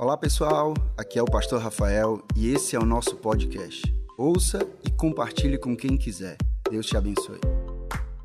Olá 0.00 0.16
pessoal, 0.16 0.74
aqui 0.96 1.18
é 1.18 1.22
o 1.22 1.24
Pastor 1.24 1.60
Rafael 1.60 2.24
e 2.36 2.50
esse 2.50 2.76
é 2.76 2.78
o 2.78 2.84
nosso 2.84 3.16
podcast. 3.16 3.82
Ouça 4.16 4.60
e 4.86 4.92
compartilhe 4.92 5.58
com 5.58 5.76
quem 5.76 5.98
quiser. 5.98 6.36
Deus 6.70 6.86
te 6.86 6.96
abençoe. 6.96 7.40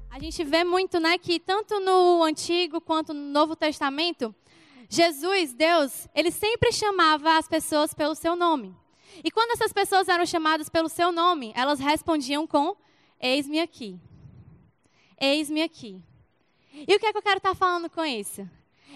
A 0.07 0.20
gente 0.20 0.44
vê 0.44 0.63
muito, 0.63 0.99
né, 0.99 1.17
que 1.17 1.39
tanto 1.39 1.79
no 1.79 2.21
Antigo 2.21 2.79
quanto 2.79 3.12
no 3.12 3.21
Novo 3.21 3.55
Testamento, 3.55 4.36
Jesus, 4.88 5.55
Deus, 5.55 6.07
ele 6.13 6.29
sempre 6.29 6.71
chamava 6.71 7.40
as 7.40 7.47
pessoas 7.47 7.92
pelo 7.92 8.13
seu 8.13 8.35
nome. 8.35 8.78
E 9.24 9.31
quando 9.31 9.53
essas 9.53 9.74
pessoas 9.74 10.08
eram 10.08 10.28
chamadas 10.28 10.69
pelo 10.69 10.87
seu 10.87 11.12
nome, 11.12 11.51
elas 11.55 11.79
respondiam 11.79 12.46
com: 12.46 12.78
Eis-me 13.19 13.60
aqui. 13.60 13.99
Eis-me 15.19 15.63
aqui. 15.63 15.99
E 16.71 16.95
o 16.95 16.99
que 16.99 17.08
é 17.08 17.12
que 17.12 17.17
eu 17.17 17.23
quero 17.23 17.38
estar 17.38 17.55
falando 17.55 17.90
com 17.90 18.05
isso? 18.05 18.48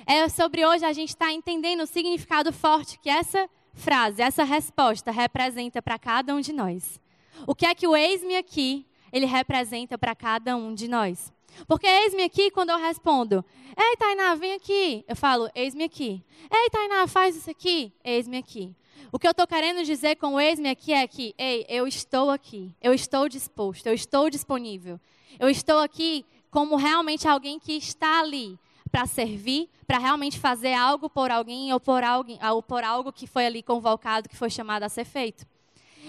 É 0.06 0.28
sobre 0.30 0.66
hoje 0.66 0.86
a 0.86 0.94
gente 0.94 1.10
estar 1.10 1.32
entendendo 1.32 1.82
o 1.82 1.88
significado 1.88 2.52
forte 2.54 3.00
que 3.00 3.10
essa 3.10 3.50
frase, 3.74 4.22
essa 4.22 4.44
resposta 4.44 5.12
representa 5.12 5.82
para 5.82 5.98
cada 5.98 6.34
um 6.34 6.42
de 6.42 6.54
nós. 6.54 7.00
O 7.46 7.56
que 7.56 7.66
é 7.66 7.76
que 7.76 7.88
o 7.88 7.96
eis-me 7.96 8.36
aqui, 8.36 8.86
ele 9.12 9.26
representa 9.26 9.98
para 9.98 10.16
cada 10.16 10.56
um 10.56 10.74
de 10.74 10.88
nós. 10.88 11.32
Porque 11.68 11.88
eis-me 11.88 12.24
aqui 12.24 12.52
quando 12.52 12.70
eu 12.70 12.78
respondo, 12.78 13.44
ei 13.78 13.96
Tainá, 13.98 14.36
vem 14.36 14.54
aqui. 14.54 15.04
Eu 15.08 15.16
falo, 15.16 15.50
eis-me 15.56 15.84
aqui. 15.84 16.24
Ei 16.52 16.70
Tainá, 16.70 17.08
faz 17.08 17.36
isso 17.36 17.50
aqui. 17.50 17.94
Eis-me 18.04 18.38
aqui. 18.38 18.76
O 19.12 19.18
que 19.18 19.26
eu 19.26 19.32
estou 19.32 19.48
querendo 19.48 19.84
dizer 19.84 20.16
com 20.18 20.40
eis-me 20.40 20.70
aqui 20.70 20.94
é 20.94 21.08
que, 21.08 21.34
ei, 21.38 21.66
eu 21.70 21.88
estou 21.88 22.30
aqui. 22.30 22.76
Eu 22.82 22.94
estou 22.94 23.30
disposto, 23.30 23.88
eu 23.88 23.94
estou 23.94 24.30
disponível. 24.30 25.00
Eu 25.40 25.50
estou 25.50 25.80
aqui 25.80 26.26
como 26.52 26.76
realmente 26.76 27.28
alguém 27.28 27.60
que 27.60 27.74
está 27.74 28.20
ali 28.20 28.60
para 28.88 29.06
servir, 29.06 29.70
para 29.86 29.98
realmente 29.98 30.40
fazer 30.40 30.74
algo 30.74 31.10
por 31.10 31.32
alguém 31.32 31.74
ou 31.74 31.80
por, 31.80 32.04
alguém, 32.04 32.40
ou 32.52 32.62
por 32.62 32.84
algo 32.84 33.12
que 33.12 33.28
foi 33.28 33.46
ali 33.46 33.64
convocado, 33.64 34.30
que 34.30 34.36
foi 34.36 34.50
chamado 34.50 34.84
a 34.84 34.90
ser 34.90 35.06
feito. 35.06 35.46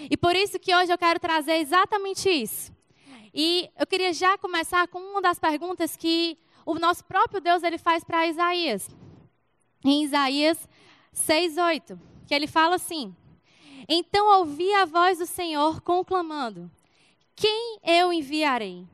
E 0.09 0.15
por 0.15 0.35
isso 0.35 0.59
que 0.59 0.73
hoje 0.73 0.91
eu 0.91 0.97
quero 0.97 1.19
trazer 1.19 1.57
exatamente 1.57 2.29
isso. 2.29 2.71
E 3.33 3.69
eu 3.77 3.85
queria 3.85 4.13
já 4.13 4.37
começar 4.37 4.87
com 4.87 4.99
uma 4.99 5.21
das 5.21 5.39
perguntas 5.39 5.95
que 5.95 6.37
o 6.65 6.75
nosso 6.75 7.03
próprio 7.05 7.41
Deus 7.41 7.63
ele 7.63 7.77
faz 7.77 8.03
para 8.03 8.27
Isaías. 8.27 8.89
Em 9.83 10.03
Isaías 10.03 10.67
6:8, 11.13 11.99
que 12.27 12.33
ele 12.33 12.47
fala 12.47 12.75
assim: 12.75 13.15
Então 13.87 14.39
ouvi 14.39 14.73
a 14.73 14.85
voz 14.85 15.19
do 15.19 15.25
Senhor 15.25 15.81
conclamando: 15.81 16.69
Quem 17.35 17.79
eu 17.83 18.11
enviarei? 18.11 18.85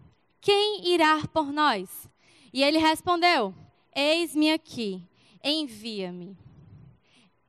Quem 0.42 0.88
irá 0.88 1.22
por 1.34 1.52
nós? 1.52 2.09
E 2.54 2.64
ele 2.64 2.78
respondeu: 2.78 3.54
Eis-me 3.96 4.52
aqui, 4.52 5.02
envia-me. 5.42 6.38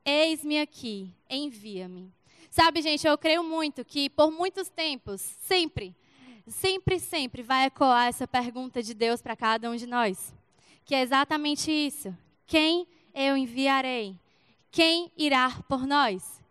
Eis-me 0.05 0.61
aqui, 0.61 1.13
envia-me. 1.29 2.09
Sabe, 2.49 2.81
gente, 2.81 3.05
eu 3.05 3.17
creio 3.17 3.43
muito 3.43 3.83
que 3.83 4.09
por 4.09 4.31
muitos 4.31 4.69
tempos, 4.69 5.19
sempre, 5.19 5.93
sempre, 6.47 6.99
sempre 6.99 7.43
vai 7.43 7.65
ecoar 7.65 8.07
essa 8.07 8.25
pergunta 8.25 8.81
de 8.81 8.93
Deus 8.93 9.21
para 9.21 9.35
cada 9.35 9.69
um 9.69 9.75
de 9.75 9.85
nós. 9.85 10.33
Que 10.85 10.95
é 10.95 11.01
exatamente 11.01 11.69
isso: 11.69 12.15
quem 12.45 12.87
eu 13.13 13.35
enviarei? 13.35 14.17
Quem 14.71 15.11
irá 15.17 15.51
por 15.67 15.85
nós? 15.85 16.41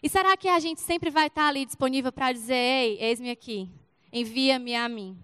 E 0.00 0.08
será 0.08 0.36
que 0.36 0.48
a 0.48 0.60
gente 0.60 0.80
sempre 0.80 1.10
vai 1.10 1.26
estar 1.26 1.48
ali 1.48 1.66
disponível 1.66 2.12
para 2.12 2.32
dizer: 2.32 2.54
ei, 2.54 2.98
eis-me 3.00 3.30
aqui, 3.30 3.68
envia-me 4.12 4.76
a 4.76 4.88
mim? 4.88 5.18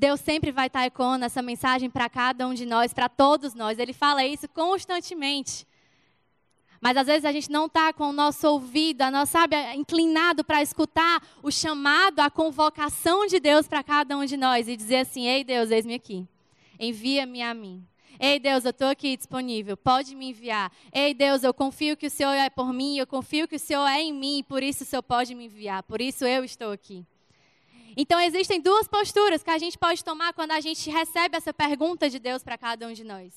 Deus 0.00 0.18
sempre 0.18 0.50
vai 0.50 0.68
estar 0.68 0.86
ecoando 0.86 1.26
essa 1.26 1.42
mensagem 1.42 1.90
para 1.90 2.08
cada 2.08 2.48
um 2.48 2.54
de 2.54 2.64
nós, 2.64 2.94
para 2.94 3.06
todos 3.06 3.52
nós. 3.52 3.78
Ele 3.78 3.92
fala 3.92 4.24
isso 4.24 4.48
constantemente. 4.48 5.66
Mas 6.80 6.96
às 6.96 7.06
vezes 7.06 7.26
a 7.26 7.32
gente 7.32 7.50
não 7.50 7.66
está 7.66 7.92
com 7.92 8.08
o 8.08 8.12
nosso 8.12 8.48
ouvido, 8.48 9.02
a 9.02 9.10
nossa, 9.10 9.32
sabe, 9.32 9.56
inclinado 9.74 10.42
para 10.42 10.62
escutar 10.62 11.22
o 11.42 11.50
chamado, 11.50 12.20
a 12.20 12.30
convocação 12.30 13.26
de 13.26 13.38
Deus 13.38 13.68
para 13.68 13.82
cada 13.82 14.16
um 14.16 14.24
de 14.24 14.38
nós 14.38 14.68
e 14.68 14.74
dizer 14.74 15.00
assim: 15.00 15.26
Ei 15.26 15.44
Deus, 15.44 15.70
eis-me 15.70 15.92
aqui, 15.96 16.26
envia-me 16.78 17.42
a 17.42 17.52
mim. 17.52 17.86
Ei 18.18 18.40
Deus, 18.40 18.64
eu 18.64 18.70
estou 18.70 18.88
aqui 18.88 19.18
disponível, 19.18 19.76
pode 19.76 20.16
me 20.16 20.30
enviar. 20.30 20.72
Ei 20.90 21.12
Deus, 21.12 21.42
eu 21.42 21.52
confio 21.52 21.94
que 21.94 22.06
o 22.06 22.10
Senhor 22.10 22.32
é 22.32 22.48
por 22.48 22.72
mim, 22.72 22.96
eu 22.96 23.06
confio 23.06 23.46
que 23.46 23.56
o 23.56 23.60
Senhor 23.60 23.86
é 23.86 24.00
em 24.00 24.14
mim, 24.14 24.42
por 24.48 24.62
isso 24.62 24.82
o 24.82 24.86
Senhor 24.86 25.02
pode 25.02 25.34
me 25.34 25.44
enviar, 25.44 25.82
por 25.82 26.00
isso 26.00 26.24
eu 26.24 26.42
estou 26.42 26.72
aqui. 26.72 27.04
Então, 27.96 28.20
existem 28.20 28.60
duas 28.60 28.86
posturas 28.86 29.42
que 29.42 29.50
a 29.50 29.58
gente 29.58 29.76
pode 29.78 30.04
tomar 30.04 30.32
quando 30.32 30.52
a 30.52 30.60
gente 30.60 30.90
recebe 30.90 31.36
essa 31.36 31.52
pergunta 31.52 32.08
de 32.08 32.18
Deus 32.18 32.42
para 32.42 32.56
cada 32.56 32.86
um 32.86 32.92
de 32.92 33.04
nós. 33.04 33.34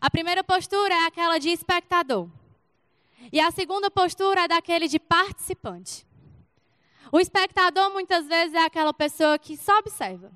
A 0.00 0.10
primeira 0.10 0.44
postura 0.44 0.94
é 0.94 1.06
aquela 1.06 1.38
de 1.38 1.50
espectador. 1.50 2.28
E 3.32 3.40
a 3.40 3.50
segunda 3.50 3.90
postura 3.90 4.42
é 4.42 4.48
daquele 4.48 4.86
de 4.86 4.98
participante. 4.98 6.06
O 7.10 7.18
espectador, 7.18 7.90
muitas 7.90 8.26
vezes, 8.26 8.54
é 8.54 8.64
aquela 8.64 8.92
pessoa 8.92 9.38
que 9.38 9.56
só 9.56 9.78
observa. 9.78 10.30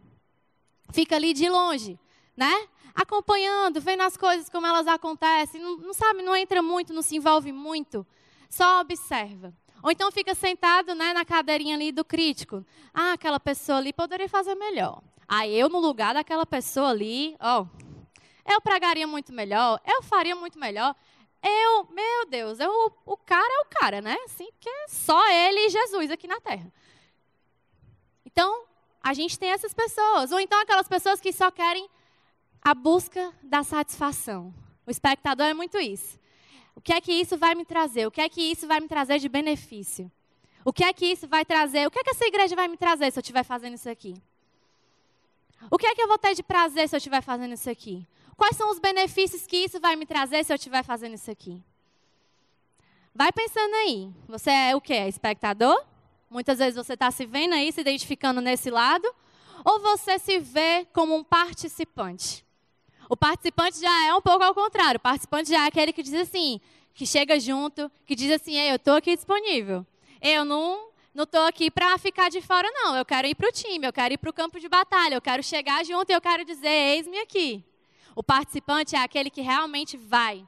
Fica 0.92 1.16
ali 1.16 1.32
de 1.32 1.48
longe, 1.48 1.98
né? 2.36 2.68
Acompanhando, 2.94 3.80
vendo 3.80 4.02
as 4.02 4.16
coisas 4.16 4.48
como 4.48 4.66
elas 4.66 4.86
acontecem. 4.86 5.60
Não, 5.60 5.76
não 5.76 5.94
sabe, 5.94 6.22
não 6.22 6.34
entra 6.34 6.60
muito, 6.60 6.92
não 6.92 7.02
se 7.02 7.16
envolve 7.16 7.52
muito. 7.52 8.06
Só 8.48 8.80
observa. 8.80 9.54
Ou 9.82 9.90
então 9.90 10.12
fica 10.12 10.34
sentado 10.34 10.94
né, 10.94 11.12
na 11.12 11.24
cadeirinha 11.24 11.74
ali 11.74 11.90
do 11.90 12.04
crítico. 12.04 12.64
Ah, 12.94 13.14
aquela 13.14 13.40
pessoa 13.40 13.78
ali 13.78 13.92
poderia 13.92 14.28
fazer 14.28 14.54
melhor. 14.54 15.02
Aí 15.26 15.54
ah, 15.54 15.58
eu, 15.58 15.68
no 15.68 15.80
lugar 15.80 16.14
daquela 16.14 16.46
pessoa 16.46 16.90
ali, 16.90 17.36
ó, 17.40 17.66
eu 18.46 18.60
pregaria 18.60 19.06
muito 19.06 19.32
melhor, 19.32 19.80
eu 19.86 20.02
faria 20.02 20.36
muito 20.36 20.58
melhor. 20.58 20.94
Eu, 21.42 21.88
meu 21.90 22.26
Deus, 22.26 22.60
eu, 22.60 22.70
o 23.04 23.16
cara 23.16 23.52
é 23.52 23.60
o 23.62 23.80
cara, 23.80 24.00
né? 24.00 24.16
Assim, 24.24 24.48
que 24.60 24.68
é 24.68 24.88
só 24.88 25.28
ele 25.30 25.66
e 25.66 25.70
Jesus 25.70 26.10
aqui 26.10 26.28
na 26.28 26.40
terra. 26.40 26.72
Então, 28.24 28.64
a 29.02 29.12
gente 29.12 29.38
tem 29.38 29.50
essas 29.50 29.74
pessoas. 29.74 30.30
Ou 30.30 30.38
então 30.38 30.60
aquelas 30.60 30.86
pessoas 30.86 31.20
que 31.20 31.32
só 31.32 31.50
querem 31.50 31.88
a 32.62 32.74
busca 32.74 33.32
da 33.42 33.64
satisfação. 33.64 34.54
O 34.86 34.90
espectador 34.90 35.46
é 35.46 35.54
muito 35.54 35.78
isso. 35.78 36.18
O 36.74 36.80
que 36.80 36.92
é 36.92 37.00
que 37.00 37.12
isso 37.12 37.36
vai 37.36 37.54
me 37.54 37.64
trazer? 37.64 38.06
O 38.06 38.10
que 38.10 38.20
é 38.20 38.28
que 38.28 38.40
isso 38.40 38.66
vai 38.66 38.80
me 38.80 38.88
trazer 38.88 39.18
de 39.18 39.28
benefício? 39.28 40.10
O 40.64 40.72
que 40.72 40.84
é 40.84 40.92
que 40.92 41.06
isso 41.06 41.26
vai 41.28 41.44
trazer? 41.44 41.86
O 41.86 41.90
que 41.90 41.98
é 41.98 42.04
que 42.04 42.10
essa 42.10 42.24
igreja 42.24 42.54
vai 42.54 42.68
me 42.68 42.76
trazer 42.76 43.10
se 43.10 43.18
eu 43.18 43.22
estiver 43.22 43.44
fazendo 43.44 43.74
isso 43.74 43.88
aqui? 43.88 44.14
O 45.70 45.78
que 45.78 45.86
é 45.86 45.94
que 45.94 46.02
eu 46.02 46.08
vou 46.08 46.18
ter 46.18 46.34
de 46.34 46.42
prazer 46.42 46.88
se 46.88 46.94
eu 46.94 46.98
estiver 46.98 47.22
fazendo 47.22 47.54
isso 47.54 47.68
aqui? 47.68 48.06
Quais 48.36 48.56
são 48.56 48.70
os 48.70 48.78
benefícios 48.78 49.46
que 49.46 49.56
isso 49.56 49.78
vai 49.80 49.96
me 49.96 50.06
trazer 50.06 50.44
se 50.44 50.52
eu 50.52 50.56
estiver 50.56 50.82
fazendo 50.82 51.14
isso 51.14 51.30
aqui? 51.30 51.62
Vai 53.14 53.30
pensando 53.30 53.74
aí. 53.74 54.10
Você 54.26 54.50
é 54.50 54.74
o 54.74 54.80
quê? 54.80 54.94
É 54.94 55.08
espectador? 55.08 55.84
Muitas 56.30 56.58
vezes 56.58 56.74
você 56.74 56.94
está 56.94 57.10
se 57.10 57.26
vendo 57.26 57.54
aí, 57.54 57.70
se 57.70 57.80
identificando 57.80 58.40
nesse 58.40 58.70
lado. 58.70 59.06
Ou 59.64 59.80
você 59.80 60.18
se 60.18 60.38
vê 60.38 60.86
como 60.92 61.14
um 61.14 61.22
participante? 61.22 62.44
O 63.12 63.16
participante 63.16 63.78
já 63.78 64.06
é 64.06 64.14
um 64.14 64.22
pouco 64.22 64.42
ao 64.42 64.54
contrário. 64.54 64.96
O 64.96 65.00
participante 65.00 65.50
já 65.50 65.64
é 65.64 65.66
aquele 65.66 65.92
que 65.92 66.02
diz 66.02 66.14
assim, 66.14 66.58
que 66.94 67.04
chega 67.04 67.38
junto, 67.38 67.92
que 68.06 68.14
diz 68.14 68.30
assim, 68.30 68.56
Ei, 68.56 68.70
eu 68.70 68.76
estou 68.76 68.94
aqui 68.94 69.14
disponível. 69.14 69.84
Eu 70.22 70.46
não 70.46 70.88
não 71.14 71.24
estou 71.24 71.42
aqui 71.42 71.70
para 71.70 71.98
ficar 71.98 72.30
de 72.30 72.40
fora, 72.40 72.66
não. 72.70 72.96
Eu 72.96 73.04
quero 73.04 73.28
ir 73.28 73.34
para 73.34 73.50
o 73.50 73.52
time, 73.52 73.86
eu 73.86 73.92
quero 73.92 74.14
ir 74.14 74.16
para 74.16 74.30
o 74.30 74.32
campo 74.32 74.58
de 74.58 74.66
batalha, 74.66 75.14
eu 75.14 75.20
quero 75.20 75.42
chegar 75.42 75.84
junto 75.84 76.08
e 76.08 76.14
eu 76.14 76.22
quero 76.22 76.42
dizer, 76.42 76.70
eis-me 76.70 77.18
aqui. 77.18 77.62
O 78.16 78.22
participante 78.22 78.96
é 78.96 79.00
aquele 79.00 79.28
que 79.28 79.42
realmente 79.42 79.94
vai. 79.94 80.42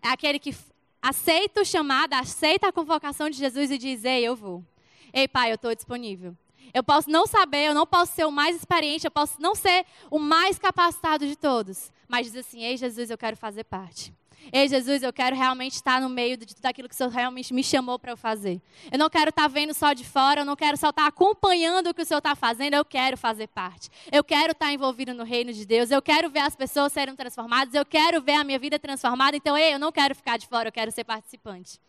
É 0.00 0.08
aquele 0.08 0.38
que 0.38 0.56
aceita 1.02 1.60
o 1.60 1.66
chamado, 1.66 2.14
aceita 2.14 2.66
a 2.66 2.72
convocação 2.72 3.28
de 3.28 3.36
Jesus 3.36 3.70
e 3.70 3.76
diz, 3.76 4.06
ei, 4.06 4.24
eu 4.24 4.34
vou. 4.34 4.64
Ei, 5.12 5.28
pai, 5.28 5.50
eu 5.50 5.56
estou 5.56 5.74
disponível. 5.74 6.34
Eu 6.72 6.82
posso 6.82 7.10
não 7.10 7.26
saber, 7.26 7.66
eu 7.66 7.74
não 7.74 7.86
posso 7.86 8.14
ser 8.14 8.24
o 8.24 8.32
mais 8.32 8.56
experiente, 8.56 9.06
eu 9.06 9.10
posso 9.10 9.34
não 9.38 9.54
ser 9.54 9.84
o 10.10 10.18
mais 10.18 10.58
capacitado 10.58 11.26
de 11.26 11.36
todos. 11.36 11.94
Mas 12.08 12.26
diz 12.26 12.36
assim: 12.36 12.62
Ei, 12.62 12.76
Jesus, 12.76 13.10
eu 13.10 13.18
quero 13.18 13.36
fazer 13.36 13.64
parte. 13.64 14.14
Ei, 14.52 14.68
Jesus, 14.68 15.02
eu 15.02 15.12
quero 15.12 15.34
realmente 15.34 15.72
estar 15.72 16.00
no 16.00 16.08
meio 16.08 16.36
de 16.36 16.46
tudo 16.46 16.66
aquilo 16.66 16.88
que 16.88 16.94
o 16.94 16.96
Senhor 16.96 17.10
realmente 17.10 17.52
me 17.52 17.64
chamou 17.64 17.98
para 17.98 18.12
eu 18.12 18.16
fazer. 18.16 18.60
Eu 18.92 18.98
não 18.98 19.10
quero 19.10 19.30
estar 19.30 19.48
vendo 19.48 19.74
só 19.74 19.92
de 19.92 20.04
fora, 20.04 20.42
eu 20.42 20.44
não 20.44 20.54
quero 20.54 20.76
só 20.76 20.90
estar 20.90 21.06
acompanhando 21.06 21.90
o 21.90 21.94
que 21.94 22.02
o 22.02 22.04
Senhor 22.04 22.18
está 22.18 22.36
fazendo, 22.36 22.74
eu 22.74 22.84
quero 22.84 23.16
fazer 23.16 23.48
parte. 23.48 23.90
Eu 24.12 24.22
quero 24.22 24.52
estar 24.52 24.72
envolvido 24.72 25.12
no 25.12 25.24
reino 25.24 25.52
de 25.52 25.66
Deus, 25.66 25.90
eu 25.90 26.00
quero 26.00 26.30
ver 26.30 26.40
as 26.40 26.54
pessoas 26.54 26.92
serem 26.92 27.16
transformadas, 27.16 27.74
eu 27.74 27.84
quero 27.84 28.22
ver 28.22 28.34
a 28.34 28.44
minha 28.44 28.58
vida 28.58 28.78
transformada. 28.78 29.36
Então, 29.36 29.56
ei, 29.56 29.74
eu 29.74 29.78
não 29.78 29.90
quero 29.90 30.14
ficar 30.14 30.36
de 30.36 30.46
fora, 30.46 30.68
eu 30.68 30.72
quero 30.72 30.92
ser 30.92 31.04
participante. 31.04 31.80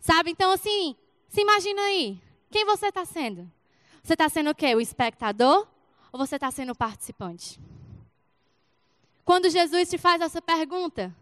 Sabe? 0.00 0.30
Então, 0.30 0.50
assim, 0.50 0.96
se 1.28 1.40
imagina 1.40 1.80
aí. 1.82 2.20
Quem 2.50 2.64
você 2.64 2.86
está 2.86 3.04
sendo? 3.04 3.48
Você 4.02 4.14
está 4.14 4.28
sendo 4.28 4.50
o 4.50 4.54
quê? 4.54 4.74
O 4.74 4.80
espectador 4.80 5.68
ou 6.10 6.18
você 6.18 6.34
está 6.34 6.50
sendo 6.50 6.72
o 6.72 6.76
participante? 6.76 7.60
Quando 9.30 9.48
Jesus 9.48 9.88
te 9.88 9.96
faz 9.96 10.20
essa 10.20 10.42
pergunta, 10.42 11.14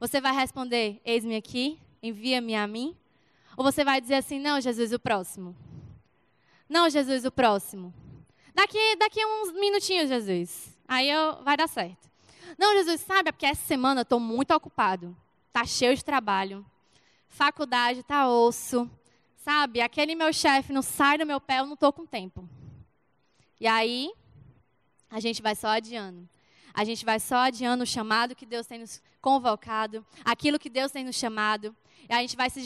você 0.00 0.22
vai 0.22 0.34
responder: 0.34 1.02
Eis-me 1.04 1.36
aqui, 1.36 1.78
envia-me 2.02 2.54
a 2.54 2.66
mim? 2.66 2.96
Ou 3.58 3.62
você 3.62 3.84
vai 3.84 4.00
dizer 4.00 4.14
assim: 4.14 4.38
Não, 4.38 4.58
Jesus, 4.58 4.90
o 4.90 4.98
próximo. 4.98 5.54
Não, 6.66 6.88
Jesus, 6.88 7.26
o 7.26 7.30
próximo. 7.30 7.92
Daqui, 8.54 8.96
daqui 8.96 9.22
uns 9.22 9.52
minutinhos, 9.52 10.08
Jesus. 10.08 10.74
Aí 10.88 11.10
eu, 11.10 11.42
vai 11.42 11.54
dar 11.54 11.68
certo. 11.68 12.10
Não, 12.56 12.72
Jesus, 12.72 13.02
sabe, 13.02 13.28
é 13.28 13.32
porque 13.32 13.44
essa 13.44 13.66
semana 13.66 14.00
eu 14.00 14.04
estou 14.04 14.18
muito 14.18 14.50
ocupado. 14.54 15.14
tá 15.52 15.66
cheio 15.66 15.94
de 15.94 16.02
trabalho. 16.02 16.64
Faculdade 17.28 18.02
tá 18.02 18.30
osso. 18.30 18.90
Sabe, 19.36 19.82
aquele 19.82 20.14
meu 20.14 20.32
chefe 20.32 20.72
não 20.72 20.80
sai 20.80 21.18
do 21.18 21.26
meu 21.26 21.38
pé, 21.38 21.58
eu 21.58 21.66
não 21.66 21.76
tô 21.76 21.92
com 21.92 22.06
tempo. 22.06 22.48
E 23.60 23.66
aí, 23.66 24.10
a 25.10 25.20
gente 25.20 25.42
vai 25.42 25.54
só 25.54 25.68
adiando. 25.68 26.26
A 26.74 26.84
gente 26.84 27.04
vai 27.04 27.20
só 27.20 27.36
adiando 27.36 27.84
o 27.84 27.86
chamado 27.86 28.34
que 28.34 28.46
Deus 28.46 28.66
tem 28.66 28.78
nos 28.78 29.02
convocado, 29.20 30.04
aquilo 30.24 30.58
que 30.58 30.70
Deus 30.70 30.90
tem 30.90 31.04
nos 31.04 31.16
chamado. 31.16 31.74
E 32.08 32.12
a 32.12 32.20
gente 32.20 32.36
vai 32.36 32.50
se 32.50 32.60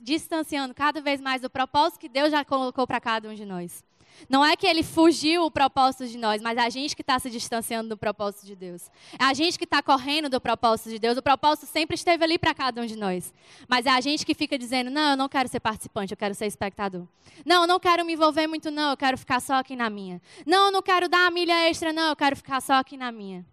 distanciando 0.00 0.74
cada 0.74 1.00
vez 1.00 1.20
mais 1.20 1.42
do 1.42 1.50
propósito 1.50 2.00
que 2.00 2.08
Deus 2.08 2.30
já 2.30 2.44
colocou 2.44 2.86
para 2.86 3.00
cada 3.00 3.28
um 3.28 3.34
de 3.34 3.44
nós. 3.44 3.84
Não 4.28 4.44
é 4.44 4.56
que 4.56 4.66
ele 4.66 4.82
fugiu 4.82 5.44
o 5.44 5.50
propósito 5.50 6.06
de 6.06 6.16
nós, 6.16 6.40
mas 6.40 6.56
é 6.56 6.60
a 6.62 6.70
gente 6.70 6.96
que 6.96 7.02
está 7.02 7.18
se 7.18 7.30
distanciando 7.30 7.90
do 7.90 7.96
propósito 7.96 8.46
de 8.46 8.56
Deus. 8.56 8.90
É 9.18 9.24
a 9.24 9.34
gente 9.34 9.58
que 9.58 9.64
está 9.64 9.82
correndo 9.82 10.28
do 10.28 10.40
propósito 10.40 10.90
de 10.90 10.98
Deus. 10.98 11.18
O 11.18 11.22
propósito 11.22 11.66
sempre 11.66 11.94
esteve 11.94 12.24
ali 12.24 12.38
para 12.38 12.54
cada 12.54 12.80
um 12.80 12.86
de 12.86 12.96
nós. 12.96 13.32
Mas 13.68 13.86
é 13.86 13.90
a 13.90 14.00
gente 14.00 14.24
que 14.24 14.34
fica 14.34 14.58
dizendo: 14.58 14.90
não, 14.90 15.10
eu 15.10 15.16
não 15.16 15.28
quero 15.28 15.48
ser 15.48 15.60
participante, 15.60 16.12
eu 16.12 16.16
quero 16.16 16.34
ser 16.34 16.46
espectador. 16.46 17.06
Não, 17.44 17.62
eu 17.62 17.66
não 17.66 17.78
quero 17.78 18.04
me 18.04 18.14
envolver 18.14 18.46
muito, 18.46 18.70
não, 18.70 18.90
eu 18.90 18.96
quero 18.96 19.16
ficar 19.18 19.40
só 19.40 19.54
aqui 19.54 19.76
na 19.76 19.90
minha. 19.90 20.20
Não, 20.46 20.66
eu 20.66 20.72
não 20.72 20.82
quero 20.82 21.08
dar 21.08 21.26
a 21.26 21.30
milha 21.30 21.68
extra, 21.68 21.92
não, 21.92 22.08
eu 22.08 22.16
quero 22.16 22.36
ficar 22.36 22.60
só 22.60 22.74
aqui 22.74 22.96
na 22.96 23.12
minha. 23.12 23.44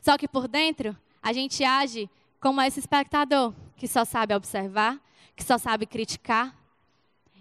Só 0.00 0.16
que 0.16 0.26
por 0.26 0.48
dentro, 0.48 0.96
a 1.22 1.32
gente 1.32 1.62
age 1.62 2.08
como 2.40 2.60
esse 2.62 2.80
espectador 2.80 3.52
que 3.76 3.86
só 3.86 4.04
sabe 4.04 4.34
observar, 4.34 4.98
que 5.36 5.44
só 5.44 5.58
sabe 5.58 5.86
criticar 5.86 6.54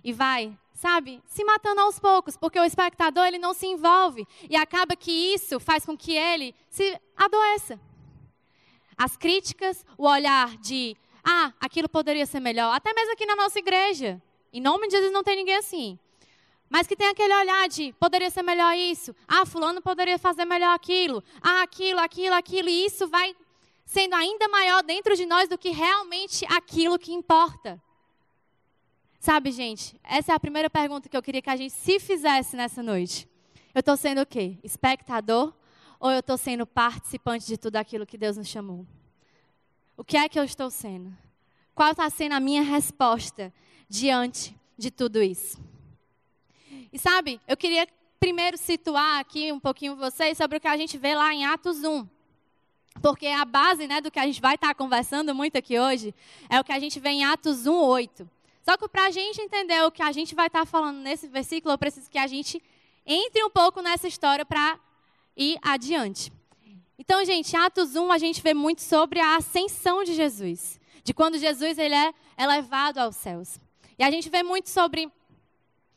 e 0.04 0.13
vai 0.13 0.57
sabe, 0.80 1.22
se 1.26 1.44
matando 1.44 1.81
aos 1.81 2.00
poucos, 2.00 2.38
porque 2.38 2.58
o 2.58 2.64
espectador 2.64 3.26
ele 3.26 3.38
não 3.38 3.54
se 3.54 3.68
envolve 3.68 4.26
e 4.50 4.56
acaba 4.56 4.96
que 4.96 5.12
isso 5.12 5.60
faz 5.60 5.86
com 5.86 5.98
que 5.98 6.14
ele 6.14 6.56
se 6.70 6.98
adoeça. 7.18 7.78
As 8.98 9.18
críticas, 9.18 9.86
o 9.98 10.08
olhar 10.08 10.56
de, 10.58 10.96
ah, 11.22 11.52
aquilo 11.60 11.90
poderia 11.90 12.26
ser 12.26 12.40
melhor, 12.40 12.74
até 12.74 12.94
mesmo 12.94 13.12
aqui 13.12 13.26
na 13.26 13.36
nossa 13.36 13.60
igreja. 13.60 14.22
Em 14.54 14.62
nome 14.62 14.88
de 14.88 14.94
Jesus 14.94 15.12
não 15.12 15.22
tem 15.22 15.36
ninguém 15.36 15.58
assim. 15.58 16.00
Mas 16.70 16.88
que 16.88 16.96
tem 16.96 17.08
aquele 17.08 17.34
olhar 17.34 17.68
de, 17.68 17.92
poderia 18.00 18.30
ser 18.30 18.44
melhor 18.44 18.74
isso, 18.74 19.14
ah, 19.28 19.46
fulano 19.46 19.82
poderia 19.82 20.18
fazer 20.18 20.46
melhor 20.46 20.74
aquilo, 20.74 21.22
ah, 21.42 21.62
aquilo, 21.62 22.00
aquilo, 22.00 22.36
aquilo, 22.36 22.70
e 22.70 22.86
isso 22.86 23.06
vai 23.06 23.36
sendo 23.84 24.16
ainda 24.16 24.48
maior 24.48 24.82
dentro 24.82 25.14
de 25.14 25.25
nós 25.25 25.50
do 25.50 25.58
que 25.58 25.72
realmente 25.72 26.46
aquilo 26.46 26.98
que 26.98 27.12
importa. 27.12 27.82
Sabe, 29.19 29.51
gente, 29.51 30.00
essa 30.01 30.31
é 30.31 30.36
a 30.36 30.39
primeira 30.39 30.69
pergunta 30.69 31.10
que 31.10 31.18
eu 31.18 31.21
queria 31.21 31.42
que 31.42 31.50
a 31.50 31.56
gente 31.57 31.74
se 31.74 32.00
fizesse 32.00 32.56
nessa 32.56 32.81
noite. 32.81 33.27
Eu 33.75 33.81
estou 33.81 33.98
sendo 33.98 34.21
o 34.21 34.25
quê? 34.25 34.57
Espectador 34.63 35.54
ou 36.00 36.10
eu 36.10 36.19
estou 36.19 36.38
sendo 36.38 36.66
participante 36.66 37.45
de 37.45 37.57
tudo 37.57 37.75
aquilo 37.75 38.06
que 38.06 38.18
Deus 38.18 38.38
nos 38.38 38.48
chamou? 38.48 38.88
O 39.98 40.06
que 40.06 40.16
é 40.16 40.30
que 40.30 40.39
eu 40.39 40.44
estou 40.45 40.69
sendo? 40.69 41.13
Qual 41.75 41.92
está 41.92 42.10
sendo 42.10 42.31
a 42.31 42.39
minha 42.39 42.62
resposta 42.62 43.54
diante 43.89 44.56
de 44.77 44.89
tudo 44.89 45.22
isso? 45.22 45.62
E 46.92 46.98
sabe, 46.98 47.42
eu 47.45 47.57
queria 47.57 47.86
primeiro 48.22 48.57
situar 48.57 49.19
aqui 49.19 49.51
um 49.51 49.60
pouquinho 49.60 49.98
vocês 49.98 50.38
sobre 50.38 50.57
o 50.57 50.62
que 50.62 50.68
a 50.68 50.77
gente 50.77 50.98
vê 50.98 51.13
lá 51.13 51.33
em 51.33 51.45
Atos 51.45 51.83
1. 51.83 52.07
Porque 53.01 53.27
a 53.27 53.44
base 53.44 53.86
né, 53.86 54.00
do 54.00 54.10
que 54.10 54.19
a 54.19 54.25
gente 54.25 54.39
vai 54.39 54.56
estar 54.56 54.74
conversando 54.75 55.36
muito 55.36 55.57
aqui 55.57 55.77
hoje 55.77 56.15
é 56.50 56.57
o 56.57 56.63
que 56.63 56.72
a 56.72 56.80
gente 56.80 57.01
vê 57.01 57.10
em 57.10 57.25
Atos 57.25 57.68
1, 57.68 57.74
8. 57.74 58.38
Só 58.69 58.77
que 58.77 58.88
para 58.88 59.07
a 59.07 59.10
gente 59.10 59.42
entender 59.42 59.81
o 59.81 59.89
que 59.89 60.04
a 60.04 60.12
gente 60.12 60.36
vai 60.36 60.45
estar 60.45 60.60
tá 60.60 60.66
falando 60.68 61.00
nesse 61.00 61.27
versículo, 61.27 61.74
eu 61.74 61.77
preciso 61.80 62.07
que 62.07 62.19
a 62.19 62.27
gente 62.27 62.62
entre 63.04 63.44
um 63.44 63.50
pouco 63.50 63.81
nessa 63.81 64.07
história 64.07 64.45
para 64.45 64.80
ir 65.36 65.57
adiante. 65.63 66.31
Então, 66.95 67.25
gente, 67.25 67.56
Atos 67.56 67.95
1 67.95 68.12
a 68.12 68.19
gente 68.19 68.44
vê 68.44 68.54
muito 68.54 68.83
sobre 68.83 69.19
a 69.19 69.38
ascensão 69.38 70.04
de 70.04 70.13
Jesus, 70.13 70.80
de 71.04 71.16
quando 71.16 71.39
Jesus 71.39 71.80
ele 71.80 71.95
é 71.95 72.13
elevado 72.38 73.00
aos 73.00 73.16
céus. 73.16 73.60
E 73.98 74.04
a 74.04 74.12
gente 74.12 74.30
vê 74.30 74.44
muito 74.44 74.69
sobre 74.69 75.12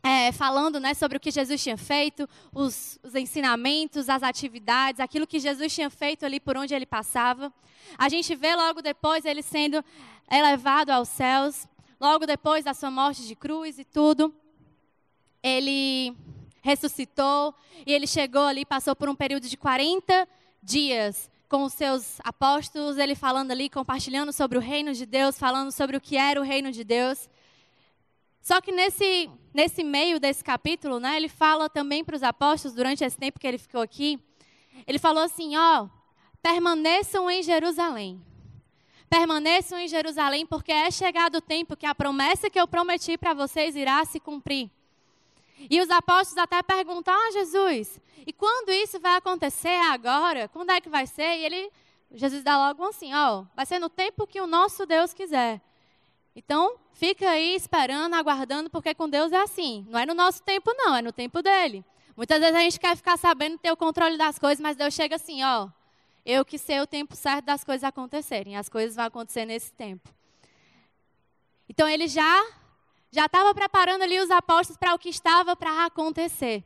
é, 0.02 0.32
falando 0.32 0.80
né, 0.80 0.94
sobre 0.94 1.18
o 1.18 1.20
que 1.20 1.30
Jesus 1.30 1.62
tinha 1.62 1.76
feito, 1.76 2.26
os, 2.54 2.98
os, 3.02 3.14
ensinamentos, 3.14 4.08
as 4.08 4.22
atividades, 4.22 4.98
aquilo 4.98 5.26
que 5.26 5.38
Jesus 5.38 5.75
tinha 5.75 5.90
feito 5.90 6.25
ali 6.25 6.40
por 6.40 6.56
onde 6.56 6.75
ele 6.75 6.86
passava. 6.86 7.52
A 7.98 8.08
gente 8.08 8.34
vê 8.34 8.56
logo 8.56 8.80
depois 8.80 9.26
ele 9.26 9.42
sendo 9.42 9.84
elevado 10.30 10.88
aos 10.88 11.10
céus 11.10 11.68
logo 12.02 12.26
depois 12.26 12.64
da 12.64 12.75
sua 12.75 12.90
morte 12.90 13.25
de 13.25 13.37
cruz 13.37 13.78
e 13.78 13.84
tudo, 13.84 14.34
ele 15.40 16.12
ressuscitou 16.60 17.54
e 17.87 17.93
ele 17.93 18.08
chegou 18.08 18.43
ali, 18.43 18.64
passou 18.64 18.96
por 18.96 19.08
um 19.08 19.14
período 19.14 19.49
de 19.49 19.56
40 19.56 20.26
dias 20.60 21.31
com 21.49 21.62
os 21.62 21.72
seus 21.75 22.20
apóstolos, 22.25 22.99
ele 22.99 23.14
falando 23.14 23.52
ali, 23.52 23.70
compartilhando 23.70 24.32
sobre 24.32 24.58
o 24.58 24.60
reino 24.60 24.93
de 24.93 25.06
Deus, 25.06 25.38
falando 25.38 25.70
sobre 25.70 25.96
o 25.96 26.00
que 26.00 26.16
era 26.16 26.40
o 26.40 26.43
reino 26.43 26.72
de 26.72 26.82
Deus. 26.82 27.31
Só 28.40 28.60
que 28.60 28.72
nesse, 28.72 29.31
nesse 29.54 29.84
meio 29.84 30.19
desse 30.19 30.43
capítulo, 30.43 30.99
né, 30.99 31.16
ele 31.16 31.28
fala 31.28 31.69
também 31.69 32.04
para 32.04 32.16
os 32.16 32.25
apóstolos, 32.25 32.75
durante 32.75 33.04
esse 33.04 33.16
tempo 33.16 33.38
que 33.38 33.46
ele 33.46 33.58
ficou 33.58 33.81
aqui, 33.81 34.19
ele 34.88 34.99
falou 34.99 35.22
assim: 35.22 35.56
ó, 35.56 35.87
permaneçam 36.43 37.31
em 37.31 37.44
Jerusalém 37.44 38.20
permaneçam 39.12 39.79
em 39.79 39.87
Jerusalém, 39.88 40.47
porque 40.47 40.73
é 40.73 40.91
chegado 40.91 41.35
o 41.35 41.41
tempo 41.43 41.76
que 41.76 41.85
a 41.85 41.94
promessa 41.94 42.49
que 42.49 42.59
eu 42.59 42.67
prometi 42.67 43.19
para 43.19 43.35
vocês 43.35 43.76
irá 43.76 44.03
se 44.06 44.19
cumprir. 44.19 44.70
E 45.69 45.82
os 45.82 45.91
apóstolos 45.91 46.38
até 46.38 46.62
perguntam: 46.62 47.12
Ah, 47.12 47.31
Jesus, 47.31 48.00
e 48.26 48.32
quando 48.32 48.70
isso 48.70 48.99
vai 48.99 49.17
acontecer 49.17 49.76
agora? 49.91 50.49
Quando 50.49 50.70
é 50.70 50.81
que 50.81 50.88
vai 50.88 51.06
ser? 51.06 51.37
E 51.37 51.44
ele, 51.44 51.70
Jesus 52.11 52.43
dá 52.43 52.56
logo 52.56 52.82
assim: 52.87 53.12
Ó, 53.12 53.44
vai 53.55 53.67
ser 53.67 53.79
no 53.79 53.91
tempo 53.91 54.26
que 54.26 54.41
o 54.41 54.47
nosso 54.47 54.87
Deus 54.87 55.12
quiser. 55.12 55.61
Então, 56.35 56.76
fica 56.94 57.29
aí 57.29 57.55
esperando, 57.55 58.14
aguardando, 58.14 58.70
porque 58.70 58.94
com 58.94 59.06
Deus 59.06 59.31
é 59.31 59.43
assim. 59.43 59.87
Não 59.91 59.99
é 59.99 60.06
no 60.06 60.14
nosso 60.14 60.43
tempo, 60.43 60.73
não, 60.75 60.97
é 60.97 61.03
no 61.03 61.12
tempo 61.12 61.43
dele. 61.43 61.85
Muitas 62.17 62.41
vezes 62.41 62.56
a 62.56 62.61
gente 62.61 62.81
quer 62.81 62.97
ficar 62.97 63.19
sabendo 63.19 63.59
ter 63.59 63.70
o 63.70 63.76
controle 63.76 64.17
das 64.17 64.38
coisas, 64.38 64.59
mas 64.59 64.75
Deus 64.75 64.94
chega 64.94 65.17
assim: 65.17 65.44
Ó, 65.44 65.69
eu 66.24 66.44
que 66.44 66.58
sei 66.58 66.80
o 66.80 66.86
tempo 66.86 67.16
certo 67.16 67.44
das 67.46 67.64
coisas 67.64 67.84
acontecerem. 67.84 68.56
As 68.56 68.69
coisas 68.69 68.96
vão 68.96 69.04
acontecer 69.04 69.44
nesse 69.44 69.72
tempo. 69.72 70.08
Então 71.69 71.88
ele 71.88 72.06
já 72.06 72.44
já 73.14 73.26
estava 73.26 73.54
preparando 73.54 74.02
ali 74.02 74.19
os 74.19 74.30
apóstolos 74.30 74.78
para 74.78 74.94
o 74.94 74.98
que 74.98 75.10
estava 75.10 75.54
para 75.54 75.84
acontecer. 75.84 76.64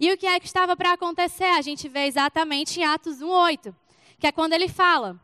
E 0.00 0.12
o 0.12 0.16
que 0.16 0.26
é 0.26 0.38
que 0.38 0.46
estava 0.46 0.76
para 0.76 0.92
acontecer? 0.92 1.44
A 1.44 1.60
gente 1.60 1.88
vê 1.88 2.06
exatamente 2.06 2.78
em 2.78 2.84
Atos 2.84 3.20
1:8, 3.20 3.74
que 4.18 4.26
é 4.26 4.32
quando 4.32 4.52
ele 4.52 4.68
fala 4.68 5.20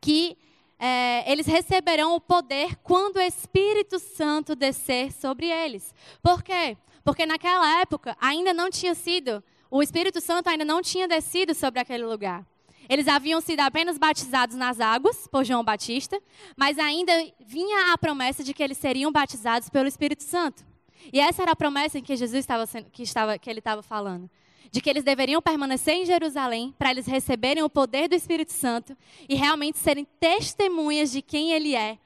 que 0.00 0.38
é, 0.78 1.30
eles 1.30 1.46
receberão 1.46 2.14
o 2.14 2.20
poder 2.20 2.76
quando 2.76 3.16
o 3.16 3.20
Espírito 3.20 3.98
Santo 3.98 4.54
descer 4.54 5.12
sobre 5.12 5.46
eles. 5.46 5.94
Por 6.22 6.42
quê? 6.42 6.76
Porque 7.04 7.26
naquela 7.26 7.80
época 7.80 8.16
ainda 8.20 8.54
não 8.54 8.70
tinha 8.70 8.94
sido, 8.94 9.42
o 9.70 9.82
Espírito 9.82 10.20
Santo 10.20 10.48
ainda 10.48 10.64
não 10.64 10.80
tinha 10.80 11.08
descido 11.08 11.54
sobre 11.54 11.80
aquele 11.80 12.04
lugar. 12.04 12.46
Eles 12.90 13.06
haviam 13.06 13.40
sido 13.40 13.60
apenas 13.60 13.96
batizados 13.96 14.56
nas 14.56 14.80
águas 14.80 15.28
por 15.28 15.44
João 15.44 15.62
Batista, 15.62 16.20
mas 16.56 16.76
ainda 16.76 17.12
vinha 17.38 17.92
a 17.92 17.96
promessa 17.96 18.42
de 18.42 18.52
que 18.52 18.60
eles 18.60 18.76
seriam 18.76 19.12
batizados 19.12 19.70
pelo 19.70 19.86
Espírito 19.86 20.24
Santo. 20.24 20.66
E 21.12 21.20
essa 21.20 21.42
era 21.42 21.52
a 21.52 21.56
promessa 21.56 22.00
em 22.00 22.02
que 22.02 22.16
Jesus 22.16 22.40
estava 22.40 22.66
que, 22.66 23.04
estava, 23.04 23.38
que 23.38 23.48
ele 23.48 23.60
estava 23.60 23.80
falando. 23.80 24.28
De 24.72 24.80
que 24.80 24.90
eles 24.90 25.04
deveriam 25.04 25.40
permanecer 25.40 25.94
em 25.94 26.04
Jerusalém 26.04 26.74
para 26.76 26.90
eles 26.90 27.06
receberem 27.06 27.62
o 27.62 27.70
poder 27.70 28.08
do 28.08 28.16
Espírito 28.16 28.52
Santo 28.52 28.96
e 29.28 29.36
realmente 29.36 29.78
serem 29.78 30.04
testemunhas 30.18 31.12
de 31.12 31.22
quem 31.22 31.52
ele 31.52 31.76
é, 31.76 31.96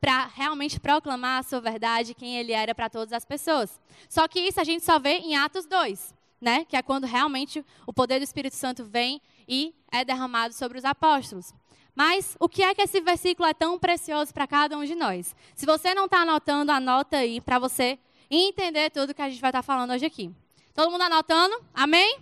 para 0.00 0.26
realmente 0.26 0.80
proclamar 0.80 1.38
a 1.38 1.42
sua 1.44 1.60
verdade, 1.60 2.14
quem 2.14 2.36
ele 2.36 2.50
era 2.50 2.74
para 2.74 2.90
todas 2.90 3.12
as 3.12 3.24
pessoas. 3.24 3.80
Só 4.08 4.26
que 4.26 4.40
isso 4.40 4.60
a 4.60 4.64
gente 4.64 4.84
só 4.84 4.98
vê 4.98 5.18
em 5.18 5.36
Atos 5.36 5.66
2, 5.66 6.12
né? 6.40 6.64
que 6.64 6.76
é 6.76 6.82
quando 6.82 7.04
realmente 7.04 7.64
o 7.86 7.92
poder 7.92 8.18
do 8.18 8.24
Espírito 8.24 8.56
Santo 8.56 8.84
vem 8.84 9.22
e 9.52 9.74
é 9.90 10.02
derramado 10.02 10.54
sobre 10.54 10.78
os 10.78 10.84
apóstolos. 10.84 11.52
Mas 11.94 12.34
o 12.40 12.48
que 12.48 12.62
é 12.62 12.74
que 12.74 12.80
esse 12.80 13.02
versículo 13.02 13.46
é 13.46 13.52
tão 13.52 13.78
precioso 13.78 14.32
para 14.32 14.46
cada 14.46 14.78
um 14.78 14.82
de 14.82 14.94
nós? 14.94 15.36
Se 15.54 15.66
você 15.66 15.92
não 15.92 16.06
está 16.06 16.22
anotando, 16.22 16.72
anota 16.72 17.18
aí 17.18 17.38
para 17.38 17.58
você 17.58 17.98
entender 18.30 18.88
tudo 18.88 19.12
que 19.12 19.20
a 19.20 19.28
gente 19.28 19.42
vai 19.42 19.50
estar 19.50 19.58
tá 19.58 19.62
falando 19.62 19.90
hoje 19.90 20.06
aqui. 20.06 20.34
Todo 20.72 20.90
mundo 20.90 21.02
anotando? 21.02 21.54
Amém? 21.74 22.18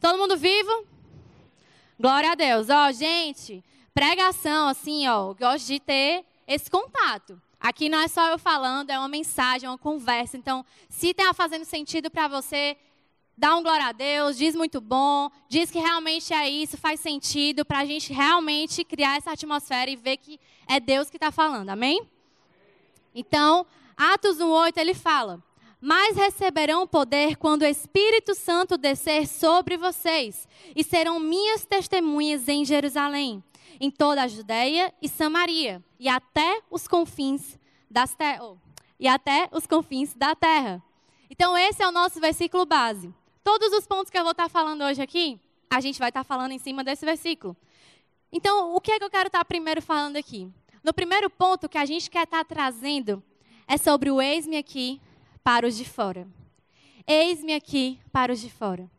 Todo 0.00 0.16
mundo 0.16 0.34
vivo? 0.34 0.86
Glória 1.98 2.32
a 2.32 2.34
Deus. 2.34 2.70
Ó, 2.70 2.90
gente, 2.90 3.62
pregação, 3.92 4.68
assim, 4.68 5.06
ó, 5.08 5.34
gosto 5.34 5.66
de 5.66 5.78
ter 5.78 6.24
esse 6.46 6.70
contato. 6.70 7.38
Aqui 7.60 7.90
não 7.90 8.00
é 8.00 8.08
só 8.08 8.30
eu 8.30 8.38
falando, 8.38 8.88
é 8.88 8.98
uma 8.98 9.08
mensagem, 9.08 9.66
é 9.66 9.70
uma 9.70 9.76
conversa. 9.76 10.38
Então, 10.38 10.64
se 10.88 11.08
está 11.08 11.34
fazendo 11.34 11.66
sentido 11.66 12.10
para 12.10 12.28
você, 12.28 12.78
dá 13.40 13.56
um 13.56 13.62
glória 13.62 13.86
a 13.86 13.92
Deus, 13.92 14.36
diz 14.36 14.54
muito 14.54 14.82
bom, 14.82 15.30
diz 15.48 15.70
que 15.70 15.78
realmente 15.78 16.30
é 16.34 16.46
isso, 16.46 16.76
faz 16.76 17.00
sentido, 17.00 17.64
para 17.64 17.78
a 17.78 17.86
gente 17.86 18.12
realmente 18.12 18.84
criar 18.84 19.16
essa 19.16 19.32
atmosfera 19.32 19.90
e 19.90 19.96
ver 19.96 20.18
que 20.18 20.38
é 20.68 20.78
Deus 20.78 21.08
que 21.08 21.16
está 21.16 21.32
falando, 21.32 21.70
amém? 21.70 22.06
Então, 23.14 23.64
Atos 23.96 24.36
1,8 24.36 24.76
ele 24.76 24.92
fala: 24.92 25.42
Mas 25.80 26.18
receberão 26.18 26.86
poder 26.86 27.36
quando 27.36 27.62
o 27.62 27.66
Espírito 27.66 28.34
Santo 28.34 28.76
descer 28.76 29.26
sobre 29.26 29.78
vocês, 29.78 30.46
e 30.76 30.84
serão 30.84 31.18
minhas 31.18 31.64
testemunhas 31.64 32.46
em 32.46 32.62
Jerusalém, 32.62 33.42
em 33.80 33.90
toda 33.90 34.22
a 34.22 34.28
Judéia 34.28 34.92
e 35.00 35.08
Samaria, 35.08 35.82
e 35.98 36.10
até 36.10 36.60
os 36.70 36.86
confins 36.86 37.58
das 37.90 38.14
ter... 38.14 38.38
Oh, 38.42 38.58
e 38.98 39.08
até 39.08 39.48
os 39.50 39.66
confins 39.66 40.14
da 40.14 40.34
terra. 40.34 40.82
Então 41.30 41.56
esse 41.56 41.82
é 41.82 41.88
o 41.88 41.92
nosso 41.92 42.20
versículo 42.20 42.66
base. 42.66 43.14
Todos 43.42 43.72
os 43.72 43.86
pontos 43.86 44.10
que 44.10 44.18
eu 44.18 44.22
vou 44.22 44.32
estar 44.32 44.48
falando 44.48 44.82
hoje 44.84 45.00
aqui, 45.00 45.40
a 45.68 45.80
gente 45.80 45.98
vai 45.98 46.10
estar 46.10 46.24
falando 46.24 46.52
em 46.52 46.58
cima 46.58 46.84
desse 46.84 47.04
versículo. 47.04 47.56
Então, 48.32 48.74
o 48.74 48.80
que 48.80 48.92
é 48.92 48.98
que 48.98 49.04
eu 49.04 49.10
quero 49.10 49.28
estar 49.28 49.44
primeiro 49.44 49.80
falando 49.80 50.16
aqui? 50.16 50.48
No 50.82 50.92
primeiro 50.92 51.28
ponto 51.28 51.68
que 51.68 51.78
a 51.78 51.84
gente 51.84 52.10
quer 52.10 52.24
estar 52.24 52.44
trazendo 52.44 53.22
é 53.66 53.76
sobre 53.76 54.10
o 54.10 54.20
eis-me 54.20 54.56
aqui 54.56 55.00
para 55.42 55.66
os 55.66 55.76
de 55.76 55.84
fora. 55.84 56.28
Eis-me 57.06 57.54
aqui 57.54 57.98
para 58.12 58.32
os 58.32 58.40
de 58.40 58.50
fora. 58.50 58.90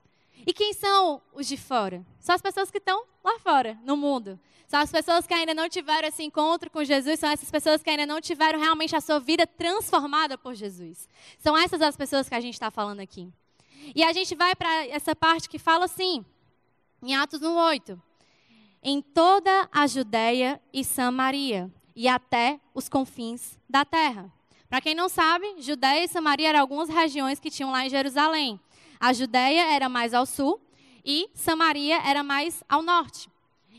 E 0.45 0.53
quem 0.53 0.73
são 0.73 1.21
os 1.33 1.47
de 1.47 1.55
fora? 1.57 2.05
São 2.19 2.33
as 2.35 2.41
pessoas 2.41 2.71
que 2.71 2.77
estão 2.77 3.05
lá 3.23 3.37
fora, 3.39 3.77
no 3.83 3.95
mundo. 3.95 4.39
São 4.67 4.79
as 4.79 4.91
pessoas 4.91 5.27
que 5.27 5.33
ainda 5.33 5.53
não 5.53 5.69
tiveram 5.69 6.07
esse 6.07 6.23
encontro 6.23 6.69
com 6.69 6.83
Jesus, 6.83 7.19
são 7.19 7.29
essas 7.29 7.51
pessoas 7.51 7.83
que 7.83 7.89
ainda 7.89 8.05
não 8.05 8.21
tiveram 8.21 8.59
realmente 8.59 8.95
a 8.95 9.01
sua 9.01 9.19
vida 9.19 9.45
transformada 9.45 10.37
por 10.37 10.55
Jesus. 10.55 11.07
São 11.37 11.57
essas 11.57 11.81
as 11.81 11.95
pessoas 11.95 12.27
que 12.27 12.35
a 12.35 12.39
gente 12.39 12.53
está 12.53 12.71
falando 12.71 13.01
aqui. 13.01 13.31
E 13.95 14.03
a 14.03 14.13
gente 14.13 14.35
vai 14.35 14.55
para 14.55 14.85
essa 14.87 15.15
parte 15.15 15.49
que 15.49 15.59
fala 15.59 15.85
assim, 15.85 16.25
em 17.01 17.15
Atos 17.15 17.41
1,8. 17.41 17.99
Em 18.83 19.01
toda 19.01 19.69
a 19.71 19.85
Judéia 19.85 20.61
e 20.73 20.83
Samaria, 20.83 21.71
e 21.95 22.07
até 22.07 22.59
os 22.73 22.89
confins 22.89 23.59
da 23.69 23.85
terra. 23.85 24.31
Para 24.69 24.81
quem 24.81 24.95
não 24.95 25.09
sabe, 25.09 25.55
Judéia 25.59 26.05
e 26.05 26.07
Samaria 26.07 26.49
eram 26.49 26.61
algumas 26.61 26.89
regiões 26.89 27.39
que 27.39 27.51
tinham 27.51 27.71
lá 27.71 27.85
em 27.85 27.89
Jerusalém. 27.89 28.59
A 28.99 29.13
Judéia 29.13 29.73
era 29.73 29.89
mais 29.89 30.13
ao 30.13 30.25
sul 30.25 30.61
e 31.03 31.29
Samaria 31.33 32.01
era 32.03 32.23
mais 32.23 32.63
ao 32.69 32.81
norte. 32.81 33.29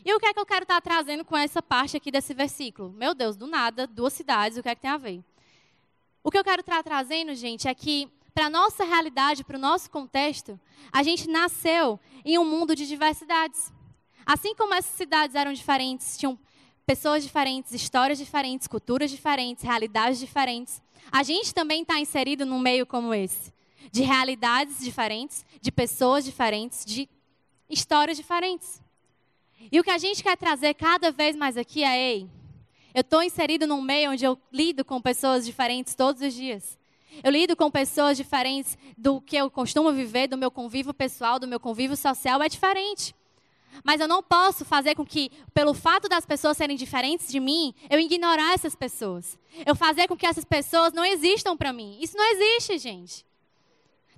E 0.05 0.13
o 0.13 0.19
que 0.19 0.25
é 0.25 0.33
que 0.33 0.39
eu 0.39 0.45
quero 0.45 0.63
estar 0.63 0.81
trazendo 0.81 1.23
com 1.23 1.35
essa 1.35 1.61
parte 1.61 1.97
aqui 1.97 2.11
desse 2.11 2.33
versículo? 2.33 2.91
Meu 2.91 3.15
Deus, 3.15 3.35
do 3.35 3.47
nada, 3.47 3.87
duas 3.87 4.13
cidades, 4.13 4.57
o 4.57 4.61
que 4.61 4.69
é 4.69 4.75
que 4.75 4.81
tem 4.81 4.91
a 4.91 4.97
ver? 4.97 5.23
O 6.21 6.29
que 6.29 6.37
eu 6.37 6.43
quero 6.43 6.59
estar 6.59 6.83
trazendo, 6.83 7.33
gente, 7.33 7.67
é 7.67 7.73
que 7.73 8.11
para 8.33 8.47
a 8.47 8.49
nossa 8.49 8.83
realidade, 8.83 9.43
para 9.43 9.57
o 9.57 9.61
nosso 9.61 9.89
contexto, 9.89 10.59
a 10.91 11.03
gente 11.03 11.29
nasceu 11.29 11.99
em 12.25 12.37
um 12.37 12.45
mundo 12.45 12.75
de 12.75 12.87
diversidades. 12.87 13.71
Assim 14.25 14.55
como 14.55 14.73
essas 14.73 14.95
cidades 14.95 15.35
eram 15.35 15.53
diferentes, 15.53 16.17
tinham 16.17 16.37
pessoas 16.85 17.23
diferentes, 17.23 17.71
histórias 17.73 18.17
diferentes, 18.17 18.67
culturas 18.67 19.11
diferentes, 19.11 19.63
realidades 19.63 20.19
diferentes, 20.19 20.81
a 21.11 21.23
gente 21.23 21.53
também 21.53 21.81
está 21.81 21.99
inserido 21.99 22.45
num 22.45 22.59
meio 22.59 22.85
como 22.85 23.13
esse 23.13 23.53
de 23.91 24.01
realidades 24.01 24.79
diferentes, 24.79 25.45
de 25.61 25.71
pessoas 25.71 26.23
diferentes, 26.23 26.85
de 26.85 27.07
histórias 27.69 28.17
diferentes. 28.17 28.81
E 29.71 29.79
o 29.79 29.83
que 29.83 29.91
a 29.91 29.97
gente 29.97 30.23
quer 30.23 30.37
trazer 30.37 30.73
cada 30.73 31.11
vez 31.11 31.35
mais 31.35 31.57
aqui 31.57 31.83
é: 31.83 31.97
ei, 31.97 32.29
eu 32.93 33.01
estou 33.01 33.21
inserido 33.21 33.67
num 33.67 33.81
meio 33.81 34.11
onde 34.11 34.25
eu 34.25 34.39
lido 34.51 34.83
com 34.83 35.01
pessoas 35.01 35.45
diferentes 35.45 35.95
todos 35.95 36.21
os 36.21 36.33
dias. 36.33 36.77
Eu 37.23 37.31
lido 37.31 37.55
com 37.55 37.69
pessoas 37.69 38.15
diferentes 38.15 38.77
do 38.97 39.19
que 39.19 39.35
eu 39.35 39.51
costumo 39.51 39.91
viver, 39.91 40.27
do 40.27 40.37
meu 40.37 40.49
convívio 40.49 40.93
pessoal, 40.93 41.37
do 41.37 41.47
meu 41.47 41.59
convívio 41.59 41.97
social, 41.97 42.41
é 42.41 42.47
diferente. 42.47 43.13
Mas 43.83 43.99
eu 43.99 44.07
não 44.07 44.21
posso 44.21 44.63
fazer 44.63 44.95
com 44.95 45.05
que, 45.05 45.31
pelo 45.53 45.73
fato 45.73 46.07
das 46.07 46.25
pessoas 46.25 46.55
serem 46.55 46.77
diferentes 46.77 47.27
de 47.27 47.39
mim, 47.39 47.73
eu 47.89 47.99
ignorar 47.99 48.53
essas 48.53 48.75
pessoas. 48.75 49.37
Eu 49.65 49.75
fazer 49.75 50.07
com 50.07 50.15
que 50.15 50.25
essas 50.25 50.45
pessoas 50.45 50.93
não 50.93 51.03
existam 51.03 51.57
para 51.57 51.73
mim. 51.73 51.97
Isso 51.99 52.15
não 52.15 52.25
existe, 52.31 52.77
gente 52.77 53.25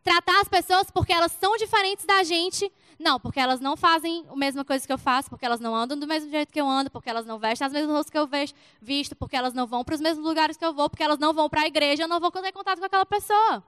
tratar 0.05 0.39
as 0.39 0.47
pessoas 0.47 0.91
porque 0.91 1.11
elas 1.11 1.31
são 1.31 1.57
diferentes 1.57 2.05
da 2.05 2.21
gente. 2.23 2.71
Não, 2.97 3.19
porque 3.19 3.39
elas 3.39 3.59
não 3.59 3.75
fazem 3.75 4.25
a 4.29 4.35
mesma 4.35 4.63
coisa 4.63 4.85
que 4.85 4.91
eu 4.91 4.97
faço, 4.97 5.29
porque 5.29 5.45
elas 5.45 5.59
não 5.59 5.75
andam 5.75 5.97
do 5.97 6.07
mesmo 6.07 6.29
jeito 6.29 6.51
que 6.51 6.59
eu 6.59 6.67
ando, 6.67 6.89
porque 6.89 7.09
elas 7.09 7.25
não 7.25 7.37
vestem 7.37 7.67
as 7.67 7.73
mesmas 7.73 7.91
roupas 7.91 8.09
que 8.09 8.17
eu 8.17 8.25
vejo, 8.25 8.53
visto, 8.81 9.15
porque 9.15 9.35
elas 9.35 9.53
não 9.53 9.67
vão 9.67 9.83
para 9.83 9.95
os 9.95 10.01
mesmos 10.01 10.25
lugares 10.25 10.55
que 10.55 10.65
eu 10.65 10.73
vou, 10.73 10.89
porque 10.89 11.03
elas 11.03 11.19
não 11.19 11.33
vão 11.33 11.49
para 11.49 11.61
a 11.61 11.67
igreja, 11.67 12.03
eu 12.03 12.07
não 12.07 12.19
vou 12.19 12.31
ter 12.31 12.51
contato 12.53 12.79
com 12.79 12.85
aquela 12.85 13.05
pessoa. 13.05 13.63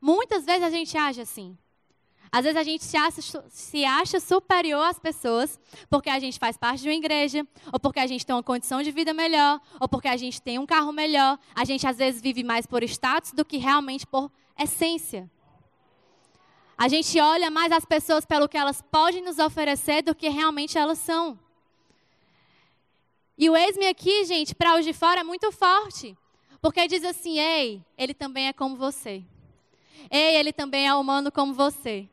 Muitas 0.00 0.44
vezes 0.44 0.62
a 0.62 0.70
gente 0.70 0.96
age 0.96 1.20
assim. 1.20 1.56
Às 2.30 2.44
vezes 2.44 2.56
a 2.58 2.62
gente 2.62 2.84
se 2.84 2.96
acha, 2.96 3.22
se 3.48 3.84
acha, 3.84 4.20
superior 4.20 4.82
às 4.82 4.98
pessoas 4.98 5.58
porque 5.88 6.10
a 6.10 6.18
gente 6.18 6.38
faz 6.38 6.56
parte 6.56 6.82
de 6.82 6.88
uma 6.88 6.94
igreja, 6.94 7.46
ou 7.72 7.78
porque 7.78 8.00
a 8.00 8.06
gente 8.06 8.26
tem 8.26 8.34
uma 8.34 8.42
condição 8.42 8.82
de 8.82 8.90
vida 8.90 9.14
melhor, 9.14 9.60
ou 9.80 9.88
porque 9.88 10.08
a 10.08 10.16
gente 10.16 10.42
tem 10.42 10.58
um 10.58 10.66
carro 10.66 10.92
melhor. 10.92 11.38
A 11.54 11.64
gente 11.64 11.86
às 11.86 11.96
vezes 11.96 12.20
vive 12.20 12.42
mais 12.42 12.66
por 12.66 12.82
status 12.82 13.32
do 13.32 13.44
que 13.44 13.56
realmente 13.56 14.06
por 14.06 14.30
essência. 14.58 15.30
A 16.78 16.88
gente 16.88 17.18
olha 17.18 17.50
mais 17.50 17.72
as 17.72 17.84
pessoas 17.84 18.26
pelo 18.26 18.48
que 18.48 18.56
elas 18.56 18.82
podem 18.82 19.22
nos 19.22 19.38
oferecer 19.38 20.02
do 20.02 20.14
que 20.14 20.28
realmente 20.28 20.76
elas 20.76 20.98
são. 20.98 21.38
E 23.38 23.48
o 23.48 23.56
ex-me 23.56 23.86
aqui, 23.86 24.24
gente, 24.24 24.54
para 24.54 24.78
os 24.78 24.84
de 24.84 24.92
fora 24.92 25.20
é 25.20 25.24
muito 25.24 25.50
forte. 25.52 26.16
Porque 26.60 26.86
diz 26.86 27.04
assim: 27.04 27.38
ei, 27.38 27.82
ele 27.96 28.12
também 28.12 28.48
é 28.48 28.52
como 28.52 28.76
você. 28.76 29.22
Ei, 30.10 30.36
ele 30.36 30.52
também 30.52 30.86
é 30.86 30.94
humano 30.94 31.32
como 31.32 31.54
você. 31.54 32.08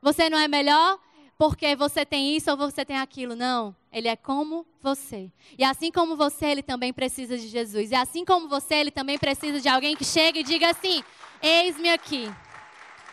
Você 0.00 0.28
não 0.28 0.38
é 0.38 0.48
melhor 0.48 0.98
porque 1.38 1.74
você 1.76 2.04
tem 2.04 2.36
isso 2.36 2.50
ou 2.50 2.56
você 2.56 2.84
tem 2.84 2.98
aquilo. 2.98 3.34
Não. 3.34 3.74
Ele 3.92 4.08
é 4.08 4.16
como 4.16 4.66
você. 4.80 5.30
E 5.58 5.64
assim 5.64 5.90
como 5.90 6.16
você, 6.16 6.46
ele 6.46 6.62
também 6.62 6.92
precisa 6.92 7.36
de 7.36 7.48
Jesus. 7.48 7.90
E 7.90 7.94
assim 7.94 8.24
como 8.24 8.48
você, 8.48 8.76
ele 8.76 8.90
também 8.90 9.18
precisa 9.18 9.60
de 9.60 9.68
alguém 9.68 9.96
que 9.96 10.04
chegue 10.04 10.40
e 10.40 10.44
diga 10.44 10.70
assim: 10.70 11.02
Eis-me 11.42 11.90
aqui. 11.90 12.30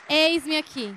Eis-me 0.10 0.58
aqui. 0.58 0.96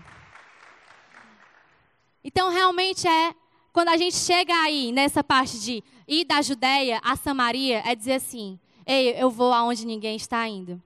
Então, 2.24 2.50
realmente 2.50 3.06
é. 3.06 3.34
Quando 3.72 3.88
a 3.88 3.96
gente 3.96 4.16
chega 4.16 4.54
aí, 4.54 4.90
nessa 4.92 5.22
parte 5.22 5.58
de 5.60 5.84
ir 6.08 6.24
da 6.24 6.40
Judéia 6.40 7.00
a 7.04 7.14
Samaria, 7.14 7.82
é 7.84 7.94
dizer 7.94 8.14
assim: 8.14 8.58
Ei, 8.86 9.14
eu 9.20 9.30
vou 9.30 9.52
aonde 9.52 9.86
ninguém 9.86 10.16
está 10.16 10.46
indo. 10.48 10.82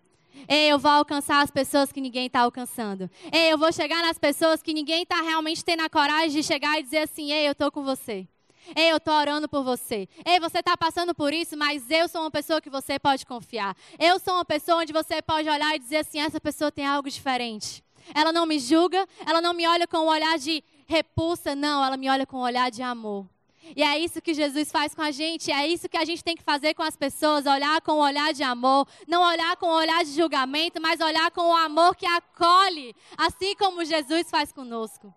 Ei, 0.49 0.71
eu 0.71 0.79
vou 0.79 0.91
alcançar 0.91 1.41
as 1.41 1.51
pessoas 1.51 1.91
que 1.91 2.01
ninguém 2.01 2.27
está 2.27 2.41
alcançando. 2.41 3.11
Ei, 3.33 3.53
eu 3.53 3.59
vou 3.59 3.73
chegar 3.73 4.03
nas 4.03 4.19
pessoas 4.19 4.63
que 4.63 4.75
ninguém 4.75 5.03
está 5.03 5.21
realmente 5.21 5.65
tendo 5.65 5.83
a 5.83 5.89
coragem 5.89 6.31
de 6.31 6.43
chegar 6.43 6.79
e 6.79 6.83
dizer 6.83 6.99
assim: 6.99 7.33
Ei, 7.33 7.47
eu 7.47 7.53
estou 7.53 7.71
com 7.71 7.85
você. 7.85 8.27
Ei, 8.75 8.91
eu 8.91 8.97
estou 8.97 9.15
orando 9.15 9.49
por 9.49 9.63
você. 9.63 10.09
Ei, 10.25 10.41
você 10.41 10.59
está 10.59 10.77
passando 10.77 11.15
por 11.15 11.33
isso, 11.33 11.57
mas 11.57 11.89
eu 11.89 12.09
sou 12.09 12.23
uma 12.23 12.31
pessoa 12.31 12.61
que 12.61 12.69
você 12.69 12.99
pode 12.99 13.25
confiar. 13.25 13.77
Eu 13.99 14.19
sou 14.19 14.35
uma 14.35 14.45
pessoa 14.45 14.83
onde 14.83 14.93
você 14.93 15.23
pode 15.23 15.49
olhar 15.49 15.77
e 15.77 15.79
dizer 15.79 15.99
assim: 15.99 16.19
essa 16.19 16.41
pessoa 16.41 16.73
tem 16.73 16.85
algo 16.85 17.09
diferente. 17.09 17.86
Ela 18.15 18.33
não 18.33 18.47
me 18.47 18.59
julga, 18.59 19.07
ela 19.27 19.41
não 19.41 19.53
me 19.55 19.67
olha 19.67 19.87
com 19.87 19.99
um 19.99 20.09
olhar 20.09 20.39
de 20.39 20.63
repulsa, 20.87 21.55
não, 21.55 21.85
ela 21.85 21.97
me 21.97 22.09
olha 22.09 22.27
com 22.27 22.39
um 22.39 22.43
olhar 22.43 22.71
de 22.71 22.83
amor. 22.83 23.27
E 23.75 23.83
é 23.83 23.99
isso 23.99 24.23
que 24.23 24.33
Jesus 24.33 24.71
faz 24.71 24.95
com 24.95 25.03
a 25.03 25.11
gente, 25.11 25.51
é 25.51 25.67
isso 25.67 25.89
que 25.89 25.97
a 25.97 26.05
gente 26.05 26.23
tem 26.23 26.37
que 26.37 26.43
fazer 26.43 26.75
com 26.75 26.83
as 26.83 26.97
pessoas, 26.97 27.47
olhar 27.47 27.81
com 27.81 27.93
um 27.93 28.01
olhar 28.01 28.33
de 28.33 28.43
amor, 28.43 28.87
não 29.09 29.23
olhar 29.23 29.57
com 29.57 29.67
um 29.67 29.75
olhar 29.75 30.05
de 30.05 30.13
julgamento, 30.13 30.81
mas 30.81 31.01
olhar 31.01 31.31
com 31.33 31.41
o 31.41 31.57
amor 31.57 31.97
que 31.97 32.07
acolhe, 32.07 32.95
assim 33.17 33.57
como 33.57 33.85
Jesus 33.85 34.31
faz 34.31 34.53
conosco. 34.53 35.13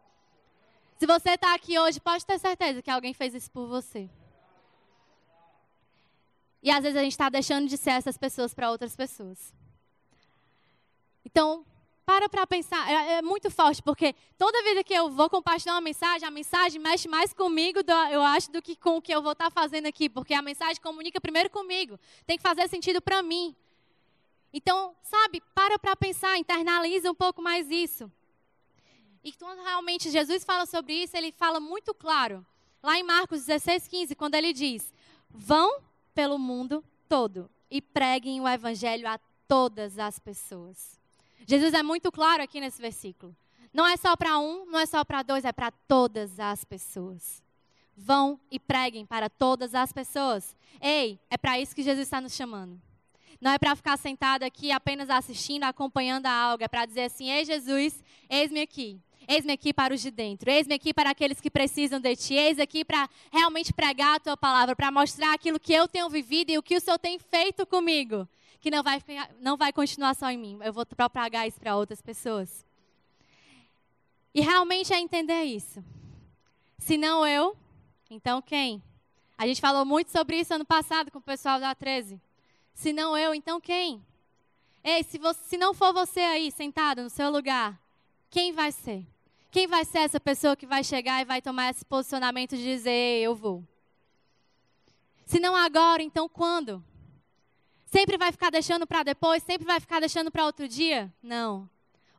Se 0.97 1.05
você 1.05 1.31
está 1.31 1.53
aqui 1.53 1.77
hoje, 1.77 1.99
pode 1.99 2.25
ter 2.25 2.39
certeza 2.39 2.81
que 2.81 2.89
alguém 2.89 3.13
fez 3.13 3.33
isso 3.33 3.51
por 3.51 3.67
você. 3.67 4.09
E 6.61 6.69
às 6.71 6.83
vezes 6.83 6.97
a 6.97 7.03
gente 7.03 7.13
está 7.13 7.29
deixando 7.29 7.67
de 7.69 7.77
ser 7.77 7.91
essas 7.91 8.17
pessoas 8.17 8.53
para 8.53 8.69
outras 8.69 8.95
pessoas. 8.95 9.53
Então, 11.23 11.63
para 12.09 12.27
para 12.27 12.47
pensar. 12.47 12.89
É, 12.89 13.13
é, 13.17 13.21
muito 13.21 13.51
forte, 13.51 13.83
porque 13.83 14.15
toda 14.35 14.63
vida 14.63 14.83
que 14.83 14.95
eu 14.95 15.11
vou 15.11 15.29
compartilhar 15.29 15.75
uma 15.75 15.81
mensagem, 15.81 16.27
a 16.27 16.31
mensagem 16.31 16.81
mexe 16.81 17.07
mais 17.07 17.33
comigo, 17.33 17.83
do, 17.83 17.91
eu 17.91 18.23
acho, 18.23 18.51
do 18.51 18.63
que 18.63 18.75
com 18.75 18.97
o 18.97 19.01
que 19.01 19.13
eu 19.13 19.21
vou 19.21 19.33
estar 19.33 19.51
tá 19.51 19.51
fazendo 19.51 19.85
aqui. 19.85 20.09
Porque 20.09 20.33
a 20.33 20.41
mensagem 20.41 20.81
comunica 20.81 21.21
primeiro 21.21 21.51
comigo. 21.51 21.99
Tem 22.25 22.35
que 22.35 22.41
fazer 22.41 22.67
sentido 22.67 22.99
para 22.99 23.21
mim. 23.21 23.55
Então, 24.51 24.95
sabe, 25.03 25.39
para 25.53 25.77
para 25.77 25.95
pensar, 25.95 26.35
internaliza 26.39 27.11
um 27.11 27.13
pouco 27.13 27.43
mais 27.43 27.69
isso. 27.69 28.11
E 29.23 29.31
quando 29.31 29.61
realmente 29.61 30.09
Jesus 30.09 30.43
fala 30.43 30.65
sobre 30.65 30.93
isso, 30.93 31.15
ele 31.15 31.31
fala 31.31 31.59
muito 31.59 31.93
claro. 31.93 32.43
Lá 32.81 32.97
em 32.97 33.03
Marcos 33.03 33.45
16, 33.45 33.87
15, 33.87 34.15
quando 34.15 34.33
ele 34.33 34.51
diz: 34.51 34.91
Vão 35.29 35.79
pelo 36.15 36.39
mundo 36.39 36.83
todo 37.07 37.47
e 37.69 37.79
preguem 37.79 38.41
o 38.41 38.47
evangelho 38.47 39.07
a 39.07 39.19
todas 39.47 39.99
as 39.99 40.17
pessoas. 40.17 40.98
Jesus 41.49 41.73
é 41.73 41.81
muito 41.81 42.11
claro 42.11 42.43
aqui 42.43 42.61
nesse 42.61 42.79
versículo. 42.79 43.35
Não 43.73 43.87
é 43.87 43.97
só 43.97 44.15
para 44.15 44.37
um, 44.37 44.67
não 44.67 44.79
é 44.79 44.85
só 44.85 45.03
para 45.03 45.23
dois, 45.23 45.43
é 45.43 45.51
para 45.51 45.71
todas 45.71 46.39
as 46.39 46.63
pessoas. 46.63 47.41
Vão 47.97 48.39
e 48.51 48.59
preguem 48.59 49.03
para 49.03 49.31
todas 49.31 49.73
as 49.73 49.91
pessoas. 49.91 50.55
Ei, 50.79 51.19
é 51.27 51.39
para 51.39 51.59
isso 51.59 51.73
que 51.73 51.81
Jesus 51.81 52.05
está 52.05 52.21
nos 52.21 52.35
chamando. 52.35 52.79
Não 53.41 53.49
é 53.49 53.57
para 53.57 53.75
ficar 53.75 53.97
sentado 53.97 54.43
aqui 54.43 54.71
apenas 54.71 55.09
assistindo, 55.09 55.63
acompanhando 55.63 56.27
algo. 56.27 56.63
É 56.63 56.67
para 56.67 56.85
dizer 56.85 57.05
assim: 57.05 57.31
Ei, 57.31 57.43
Jesus, 57.43 58.03
eis-me 58.29 58.61
aqui. 58.61 59.01
Eis-me 59.27 59.53
aqui 59.53 59.73
para 59.73 59.95
os 59.95 60.01
de 60.01 60.11
dentro. 60.11 60.51
Eis-me 60.51 60.75
aqui 60.75 60.93
para 60.93 61.09
aqueles 61.09 61.41
que 61.41 61.49
precisam 61.49 61.99
de 61.99 62.15
ti. 62.15 62.35
Eis 62.35 62.59
aqui 62.59 62.85
para 62.85 63.09
realmente 63.31 63.73
pregar 63.73 64.17
a 64.17 64.19
tua 64.19 64.37
palavra, 64.37 64.75
para 64.75 64.91
mostrar 64.91 65.33
aquilo 65.33 65.59
que 65.59 65.73
eu 65.73 65.87
tenho 65.87 66.09
vivido 66.11 66.51
e 66.51 66.59
o 66.59 66.63
que 66.63 66.75
o 66.75 66.79
Senhor 66.79 66.99
tem 66.99 67.17
feito 67.17 67.65
comigo. 67.65 68.27
Que 68.59 68.69
não 68.69 68.83
vai, 68.83 69.01
não 69.39 69.55
vai 69.57 69.71
continuar 69.71 70.15
só 70.15 70.29
em 70.29 70.37
mim. 70.37 70.59
Eu 70.61 70.73
vou 70.73 70.85
propagar 70.85 71.47
isso 71.47 71.59
para 71.59 71.75
outras 71.75 72.01
pessoas. 72.01 72.65
E 74.33 74.41
realmente 74.41 74.93
é 74.93 74.99
entender 74.99 75.43
isso. 75.43 75.83
Se 76.77 76.97
não 76.97 77.25
eu, 77.25 77.57
então 78.09 78.41
quem? 78.41 78.81
A 79.37 79.47
gente 79.47 79.61
falou 79.61 79.85
muito 79.85 80.11
sobre 80.11 80.39
isso 80.39 80.53
ano 80.53 80.65
passado 80.65 81.11
com 81.11 81.19
o 81.19 81.21
pessoal 81.21 81.59
da 81.59 81.73
13. 81.73 82.19
Se 82.73 82.93
não 82.93 83.17
eu, 83.17 83.33
então 83.33 83.59
quem? 83.59 84.05
Ei, 84.83 85.03
se, 85.03 85.17
você, 85.17 85.39
se 85.47 85.57
não 85.57 85.73
for 85.73 85.93
você 85.93 86.21
aí 86.21 86.51
sentado 86.51 87.03
no 87.03 87.09
seu 87.09 87.29
lugar, 87.29 87.79
quem 88.29 88.51
vai 88.51 88.71
ser? 88.71 89.05
Quem 89.51 89.67
vai 89.67 89.83
ser 89.83 89.99
essa 89.99 90.19
pessoa 90.19 90.55
que 90.55 90.65
vai 90.65 90.83
chegar 90.83 91.21
e 91.21 91.25
vai 91.25 91.41
tomar 91.41 91.69
esse 91.71 91.83
posicionamento 91.83 92.55
de 92.55 92.63
dizer, 92.63 93.21
eu 93.21 93.35
vou? 93.35 93.63
Se 95.25 95.39
não 95.39 95.55
agora, 95.55 96.01
então 96.01 96.29
quando? 96.29 96.83
Sempre 97.91 98.17
vai 98.17 98.31
ficar 98.31 98.51
deixando 98.51 98.85
para 98.85 99.01
depois? 99.01 99.41
Sempre 99.41 99.65
vai 99.65 99.79
ficar 99.79 99.99
deixando 99.99 100.29
para 100.29 100.45
outro 100.45 100.67
dia? 100.67 101.11
Não. 101.23 101.67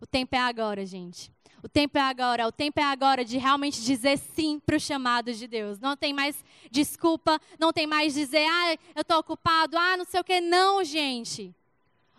O 0.00 0.06
tempo 0.06 0.34
é 0.34 0.38
agora, 0.38 0.84
gente. 0.84 1.30
O 1.62 1.68
tempo 1.68 1.96
é 1.96 2.00
agora. 2.00 2.48
O 2.48 2.52
tempo 2.52 2.80
é 2.80 2.82
agora 2.82 3.24
de 3.24 3.38
realmente 3.38 3.80
dizer 3.80 4.18
sim 4.18 4.58
para 4.58 4.76
o 4.76 4.80
chamado 4.80 5.32
de 5.32 5.46
Deus. 5.46 5.78
Não 5.78 5.96
tem 5.96 6.12
mais 6.12 6.42
desculpa, 6.70 7.40
não 7.58 7.72
tem 7.72 7.86
mais 7.86 8.14
dizer, 8.14 8.46
ah, 8.50 8.72
eu 8.96 9.02
estou 9.02 9.18
ocupado, 9.18 9.78
ah, 9.78 9.96
não 9.96 10.04
sei 10.04 10.20
o 10.20 10.24
quê. 10.24 10.40
Não, 10.40 10.82
gente. 10.82 11.54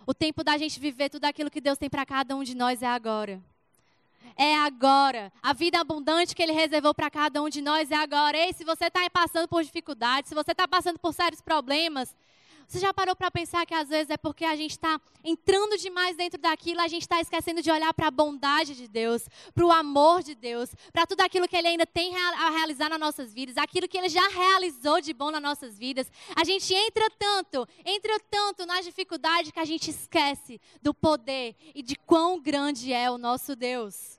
O 0.05 0.13
tempo 0.13 0.43
da 0.43 0.58
gente 0.58 0.79
viver 0.79 1.10
tudo 1.10 1.25
aquilo 1.25 1.51
que 1.51 1.60
Deus 1.60 1.77
tem 1.77 1.89
para 1.89 2.05
cada 2.05 2.36
um 2.36 2.43
de 2.43 2.55
nós 2.55 2.81
é 2.81 2.88
agora. 2.88 3.41
É 4.38 4.55
agora. 4.55 5.31
A 5.41 5.51
vida 5.51 5.79
abundante 5.79 6.34
que 6.34 6.41
Ele 6.41 6.53
reservou 6.53 6.93
para 6.93 7.10
cada 7.10 7.41
um 7.41 7.50
de 7.50 7.62
nós 7.62 7.91
é 7.91 7.96
agora. 7.96 8.38
Ei, 8.38 8.53
se 8.53 8.63
você 8.63 8.86
está 8.86 9.08
passando 9.10 9.48
por 9.48 9.62
dificuldades, 9.62 10.29
se 10.29 10.36
você 10.36 10.51
está 10.51 10.67
passando 10.67 10.98
por 11.00 11.13
sérios 11.13 11.41
problemas, 11.41 12.15
você 12.72 12.80
já 12.80 12.94
parou 12.94 13.13
para 13.13 13.30
pensar 13.30 13.66
que 13.66 13.74
às 13.74 13.90
vezes 13.90 14.10
é 14.10 14.16
porque 14.16 14.46
a 14.46 14.56
gente 14.56 14.72
está 14.72 14.98
entrando 15.25 15.78
demais 15.78 16.16
dentro 16.16 16.40
daquilo, 16.40 16.80
a 16.80 16.88
gente 16.88 17.01
está 17.01 17.20
esquecendo 17.20 17.62
de 17.62 17.70
olhar 17.70 17.94
para 17.94 18.08
a 18.08 18.12
bondade 18.12 18.74
de 18.75 18.88
Deus, 18.88 19.28
para 19.54 19.66
o 19.66 19.72
amor 19.74 20.24
de 20.24 20.34
Deus, 20.34 20.74
para 20.94 21.06
tudo 21.06 21.20
aquilo 21.20 21.50
que 21.50 21.58
Ele 21.58 21.68
ainda 21.68 21.86
tem 21.86 22.16
a 22.16 22.50
realizar 22.50 22.88
nas 22.88 22.98
nossas 22.98 23.34
vidas, 23.34 23.58
aquilo 23.58 23.90
que 23.90 23.98
Ele 23.98 24.08
já 24.08 24.25
realizou 24.30 25.01
de 25.01 25.13
bom 25.13 25.32
nas 25.32 25.42
nossas 25.42 25.78
vidas. 25.78 26.10
A 26.34 26.46
gente 26.46 26.74
entra 26.74 27.10
tanto, 27.20 27.68
entra 27.84 28.18
tanto 28.32 28.66
nas 28.66 28.86
dificuldades 28.86 29.51
que 29.51 29.60
a 29.60 29.66
gente 29.66 29.90
esquece 29.90 30.62
do 30.82 30.94
poder 30.94 31.58
e 31.75 31.84
de 31.84 31.98
quão 31.98 32.40
grande 32.40 32.94
é 32.94 33.12
o 33.12 33.18
nosso 33.18 33.54
Deus. 33.54 34.18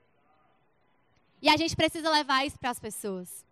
E 1.41 1.49
a 1.49 1.57
gente 1.57 1.75
precisa 1.75 2.11
levar 2.11 2.45
isso 2.45 2.59
para 2.59 2.69
as 2.69 2.79
pessoas. 2.79 3.47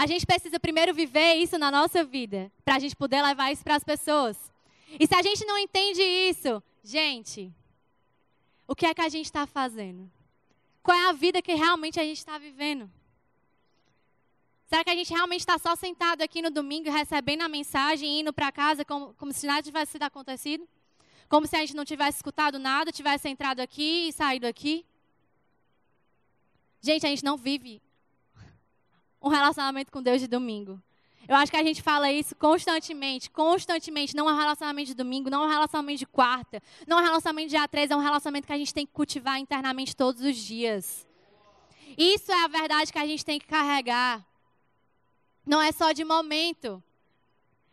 A 0.00 0.06
gente 0.06 0.24
precisa 0.24 0.58
primeiro 0.58 0.94
viver 0.94 1.34
isso 1.34 1.58
na 1.58 1.70
nossa 1.70 2.02
vida, 2.02 2.50
para 2.64 2.76
a 2.76 2.78
gente 2.78 2.96
poder 2.96 3.20
levar 3.20 3.52
isso 3.52 3.62
para 3.62 3.76
as 3.76 3.84
pessoas. 3.84 4.50
E 4.98 5.06
se 5.06 5.14
a 5.14 5.20
gente 5.20 5.44
não 5.44 5.58
entende 5.58 6.00
isso, 6.00 6.62
gente, 6.82 7.52
o 8.66 8.74
que 8.74 8.86
é 8.86 8.94
que 8.94 9.02
a 9.02 9.10
gente 9.10 9.26
está 9.26 9.46
fazendo? 9.46 10.10
Qual 10.82 10.96
é 10.96 11.10
a 11.10 11.12
vida 11.12 11.42
que 11.42 11.52
realmente 11.52 12.00
a 12.00 12.02
gente 12.02 12.16
está 12.16 12.38
vivendo? 12.38 12.90
Será 14.68 14.82
que 14.82 14.88
a 14.88 14.96
gente 14.96 15.12
realmente 15.12 15.40
está 15.40 15.58
só 15.58 15.76
sentado 15.76 16.22
aqui 16.22 16.40
no 16.40 16.50
domingo, 16.50 16.90
recebendo 16.90 17.42
a 17.42 17.48
mensagem 17.48 18.08
e 18.08 18.20
indo 18.20 18.32
para 18.32 18.50
casa 18.50 18.86
como, 18.86 19.12
como 19.18 19.34
se 19.34 19.46
nada 19.46 19.62
tivesse 19.62 19.92
sido 19.92 20.04
acontecido? 20.04 20.66
Como 21.28 21.46
se 21.46 21.56
a 21.56 21.60
gente 21.60 21.76
não 21.76 21.84
tivesse 21.84 22.16
escutado 22.16 22.58
nada, 22.58 22.90
tivesse 22.90 23.28
entrado 23.28 23.60
aqui 23.60 24.08
e 24.08 24.12
saído 24.14 24.46
aqui? 24.46 24.82
Gente, 26.80 27.04
a 27.04 27.10
gente 27.10 27.22
não 27.22 27.36
vive 27.36 27.82
um 29.22 29.28
relacionamento 29.28 29.92
com 29.92 30.02
Deus 30.02 30.20
de 30.20 30.26
domingo. 30.26 30.80
Eu 31.28 31.36
acho 31.36 31.52
que 31.52 31.56
a 31.56 31.62
gente 31.62 31.80
fala 31.80 32.10
isso 32.10 32.34
constantemente, 32.34 33.30
constantemente. 33.30 34.16
Não 34.16 34.28
é 34.28 34.32
um 34.32 34.36
relacionamento 34.36 34.88
de 34.88 34.94
domingo, 34.94 35.30
não 35.30 35.44
é 35.44 35.46
um 35.46 35.50
relacionamento 35.50 35.98
de 35.98 36.06
quarta, 36.06 36.62
não 36.86 36.98
é 36.98 37.02
um 37.02 37.04
relacionamento 37.04 37.50
de 37.50 37.56
A3, 37.56 37.90
é 37.90 37.96
um 37.96 38.00
relacionamento 38.00 38.46
que 38.46 38.52
a 38.52 38.58
gente 38.58 38.74
tem 38.74 38.84
que 38.84 38.92
cultivar 38.92 39.38
internamente 39.38 39.94
todos 39.94 40.22
os 40.22 40.36
dias. 40.36 41.06
Isso 41.96 42.32
é 42.32 42.44
a 42.44 42.48
verdade 42.48 42.92
que 42.92 42.98
a 42.98 43.06
gente 43.06 43.24
tem 43.24 43.38
que 43.38 43.46
carregar. 43.46 44.26
Não 45.46 45.60
é 45.60 45.70
só 45.70 45.92
de 45.92 46.04
momento. 46.04 46.82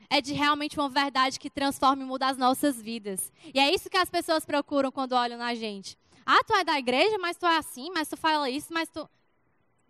É 0.10 0.22
de 0.22 0.34
realmente 0.34 0.80
uma 0.80 0.88
verdade 0.88 1.40
que 1.40 1.50
transforma 1.50 2.04
e 2.04 2.06
muda 2.06 2.28
as 2.28 2.38
nossas 2.38 2.82
vidas. 2.82 3.32
E 3.54 3.60
é 3.60 3.74
isso 3.74 3.90
que 3.90 3.98
as 3.98 4.10
pessoas 4.10 4.46
procuram 4.46 4.92
quando 4.92 5.14
olham 5.14 5.38
na 5.38 5.54
gente. 5.54 5.98
Ah, 6.26 6.44
tu 6.46 6.54
é 6.54 6.64
da 6.64 6.78
igreja, 6.78 7.18
mas 7.18 7.38
tu 7.38 7.46
é 7.46 7.58
assim, 7.58 7.90
mas 7.94 8.08
tu 8.08 8.16
fala 8.16 8.50
isso, 8.50 8.74
mas 8.74 8.90
tu. 8.90 9.10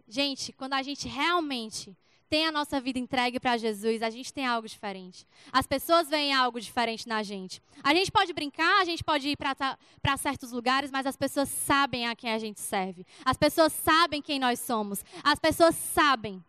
Gente, 0.08 0.54
quando 0.54 0.74
a 0.74 0.82
gente 0.82 1.08
realmente 1.08 1.96
tem 2.30 2.46
a 2.46 2.52
nossa 2.52 2.80
vida 2.80 3.00
entregue 3.00 3.40
para 3.40 3.58
Jesus, 3.58 4.02
a 4.02 4.10
gente 4.10 4.34
tem 4.34 4.46
algo 4.46 4.68
diferente. 4.68 5.26
As 5.52 5.66
pessoas 5.66 6.10
veem 6.10 6.34
algo 6.34 6.60
diferente 6.60 7.08
na 7.08 7.24
gente. 7.24 7.62
A 7.84 7.94
gente 7.94 8.12
pode 8.12 8.34
brincar, 8.34 8.82
a 8.82 8.86
gente 8.86 9.04
pode 9.04 9.30
ir 9.30 9.38
para 9.38 10.18
certos 10.18 10.52
lugares, 10.52 10.92
mas 10.92 11.06
as 11.06 11.16
pessoas 11.16 11.50
sabem 11.50 12.08
a 12.08 12.16
quem 12.16 12.32
a 12.32 12.40
gente 12.40 12.60
serve. 12.60 13.06
As 13.24 13.38
pessoas 13.38 13.72
sabem 13.72 14.22
quem 14.22 14.40
nós 14.40 14.60
somos. 14.60 15.04
As 15.24 15.40
pessoas 15.40 15.76
sabem. 15.76 16.44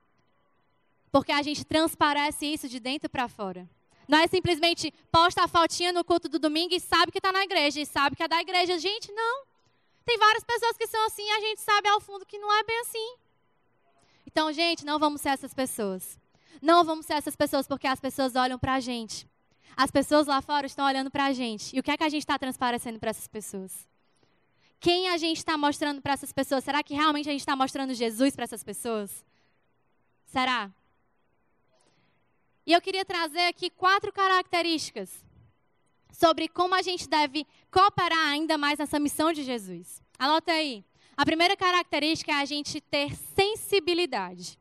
Porque 1.12 1.32
a 1.32 1.42
gente 1.42 1.64
transparece 1.64 2.46
isso 2.46 2.68
de 2.68 2.80
dentro 2.80 3.08
para 3.08 3.28
fora. 3.28 3.68
Não 4.08 4.18
é 4.18 4.26
simplesmente 4.26 4.92
posta 5.12 5.44
a 5.44 5.48
fotinha 5.48 5.92
no 5.92 6.02
culto 6.02 6.28
do 6.28 6.38
domingo 6.38 6.74
e 6.74 6.80
sabe 6.80 7.12
que 7.12 7.18
está 7.18 7.30
na 7.30 7.44
igreja, 7.44 7.80
e 7.80 7.86
sabe 7.86 8.16
que 8.16 8.22
é 8.22 8.28
da 8.28 8.40
igreja. 8.40 8.78
Gente, 8.78 9.12
não. 9.12 9.44
Tem 10.04 10.18
várias 10.18 10.42
pessoas 10.42 10.76
que 10.76 10.86
são 10.86 11.04
assim 11.06 11.22
e 11.22 11.30
a 11.30 11.40
gente 11.40 11.60
sabe 11.60 11.88
ao 11.88 12.00
fundo 12.00 12.26
que 12.26 12.38
não 12.38 12.52
é 12.52 12.64
bem 12.64 12.80
assim. 12.80 13.16
Então, 14.38 14.52
gente, 14.52 14.86
não 14.86 15.00
vamos 15.00 15.20
ser 15.20 15.30
essas 15.30 15.52
pessoas. 15.52 16.16
Não 16.62 16.84
vamos 16.84 17.06
ser 17.06 17.14
essas 17.14 17.34
pessoas 17.34 17.66
porque 17.66 17.88
as 17.88 17.98
pessoas 17.98 18.36
olham 18.36 18.56
para 18.56 18.74
a 18.74 18.78
gente. 18.78 19.26
As 19.76 19.90
pessoas 19.90 20.28
lá 20.28 20.40
fora 20.40 20.64
estão 20.64 20.86
olhando 20.86 21.10
para 21.10 21.24
a 21.24 21.32
gente. 21.32 21.74
E 21.74 21.80
o 21.80 21.82
que 21.82 21.90
é 21.90 21.96
que 21.96 22.04
a 22.04 22.08
gente 22.08 22.22
está 22.22 22.38
transparecendo 22.38 23.00
para 23.00 23.10
essas 23.10 23.26
pessoas? 23.26 23.88
Quem 24.78 25.08
a 25.08 25.16
gente 25.16 25.38
está 25.38 25.58
mostrando 25.58 26.00
para 26.00 26.12
essas 26.12 26.32
pessoas? 26.32 26.62
Será 26.62 26.84
que 26.84 26.94
realmente 26.94 27.28
a 27.28 27.32
gente 27.32 27.40
está 27.40 27.56
mostrando 27.56 27.92
Jesus 27.94 28.36
para 28.36 28.44
essas 28.44 28.62
pessoas? 28.62 29.26
Será? 30.26 30.70
E 32.64 32.72
eu 32.72 32.80
queria 32.80 33.04
trazer 33.04 33.48
aqui 33.48 33.70
quatro 33.70 34.12
características 34.12 35.10
sobre 36.12 36.46
como 36.46 36.76
a 36.76 36.82
gente 36.82 37.08
deve 37.08 37.44
cooperar 37.72 38.28
ainda 38.28 38.56
mais 38.56 38.78
nessa 38.78 39.00
missão 39.00 39.32
de 39.32 39.42
Jesus. 39.42 40.00
Anota 40.16 40.52
aí. 40.52 40.84
A 41.18 41.24
primeira 41.24 41.56
característica 41.56 42.30
é 42.30 42.36
a 42.36 42.44
gente 42.44 42.80
ter 42.80 43.12
sensibilidade. 43.34 44.56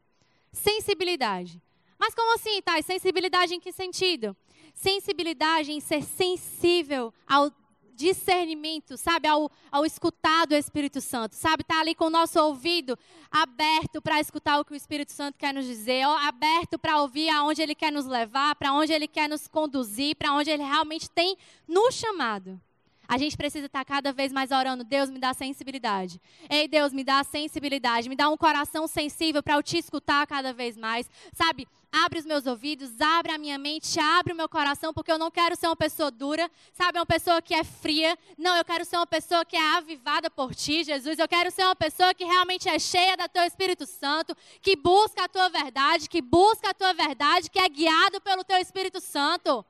Sensibilidade. 0.52 1.62
Mas 2.00 2.16
como 2.16 2.34
assim, 2.34 2.60
tá? 2.64 2.82
Sensibilidade 2.82 3.54
em 3.54 3.60
que 3.60 3.72
sentido? 3.72 4.36
Sensibilidade 4.74 5.72
em 5.72 5.80
ser 5.80 6.02
sensível 6.02 7.14
ao 7.28 7.52
discernimento, 7.94 8.98
sabe, 8.98 9.28
ao, 9.28 9.52
ao 9.72 9.86
escutar 9.86 10.48
do 10.48 10.56
Espírito 10.56 11.00
Santo, 11.00 11.36
sabe, 11.36 11.64
tá 11.64 11.80
ali 11.80 11.94
com 11.94 12.06
o 12.06 12.10
nosso 12.12 12.40
ouvido 12.40 12.98
aberto 13.30 14.02
para 14.02 14.20
escutar 14.20 14.60
o 14.60 14.66
que 14.66 14.74
o 14.74 14.76
Espírito 14.76 15.12
Santo 15.12 15.38
quer 15.38 15.54
nos 15.54 15.66
dizer, 15.66 16.04
aberto 16.04 16.80
para 16.80 17.00
ouvir 17.02 17.30
aonde 17.30 17.62
Ele 17.62 17.76
quer 17.76 17.92
nos 17.92 18.08
levar, 18.08 18.56
para 18.56 18.74
onde 18.74 18.92
Ele 18.92 19.08
quer 19.08 19.30
nos 19.30 19.48
conduzir, 19.48 20.16
para 20.16 20.34
onde 20.34 20.50
Ele 20.50 20.64
realmente 20.64 21.08
tem 21.08 21.38
nos 21.68 21.94
chamado. 21.94 22.60
A 23.08 23.18
gente 23.18 23.38
precisa 23.38 23.68
estar 23.68 23.86
cada 23.86 24.12
vez 24.12 24.34
mais 24.34 24.52
orando. 24.52 24.84
Deus, 24.84 25.10
me 25.10 25.18
dá 25.18 25.34
sensibilidade. 25.34 26.20
Ei, 26.50 26.68
Deus, 26.68 26.92
me 26.92 27.04
dá 27.04 27.24
sensibilidade. 27.24 28.10
Me 28.10 28.16
dá 28.16 28.30
um 28.30 28.36
coração 28.36 28.86
sensível 28.88 29.42
para 29.42 29.56
eu 29.56 29.64
te 29.64 29.78
escutar 29.78 30.28
cada 30.28 30.52
vez 30.52 30.76
mais. 30.76 31.10
Sabe? 31.34 31.68
Abre 31.90 32.20
os 32.20 32.26
meus 32.26 32.46
ouvidos, 32.46 33.00
abre 33.00 33.32
a 33.32 33.38
minha 33.38 33.58
mente, 33.58 33.98
abre 33.98 34.34
o 34.34 34.36
meu 34.36 34.50
coração, 34.50 34.94
porque 34.94 35.12
eu 35.12 35.18
não 35.18 35.32
quero 35.32 35.56
ser 35.56 35.68
uma 35.68 35.76
pessoa 35.76 36.12
dura, 36.12 36.52
sabe? 36.74 37.00
Uma 37.00 37.06
pessoa 37.06 37.42
que 37.42 37.54
é 37.54 37.64
fria. 37.64 38.18
Não, 38.38 38.58
eu 38.58 38.66
quero 38.66 38.84
ser 38.84 38.98
uma 38.98 39.08
pessoa 39.08 39.46
que 39.46 39.56
é 39.56 39.78
avivada 39.78 40.30
por 40.30 40.54
ti, 40.54 40.84
Jesus. 40.84 41.18
Eu 41.18 41.30
quero 41.30 41.50
ser 41.50 41.64
uma 41.64 41.76
pessoa 41.76 42.14
que 42.14 42.26
realmente 42.26 42.68
é 42.68 42.78
cheia 42.78 43.16
do 43.16 43.28
teu 43.30 43.44
Espírito 43.44 43.86
Santo, 43.86 44.36
que 44.62 44.76
busca 44.76 45.24
a 45.24 45.30
tua 45.30 45.48
verdade, 45.48 46.10
que 46.10 46.22
busca 46.22 46.72
a 46.72 46.74
tua 46.74 46.94
verdade, 46.94 47.50
que 47.50 47.60
é 47.60 47.70
guiado 47.70 48.20
pelo 48.20 48.44
teu 48.44 48.58
Espírito 48.58 49.00
Santo 49.00 49.66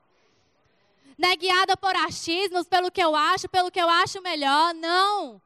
não 1.18 1.28
é 1.28 1.36
guiada 1.36 1.76
por 1.76 1.96
achismos, 1.96 2.68
pelo 2.68 2.92
que 2.92 3.02
eu 3.02 3.16
acho, 3.16 3.48
pelo 3.48 3.72
que 3.72 3.80
eu 3.80 3.88
acho 3.88 4.22
melhor. 4.22 4.72
Não. 4.72 5.42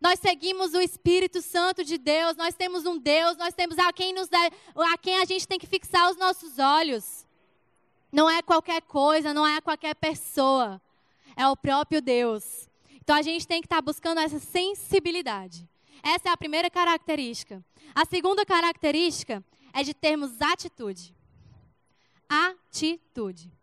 Nós 0.00 0.18
seguimos 0.18 0.74
o 0.74 0.80
Espírito 0.80 1.40
Santo 1.40 1.84
de 1.84 1.96
Deus, 1.96 2.36
nós 2.36 2.54
temos 2.54 2.84
um 2.84 2.98
Deus, 2.98 3.36
nós 3.36 3.54
temos 3.54 3.78
a 3.78 3.92
quem, 3.92 4.12
nos 4.12 4.28
a 4.32 4.98
quem 4.98 5.16
a 5.18 5.24
gente 5.24 5.46
tem 5.46 5.60
que 5.60 5.66
fixar 5.66 6.10
os 6.10 6.16
nossos 6.16 6.58
olhos. 6.58 7.24
Não 8.10 8.28
é 8.28 8.42
qualquer 8.42 8.82
coisa, 8.82 9.32
não 9.32 9.46
é 9.46 9.60
qualquer 9.60 9.94
pessoa, 9.94 10.82
é 11.36 11.46
o 11.46 11.56
próprio 11.56 12.02
Deus. 12.02 12.68
Então 13.00 13.14
a 13.14 13.22
gente 13.22 13.46
tem 13.46 13.60
que 13.60 13.66
estar 13.66 13.80
buscando 13.80 14.20
essa 14.20 14.40
sensibilidade. 14.40 15.68
Essa 16.02 16.30
é 16.30 16.32
a 16.32 16.36
primeira 16.36 16.68
característica. 16.68 17.64
A 17.94 18.04
segunda 18.04 18.44
característica 18.44 19.42
é 19.72 19.84
de 19.84 19.94
termos 19.94 20.42
atitude. 20.42 21.14
Atitude. 22.28 23.53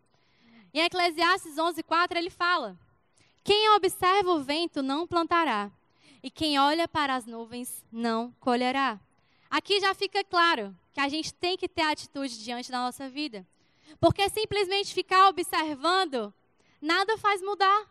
Em 0.73 0.79
Eclesiastes 0.81 1.55
11:4 1.55 2.17
ele 2.17 2.29
fala: 2.29 2.77
Quem 3.43 3.69
observa 3.71 4.31
o 4.31 4.41
vento 4.41 4.81
não 4.81 5.05
plantará, 5.05 5.71
e 6.23 6.31
quem 6.31 6.59
olha 6.59 6.87
para 6.87 7.15
as 7.15 7.25
nuvens 7.25 7.83
não 7.91 8.31
colherá. 8.39 8.99
Aqui 9.49 9.81
já 9.81 9.93
fica 9.93 10.23
claro 10.23 10.75
que 10.93 10.99
a 10.99 11.09
gente 11.09 11.33
tem 11.33 11.57
que 11.57 11.67
ter 11.67 11.81
atitude 11.81 12.41
diante 12.41 12.71
da 12.71 12.79
nossa 12.79 13.09
vida. 13.09 13.45
Porque 13.99 14.29
simplesmente 14.29 14.93
ficar 14.93 15.27
observando, 15.27 16.33
nada 16.81 17.17
faz 17.17 17.41
mudar. 17.41 17.85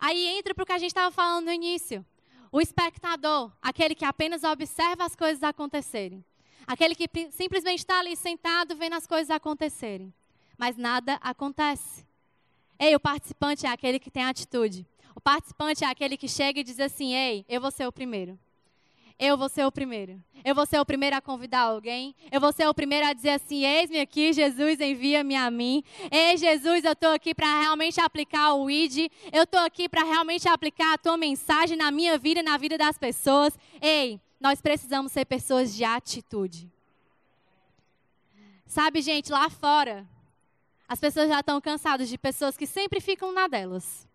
Aí 0.00 0.26
entra 0.26 0.52
para 0.52 0.64
o 0.64 0.66
que 0.66 0.72
a 0.72 0.78
gente 0.78 0.90
estava 0.90 1.12
falando 1.12 1.46
no 1.46 1.52
início. 1.52 2.04
O 2.50 2.60
espectador, 2.60 3.52
aquele 3.62 3.94
que 3.94 4.04
apenas 4.04 4.42
observa 4.42 5.04
as 5.04 5.14
coisas 5.14 5.42
acontecerem. 5.42 6.24
Aquele 6.66 6.94
que 6.94 7.08
simplesmente 7.30 7.80
está 7.80 8.00
ali 8.00 8.16
sentado 8.16 8.74
vendo 8.74 8.94
as 8.94 9.06
coisas 9.06 9.30
acontecerem. 9.30 10.12
Mas 10.58 10.76
nada 10.76 11.18
acontece. 11.20 12.04
Ei, 12.78 12.94
o 12.94 13.00
participante 13.00 13.66
é 13.66 13.68
aquele 13.68 13.98
que 13.98 14.10
tem 14.10 14.24
atitude. 14.24 14.86
O 15.14 15.20
participante 15.20 15.84
é 15.84 15.86
aquele 15.86 16.16
que 16.16 16.28
chega 16.28 16.60
e 16.60 16.64
diz 16.64 16.80
assim: 16.80 17.14
Ei, 17.14 17.44
eu 17.48 17.60
vou 17.60 17.70
ser 17.70 17.86
o 17.86 17.92
primeiro. 17.92 18.38
Eu 19.18 19.36
vou 19.36 19.48
ser 19.48 19.64
o 19.64 19.70
primeiro. 19.70 20.20
Eu 20.44 20.54
vou 20.54 20.66
ser 20.66 20.80
o 20.80 20.84
primeiro 20.84 21.16
a 21.16 21.20
convidar 21.20 21.60
alguém. 21.60 22.14
Eu 22.32 22.40
vou 22.40 22.52
ser 22.52 22.66
o 22.68 22.74
primeiro 22.74 23.06
a 23.06 23.12
dizer 23.12 23.30
assim: 23.30 23.64
Eis-me 23.64 24.00
aqui, 24.00 24.32
Jesus, 24.32 24.80
envia-me 24.80 25.36
a 25.36 25.50
mim. 25.50 25.84
Ei, 26.10 26.36
Jesus, 26.36 26.84
eu 26.84 26.92
estou 26.92 27.10
aqui 27.10 27.32
para 27.34 27.60
realmente 27.60 28.00
aplicar 28.00 28.54
o 28.54 28.68
ID. 28.68 29.08
Eu 29.32 29.44
estou 29.44 29.60
aqui 29.60 29.88
para 29.88 30.02
realmente 30.02 30.48
aplicar 30.48 30.94
a 30.94 30.98
tua 30.98 31.16
mensagem 31.16 31.76
na 31.76 31.90
minha 31.90 32.18
vida 32.18 32.40
e 32.40 32.42
na 32.42 32.56
vida 32.56 32.76
das 32.76 32.98
pessoas. 32.98 33.56
Ei, 33.80 34.20
nós 34.40 34.60
precisamos 34.60 35.12
ser 35.12 35.24
pessoas 35.24 35.74
de 35.74 35.84
atitude. 35.84 36.68
Sabe, 38.66 39.00
gente, 39.00 39.30
lá 39.30 39.48
fora, 39.48 40.04
as 40.88 41.00
pessoas 41.00 41.28
já 41.28 41.40
estão 41.40 41.60
cansadas 41.60 42.08
de 42.08 42.18
pessoas 42.18 42.56
que 42.56 42.66
sempre 42.66 43.00
ficam 43.00 43.32
na 43.32 43.46
delas. 43.46 44.06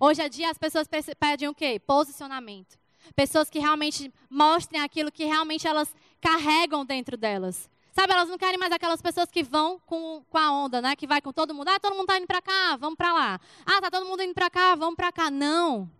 Hoje 0.00 0.22
em 0.22 0.30
dia 0.30 0.50
as 0.50 0.58
pessoas 0.58 0.88
pedem 1.18 1.48
o 1.48 1.54
quê? 1.54 1.78
Posicionamento. 1.78 2.78
Pessoas 3.14 3.48
que 3.48 3.58
realmente 3.58 4.12
mostrem 4.28 4.80
aquilo 4.80 5.12
que 5.12 5.24
realmente 5.24 5.66
elas 5.66 5.94
carregam 6.20 6.84
dentro 6.84 7.16
delas. 7.16 7.70
Sabe, 7.92 8.12
elas 8.12 8.28
não 8.28 8.36
querem 8.36 8.58
mais 8.58 8.72
aquelas 8.72 9.00
pessoas 9.00 9.30
que 9.30 9.42
vão 9.42 9.78
com, 9.86 10.22
com 10.28 10.36
a 10.36 10.52
onda, 10.52 10.82
né? 10.82 10.94
Que 10.94 11.06
vai 11.06 11.22
com 11.22 11.32
todo 11.32 11.54
mundo. 11.54 11.68
Ah, 11.68 11.80
todo 11.80 11.94
mundo 11.94 12.02
está 12.02 12.18
indo 12.18 12.26
para 12.26 12.42
cá, 12.42 12.76
vamos 12.76 12.96
para 12.96 13.12
lá. 13.12 13.40
Ah, 13.64 13.80
tá 13.80 13.90
todo 13.90 14.06
mundo 14.06 14.22
indo 14.22 14.34
para 14.34 14.50
cá, 14.50 14.74
vamos 14.74 14.96
para 14.96 15.10
cá. 15.10 15.30
Não. 15.30 15.90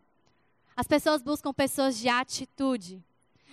As 0.77 0.87
pessoas 0.87 1.23
buscam 1.23 1.55
pessoas 1.55 1.97
de 1.97 2.07
atitude. 2.09 3.03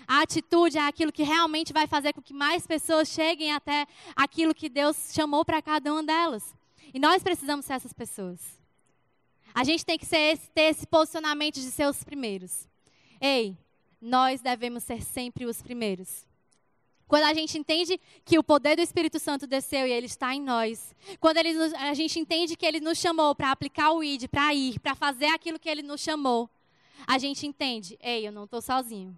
A 0.07 0.21
atitude 0.21 0.77
é 0.77 0.81
aquilo 0.81 1.11
que 1.11 1.23
realmente 1.23 1.73
vai 1.73 1.87
fazer 1.87 2.13
com 2.13 2.21
que 2.21 2.33
mais 2.33 2.67
pessoas 2.67 3.07
cheguem 3.07 3.51
até 3.51 3.87
aquilo 4.15 4.53
que 4.53 4.69
Deus 4.69 5.11
chamou 5.13 5.43
para 5.45 5.61
cada 5.61 5.91
uma 5.91 6.03
delas. 6.03 6.55
E 6.93 6.99
nós 6.99 7.23
precisamos 7.23 7.65
ser 7.65 7.73
essas 7.73 7.93
pessoas. 7.93 8.39
A 9.53 9.63
gente 9.63 9.85
tem 9.85 9.97
que 9.97 10.05
esse, 10.05 10.49
ter 10.49 10.63
esse 10.63 10.87
posicionamento 10.87 11.55
de 11.55 11.71
ser 11.71 11.87
os 11.87 12.03
primeiros. 12.03 12.67
Ei, 13.21 13.57
nós 14.01 14.41
devemos 14.41 14.83
ser 14.83 15.01
sempre 15.01 15.45
os 15.45 15.61
primeiros. 15.61 16.25
Quando 17.07 17.23
a 17.25 17.33
gente 17.33 17.57
entende 17.57 17.99
que 18.25 18.39
o 18.39 18.43
poder 18.43 18.75
do 18.75 18.81
Espírito 18.81 19.19
Santo 19.19 19.45
desceu 19.45 19.85
e 19.85 19.91
ele 19.91 20.07
está 20.07 20.33
em 20.33 20.41
nós, 20.41 20.95
quando 21.19 21.37
ele, 21.37 21.51
a 21.75 21.93
gente 21.93 22.19
entende 22.19 22.55
que 22.55 22.65
ele 22.65 22.79
nos 22.79 22.97
chamou 22.97 23.35
para 23.35 23.51
aplicar 23.51 23.91
o 23.91 24.03
ID, 24.03 24.27
para 24.27 24.53
ir, 24.53 24.79
para 24.79 24.95
fazer 24.95 25.27
aquilo 25.27 25.59
que 25.59 25.69
ele 25.69 25.83
nos 25.83 26.01
chamou, 26.01 26.49
a 27.05 27.17
gente 27.17 27.45
entende: 27.45 27.97
ei, 28.01 28.27
eu 28.27 28.31
não 28.31 28.45
estou 28.45 28.61
sozinho. 28.61 29.15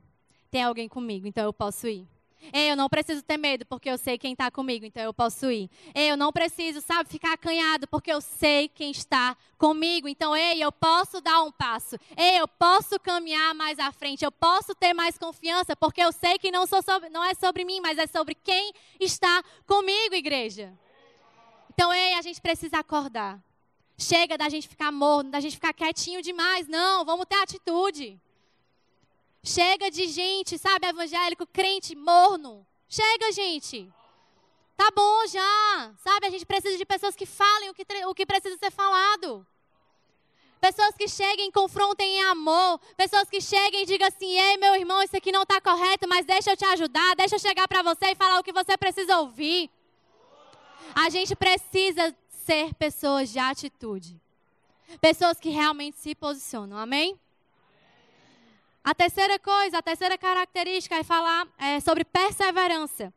Tem 0.55 0.63
alguém 0.63 0.87
comigo, 0.87 1.27
então 1.27 1.43
eu 1.43 1.51
posso 1.51 1.85
ir. 1.85 2.07
Ei, 2.53 2.71
eu 2.71 2.77
não 2.77 2.87
preciso 2.87 3.21
ter 3.21 3.35
medo, 3.35 3.65
porque 3.65 3.89
eu 3.89 3.97
sei 3.97 4.17
quem 4.17 4.31
está 4.31 4.49
comigo, 4.49 4.85
então 4.85 5.03
eu 5.03 5.13
posso 5.13 5.51
ir. 5.51 5.69
Ei, 5.93 6.09
eu 6.09 6.15
não 6.15 6.31
preciso, 6.31 6.79
sabe, 6.79 7.09
ficar 7.09 7.33
acanhado, 7.33 7.85
porque 7.89 8.09
eu 8.09 8.21
sei 8.21 8.69
quem 8.69 8.89
está 8.89 9.35
comigo. 9.57 10.07
Então, 10.07 10.33
ei, 10.33 10.63
eu 10.63 10.71
posso 10.71 11.19
dar 11.19 11.43
um 11.43 11.51
passo. 11.51 11.97
Ei, 12.15 12.39
eu 12.39 12.47
posso 12.47 12.97
caminhar 13.01 13.53
mais 13.53 13.77
à 13.79 13.91
frente. 13.91 14.23
Eu 14.23 14.31
posso 14.31 14.73
ter 14.73 14.93
mais 14.93 15.17
confiança, 15.17 15.75
porque 15.75 15.99
eu 15.99 16.13
sei 16.13 16.39
que 16.39 16.49
não, 16.49 16.65
sobre, 16.65 17.09
não 17.09 17.21
é 17.21 17.33
sobre 17.33 17.65
mim, 17.65 17.81
mas 17.81 17.97
é 17.97 18.07
sobre 18.07 18.33
quem 18.33 18.71
está 18.97 19.43
comigo, 19.67 20.15
igreja. 20.15 20.71
Então, 21.73 21.93
ei, 21.93 22.13
a 22.13 22.21
gente 22.21 22.39
precisa 22.39 22.77
acordar. 22.77 23.43
Chega 23.97 24.37
da 24.37 24.47
gente 24.47 24.69
ficar 24.69 24.89
morno, 24.89 25.31
da 25.31 25.41
gente 25.41 25.55
ficar 25.55 25.73
quietinho 25.73 26.21
demais. 26.21 26.65
Não, 26.65 27.03
vamos 27.03 27.25
ter 27.25 27.41
atitude. 27.43 28.21
Chega 29.45 29.91
de 29.91 30.07
gente, 30.07 30.57
sabe, 30.57 30.87
evangélico, 30.87 31.45
crente, 31.45 31.95
morno. 31.95 32.65
Chega, 32.89 33.31
gente. 33.31 33.87
Tá 34.75 34.89
bom 34.89 35.27
já. 35.27 35.93
Sabe, 36.03 36.25
a 36.25 36.29
gente 36.31 36.47
precisa 36.47 36.75
de 36.75 36.83
pessoas 36.83 37.15
que 37.15 37.27
falem 37.27 37.69
o 37.69 37.73
que, 37.75 37.85
o 38.07 38.15
que 38.15 38.25
precisa 38.25 38.57
ser 38.57 38.71
falado. 38.71 39.45
Pessoas 40.59 40.95
que 40.97 41.07
cheguem, 41.07 41.51
confrontem 41.51 42.17
em 42.17 42.23
amor. 42.23 42.79
Pessoas 42.97 43.29
que 43.29 43.39
cheguem 43.39 43.83
e 43.83 43.85
digam 43.85 44.07
assim: 44.07 44.35
Ei, 44.35 44.57
meu 44.57 44.73
irmão, 44.73 45.03
isso 45.03 45.15
aqui 45.15 45.31
não 45.31 45.43
está 45.43 45.61
correto, 45.61 46.07
mas 46.07 46.25
deixa 46.25 46.51
eu 46.51 46.57
te 46.57 46.65
ajudar. 46.65 47.15
Deixa 47.15 47.35
eu 47.35 47.39
chegar 47.39 47.67
para 47.67 47.83
você 47.83 48.07
e 48.07 48.15
falar 48.15 48.39
o 48.39 48.43
que 48.43 48.51
você 48.51 48.75
precisa 48.75 49.19
ouvir. 49.19 49.69
A 50.95 51.07
gente 51.11 51.35
precisa 51.35 52.15
ser 52.29 52.73
pessoas 52.73 53.29
de 53.29 53.37
atitude. 53.37 54.19
Pessoas 54.99 55.39
que 55.39 55.49
realmente 55.49 55.99
se 55.99 56.15
posicionam. 56.15 56.77
Amém? 56.77 57.19
A 58.85 58.93
terceira 58.93 59.39
coisa, 59.39 59.79
a 59.79 59.81
terceira 59.81 60.15
característica 60.15 60.95
é 60.95 61.03
falar 61.03 61.47
é, 61.57 61.79
sobre 61.79 62.05
perseverança. 62.05 63.11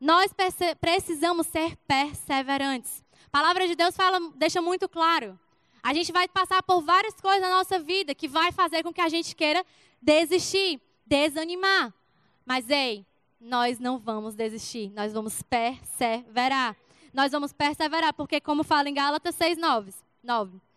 Nós 0.00 0.32
precisamos 0.80 1.48
ser 1.48 1.76
perseverantes. 1.78 3.02
A 3.26 3.28
palavra 3.28 3.66
de 3.66 3.74
Deus 3.74 3.96
fala, 3.96 4.20
deixa 4.36 4.62
muito 4.62 4.88
claro. 4.88 5.36
A 5.82 5.92
gente 5.92 6.12
vai 6.12 6.28
passar 6.28 6.62
por 6.62 6.82
várias 6.82 7.20
coisas 7.20 7.40
na 7.40 7.50
nossa 7.50 7.80
vida 7.80 8.14
que 8.14 8.28
vai 8.28 8.52
fazer 8.52 8.84
com 8.84 8.92
que 8.92 9.00
a 9.00 9.08
gente 9.08 9.34
queira 9.34 9.66
desistir, 10.00 10.80
desanimar. 11.04 11.92
Mas 12.46 12.70
ei, 12.70 13.04
nós 13.40 13.80
não 13.80 13.98
vamos 13.98 14.36
desistir, 14.36 14.92
nós 14.94 15.12
vamos 15.12 15.42
perseverar. 15.42 16.76
Nós 17.12 17.32
vamos 17.32 17.52
perseverar, 17.52 18.14
porque 18.14 18.40
como 18.40 18.62
fala 18.62 18.88
em 18.88 18.94
Gálatas 18.94 19.34
6, 19.34 19.58
9, 19.58 19.92
9 20.22 20.69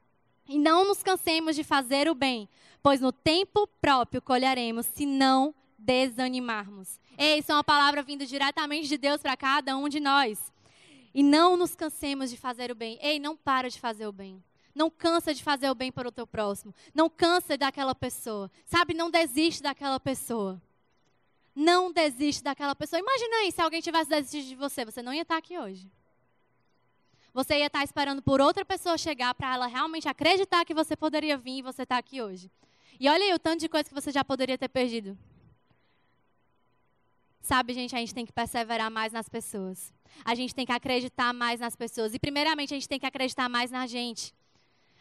e 0.48 0.58
não 0.58 0.86
nos 0.86 1.02
cansemos 1.02 1.56
de 1.56 1.64
fazer 1.64 2.10
o 2.10 2.16
bem, 2.16 2.50
pois 2.82 3.00
no 3.00 3.12
tempo 3.12 3.68
próprio 3.82 4.22
colheremos 4.22 4.86
se 4.88 5.06
não 5.06 5.54
desanimarmos. 5.78 7.00
Ei, 7.18 7.40
isso 7.40 7.52
é 7.52 7.56
uma 7.56 7.64
palavra 7.64 8.02
vinda 8.02 8.26
diretamente 8.26 8.88
de 8.88 8.98
Deus 8.98 9.22
para 9.22 9.38
cada 9.38 9.76
um 9.78 9.88
de 9.88 10.00
nós. 10.00 10.52
E 11.14 11.22
não 11.22 11.56
nos 11.56 11.76
cansemos 11.76 12.30
de 12.30 12.38
fazer 12.38 12.72
o 12.72 12.76
bem. 12.76 12.98
Ei, 13.02 13.20
não 13.20 13.38
para 13.38 13.70
de 13.70 13.80
fazer 13.80 14.08
o 14.08 14.12
bem. 14.12 14.44
Não 14.74 14.90
cansa 14.90 15.34
de 15.34 15.44
fazer 15.44 15.70
o 15.70 15.76
bem 15.76 15.92
para 15.92 16.08
o 16.08 16.12
teu 16.12 16.26
próximo. 16.26 16.74
Não 16.94 17.10
cansa 17.10 17.56
daquela 17.56 17.94
pessoa. 17.94 18.50
Sabe, 18.66 18.96
não 18.96 19.12
desiste 19.12 19.62
daquela 19.62 20.00
pessoa. 20.00 20.60
Não 21.56 21.92
desiste 21.92 22.44
daquela 22.44 22.74
pessoa. 22.74 23.00
Imagina 23.00 23.36
aí 23.38 23.52
se 23.52 23.62
alguém 23.62 23.82
tivesse 23.82 24.10
desistido 24.10 24.48
de 24.48 24.56
você, 24.56 24.84
você 24.84 25.04
não 25.04 25.14
ia 25.14 25.22
estar 25.22 25.38
aqui 25.38 25.60
hoje. 25.60 25.88
Você 27.34 27.58
ia 27.58 27.68
estar 27.68 27.84
esperando 27.84 28.22
por 28.22 28.40
outra 28.40 28.64
pessoa 28.64 28.98
chegar 28.98 29.34
para 29.34 29.54
ela 29.56 29.68
realmente 29.68 30.08
acreditar 30.08 30.64
que 30.64 30.74
você 30.74 30.96
poderia 30.96 31.38
vir 31.38 31.60
e 31.60 31.62
você 31.62 31.82
está 31.82 31.98
aqui 31.98 32.22
hoje. 32.22 32.52
E 33.00 33.10
olha 33.10 33.24
aí 33.24 33.34
o 33.34 33.40
tanto 33.40 33.62
de 33.62 33.70
coisa 33.70 33.90
que 33.90 33.96
você 33.96 34.12
já 34.12 34.24
poderia 34.24 34.58
ter 34.58 34.70
perdido. 34.70 35.18
Sabe, 37.42 37.74
gente, 37.74 37.96
a 37.96 38.00
gente 38.00 38.14
tem 38.14 38.26
que 38.26 38.32
perseverar 38.32 38.90
mais 38.90 39.12
nas 39.12 39.28
pessoas. 39.28 39.92
A 40.24 40.36
gente 40.36 40.54
tem 40.54 40.66
que 40.66 40.72
acreditar 40.72 41.34
mais 41.34 41.60
nas 41.60 41.76
pessoas. 41.76 42.14
E, 42.14 42.20
primeiramente, 42.20 42.74
a 42.74 42.78
gente 42.78 42.88
tem 42.88 43.00
que 43.00 43.06
acreditar 43.06 43.50
mais 43.50 43.70
na 43.72 43.86
gente. 43.86 44.34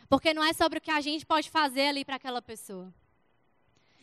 Porque 0.09 0.35
não 0.35 0.43
é 0.43 0.53
sobre 0.53 0.79
o 0.79 0.81
que 0.81 0.91
a 0.91 1.01
gente 1.01 1.25
pode 1.25 1.49
fazer 1.49 1.89
ali 1.89 2.05
para 2.05 2.17
aquela 2.17 2.43
pessoa. 2.43 2.93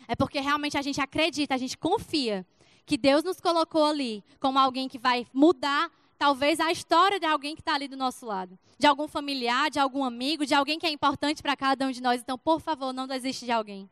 É 0.08 0.16
porque 0.16 0.40
realmente 0.40 0.78
a 0.78 0.82
gente 0.82 1.02
acredita, 1.02 1.54
a 1.54 1.58
gente 1.58 1.78
confia 1.78 2.46
que 2.86 2.98
Deus 2.98 3.24
nos 3.24 3.42
colocou 3.42 3.86
ali 3.86 4.24
como 4.40 4.58
alguém 4.58 4.88
que 4.88 4.98
vai 4.98 5.28
mudar 5.34 5.92
talvez 6.20 6.60
a 6.60 6.70
história 6.70 7.18
de 7.18 7.26
alguém 7.26 7.56
que 7.56 7.62
está 7.62 7.74
ali 7.74 7.88
do 7.88 7.96
nosso 7.96 8.26
lado, 8.26 8.60
de 8.78 8.86
algum 8.86 9.08
familiar, 9.08 9.72
de 9.72 9.80
algum 9.80 10.04
amigo, 10.04 10.46
de 10.46 10.54
alguém 10.54 10.78
que 10.78 10.86
é 10.86 10.92
importante 10.92 11.42
para 11.42 11.56
cada 11.56 11.88
um 11.88 11.92
de 11.92 12.02
nós. 12.02 12.22
Então, 12.22 12.38
por 12.38 12.60
favor, 12.60 12.92
não 12.92 13.08
desiste 13.08 13.46
de 13.46 13.52
alguém. 13.52 13.90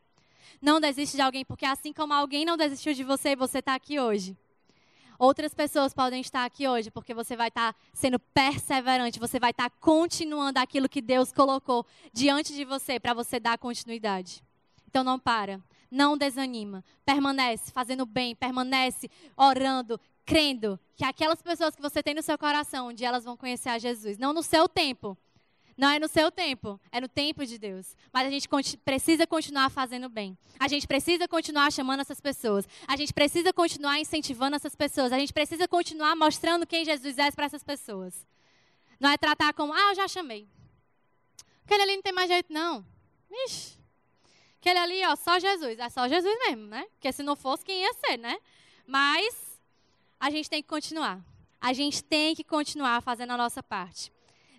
Não 0.62 0.82
desiste 0.82 1.16
de 1.16 1.22
alguém, 1.22 1.46
porque 1.46 1.66
assim 1.66 1.94
como 1.94 2.13
alguém 2.13 2.44
não 2.44 2.58
desistiu 2.58 2.94
de 2.94 3.04
você, 3.04 3.34
você 3.34 3.60
está 3.60 3.74
aqui 3.76 3.98
hoje. 3.98 4.38
Outras 5.18 5.54
pessoas 5.56 5.94
podem 5.94 6.20
estar 6.22 6.44
aqui 6.44 6.68
hoje, 6.68 6.92
porque 6.92 7.13
você 7.13 7.36
vai 7.36 7.48
estar 7.48 7.74
tá 7.74 7.80
sendo 7.94 8.20
perseverante, 8.20 9.20
você 9.20 9.40
vai 9.40 9.52
estar 9.52 9.70
tá 9.70 9.76
continuando 9.80 10.60
aquilo 10.60 10.90
que 10.90 11.02
Deus 11.02 11.32
colocou 11.32 11.86
diante 12.13 12.54
de 12.54 12.66
você 12.66 13.00
para 13.00 13.13
você 13.13 13.40
dar 13.40 13.58
continuidade. 13.58 14.44
Então 14.88 15.04
não 15.04 15.18
para, 15.18 15.60
não 15.90 16.18
desanima, 16.18 16.84
permanece 17.06 17.72
fazendo 17.72 18.06
bem, 18.06 18.36
permanece 18.36 19.10
orando, 19.36 20.00
crendo 20.28 20.78
que 20.94 21.06
aquelas 21.06 21.42
pessoas 21.42 21.74
que 21.74 21.82
você 21.82 22.04
tem 22.04 22.13
no 22.13 22.22
seu 22.22 22.38
coração, 22.38 22.90
um 22.90 22.94
dia 22.94 23.08
elas 23.08 23.24
vão 23.24 23.38
conhecer 23.38 23.70
a 23.70 23.80
Jesus. 23.80 24.18
Não 24.18 24.34
no 24.34 24.44
seu 24.44 24.68
tempo. 24.68 25.18
Não 25.78 25.90
é 25.90 26.00
no 26.00 26.08
seu 26.08 26.32
tempo, 26.32 26.80
é 26.92 27.00
no 27.00 27.08
tempo 27.08 27.46
de 27.46 27.58
Deus. 27.58 27.96
Mas 28.12 28.28
a 28.28 28.32
gente 28.32 28.50
precisa 28.84 29.26
continuar 29.28 29.70
fazendo 29.70 30.10
bem. 30.10 30.36
A 30.60 30.68
gente 30.68 30.88
precisa 30.88 31.28
continuar 31.28 31.72
chamando 31.72 32.02
essas 32.02 32.20
pessoas. 32.20 32.68
A 32.88 32.98
gente 32.98 33.13
precisa 33.13 33.54
continuar 33.54 34.00
incentivando 34.00 34.56
essas 34.56 34.76
pessoas. 34.76 35.13
A 35.13 35.20
gente 35.20 35.32
precisa 35.32 35.68
continuar 35.68 36.16
mostrando 36.16 36.66
quem 36.68 36.84
Jesus 36.84 37.18
é 37.18 37.32
para 37.32 37.46
essas 37.46 37.63
pessoas. 37.63 38.26
Não 39.00 39.10
é 39.10 39.18
tratar 39.18 39.54
como, 39.54 39.72
ah, 39.72 39.92
eu 39.92 39.96
já 39.96 40.08
chamei. 40.08 40.48
Aquele 41.63 41.84
ali 41.84 41.96
não 41.96 42.02
tem 42.02 42.13
mais 42.13 42.28
jeito, 42.28 42.52
não. 42.52 42.84
Ixi. 43.46 43.78
Aquele 44.60 44.80
ali, 44.80 45.06
ó, 45.06 45.16
só 45.16 45.40
Jesus. 45.40 45.78
É 45.78 45.90
só 45.90 46.08
Jesus 46.08 46.36
mesmo, 46.40 46.66
né? 46.66 46.86
Porque 46.94 47.12
se 47.13 47.22
não 47.22 47.36
fosse, 47.36 47.63
quem 47.63 47.82
ia 47.84 47.94
ser, 47.94 48.18
né? 48.18 48.36
Mas 48.88 49.47
a 50.20 50.30
gente 50.30 50.50
tem 50.50 50.62
que 50.62 50.68
continuar. 50.68 51.24
A 51.60 51.74
gente 51.74 52.04
tem 52.04 52.36
que 52.36 52.44
continuar 52.44 53.02
fazendo 53.02 53.32
a 53.32 53.38
nossa 53.38 53.62
parte. 53.64 54.12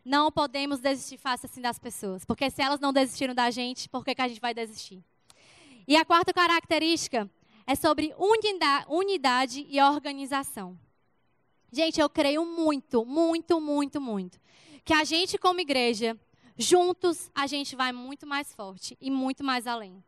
Não 0.04 0.32
podemos 0.32 0.80
desistir 0.80 1.16
fácil 1.16 1.48
assim 1.50 1.60
das 1.60 1.78
pessoas, 1.78 2.24
porque 2.24 2.50
se 2.50 2.62
elas 2.62 2.80
não 2.80 2.92
desistiram 2.92 3.34
da 3.34 3.50
gente, 3.50 3.88
por 3.88 4.04
que, 4.04 4.14
que 4.14 4.22
a 4.22 4.28
gente 4.28 4.40
vai 4.40 4.54
desistir? 4.54 5.02
E 5.86 5.96
a 5.96 6.04
quarta 6.04 6.32
característica 6.32 7.30
é 7.66 7.74
sobre 7.74 8.14
unidade 8.88 9.66
e 9.68 9.80
organização. 9.80 10.78
Gente, 11.70 12.00
eu 12.00 12.08
creio 12.08 12.46
muito, 12.46 13.04
muito, 13.04 13.60
muito, 13.60 14.00
muito, 14.00 14.40
que 14.84 14.94
a 14.94 15.04
gente 15.04 15.36
como 15.36 15.60
igreja, 15.60 16.18
juntos, 16.56 17.30
a 17.34 17.46
gente 17.46 17.76
vai 17.76 17.92
muito 17.92 18.26
mais 18.26 18.54
forte 18.54 18.96
e 19.00 19.10
muito 19.10 19.44
mais 19.44 19.66
além 19.66 20.02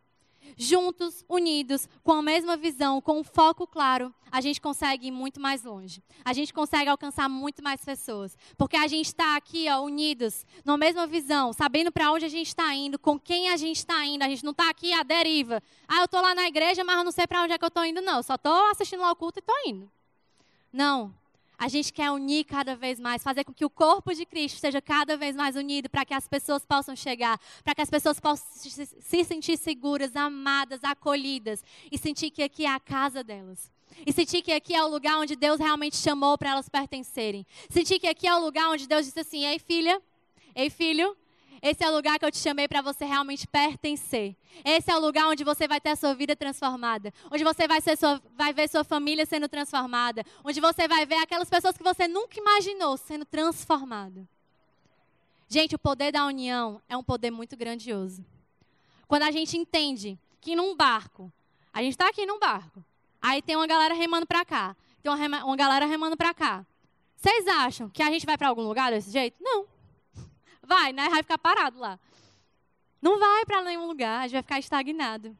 juntos, 0.57 1.25
unidos, 1.29 1.89
com 2.03 2.13
a 2.13 2.23
mesma 2.23 2.57
visão, 2.57 3.01
com 3.01 3.21
um 3.21 3.25
foco 3.25 3.67
claro, 3.67 4.15
a 4.31 4.41
gente 4.41 4.61
consegue 4.61 5.09
ir 5.09 5.11
muito 5.11 5.41
mais 5.41 5.65
longe. 5.65 6.03
A 6.25 6.33
gente 6.33 6.55
consegue 6.55 6.89
alcançar 6.89 7.29
muito 7.29 7.63
mais 7.63 7.85
pessoas. 7.85 8.37
Porque 8.57 8.77
a 8.77 8.87
gente 8.87 9.07
está 9.07 9.37
aqui, 9.37 9.69
ó, 9.69 9.83
unidos, 9.83 10.47
na 10.65 10.77
mesma 10.77 11.07
visão, 11.07 11.53
sabendo 11.53 11.91
para 11.91 12.13
onde 12.13 12.25
a 12.25 12.29
gente 12.29 12.49
está 12.49 12.75
indo, 12.75 12.99
com 12.99 13.19
quem 13.19 13.49
a 13.51 13.57
gente 13.57 13.79
está 13.79 14.05
indo. 14.05 14.23
A 14.23 14.29
gente 14.29 14.45
não 14.45 14.53
está 14.53 14.71
aqui 14.71 14.93
à 14.93 15.03
deriva. 15.03 15.63
Ah, 15.89 15.99
eu 15.99 16.05
estou 16.05 16.21
lá 16.21 16.35
na 16.35 16.47
igreja, 16.47 16.85
mas 16.85 16.97
eu 16.97 17.05
não 17.05 17.13
sei 17.13 17.27
para 17.27 17.43
onde 17.43 17.53
é 17.53 17.59
que 17.59 17.65
eu 17.65 17.69
estou 17.69 17.85
indo, 17.85 18.01
não. 18.01 18.23
só 18.23 18.35
estou 18.35 18.71
assistindo 18.71 19.01
lá 19.01 19.11
o 19.11 19.17
culto 19.17 19.39
e 19.39 19.41
estou 19.41 19.57
indo. 19.67 19.91
Não. 20.73 21.20
A 21.61 21.69
gente 21.69 21.93
quer 21.93 22.11
unir 22.11 22.45
cada 22.45 22.75
vez 22.75 22.99
mais, 22.99 23.23
fazer 23.23 23.45
com 23.45 23.53
que 23.53 23.67
o 23.67 23.69
corpo 23.69 24.15
de 24.15 24.25
Cristo 24.25 24.59
seja 24.59 24.81
cada 24.81 25.15
vez 25.15 25.37
mais 25.37 25.57
unido, 25.57 25.91
para 25.91 26.07
que 26.07 26.15
as 26.15 26.27
pessoas 26.27 26.65
possam 26.65 26.97
chegar, 26.97 27.39
para 27.63 27.75
que 27.75 27.83
as 27.83 27.91
pessoas 27.91 28.19
possam 28.19 28.49
se 28.99 29.25
sentir 29.25 29.59
seguras, 29.59 30.17
amadas, 30.17 30.83
acolhidas 30.83 31.63
e 31.93 31.99
sentir 31.99 32.31
que 32.31 32.43
aqui 32.43 32.65
é 32.65 32.71
a 32.71 32.81
casa 32.81 33.23
delas. 33.23 33.71
E 34.07 34.11
sentir 34.11 34.41
que 34.41 34.53
aqui 34.53 34.75
é 34.75 34.83
o 34.83 34.89
lugar 34.89 35.19
onde 35.19 35.37
Deus 35.37 35.61
realmente 35.61 35.99
chamou 35.99 36.39
para 36.39 36.53
elas 36.53 36.67
pertencerem. 36.67 37.47
Sentir 37.69 37.99
que 37.99 38.07
aqui 38.07 38.27
é 38.27 38.35
o 38.35 38.41
lugar 38.41 38.71
onde 38.71 38.89
Deus 38.89 39.05
disse 39.05 39.21
assim: 39.21 39.45
Ei, 39.45 39.59
filha, 39.59 40.01
ei, 40.55 40.71
filho, 40.71 41.15
esse 41.63 41.85
é 41.85 41.91
o 41.91 41.95
lugar 41.95 42.19
que 42.19 42.25
eu 42.25 42.31
te 42.31 42.39
chamei 42.39 42.67
para 42.67 42.81
você 42.81 43.05
realmente 43.05 43.47
pertencer. 43.47 44.35
Esse 44.65 44.91
é 44.91 44.97
o 44.97 45.01
lugar 45.01 45.27
onde 45.29 45.45
você 45.45 45.69
vai 45.69 45.79
ter 45.79 45.91
a 45.91 45.97
sua 45.97 46.15
vida 46.15 46.35
transformada. 46.35 47.13
Onde 47.31 47.45
você 47.45 47.69
vai, 47.69 47.81
sua, 47.81 48.21
vai 48.35 48.53
ver 48.55 48.69
sua 48.69 48.83
família 48.83 49.27
sendo 49.27 49.47
transformada. 49.47 50.25
Onde 50.43 50.59
você 50.61 50.89
vai 50.89 51.05
ver 51.05 51.17
aquelas 51.17 51.51
pessoas 51.51 51.77
que 51.77 51.85
você 51.85 52.09
nunca 52.09 52.39
imaginou 52.39 52.97
sendo 52.97 53.27
transformadas. 53.27 54.25
Gente, 55.49 55.75
o 55.75 55.79
poder 55.79 56.13
da 56.13 56.25
união 56.25 56.81
é 56.89 56.97
um 56.97 57.03
poder 57.03 57.31
muito 57.31 57.57
grandioso. 57.57 58.25
Quando 59.07 59.25
a 59.25 59.31
gente 59.31 59.57
entende 59.57 60.19
que 60.41 60.57
num 60.57 60.75
barco, 60.75 61.31
a 61.73 61.83
gente 61.83 61.93
está 61.93 62.09
aqui 62.09 62.25
num 62.25 62.39
barco, 62.39 62.83
aí 63.21 63.43
tem 63.43 63.57
uma 63.57 63.67
galera 63.67 63.93
remando 63.93 64.27
para 64.27 64.45
cá, 64.45 64.77
tem 65.03 65.13
uma, 65.13 65.45
uma 65.45 65.57
galera 65.57 65.85
remando 65.85 66.17
para 66.17 66.33
cá. 66.33 66.65
Vocês 67.17 67.47
acham 67.49 67.91
que 67.91 68.03
a 68.03 68.11
gente 68.11 68.25
vai 68.25 68.39
para 68.39 68.49
algum 68.49 68.63
lugar 68.63 68.93
desse 68.93 69.11
jeito? 69.11 69.37
Não. 69.41 69.67
Vai, 70.71 70.93
né? 70.93 71.09
Vai 71.09 71.21
ficar 71.21 71.37
parado 71.37 71.81
lá. 71.81 71.99
Não 73.03 73.19
vai 73.19 73.45
para 73.45 73.61
nenhum 73.63 73.89
lugar, 73.89 74.21
a 74.21 74.23
gente 74.23 74.35
vai 74.35 74.43
ficar 74.43 74.59
estagnado. 74.61 75.37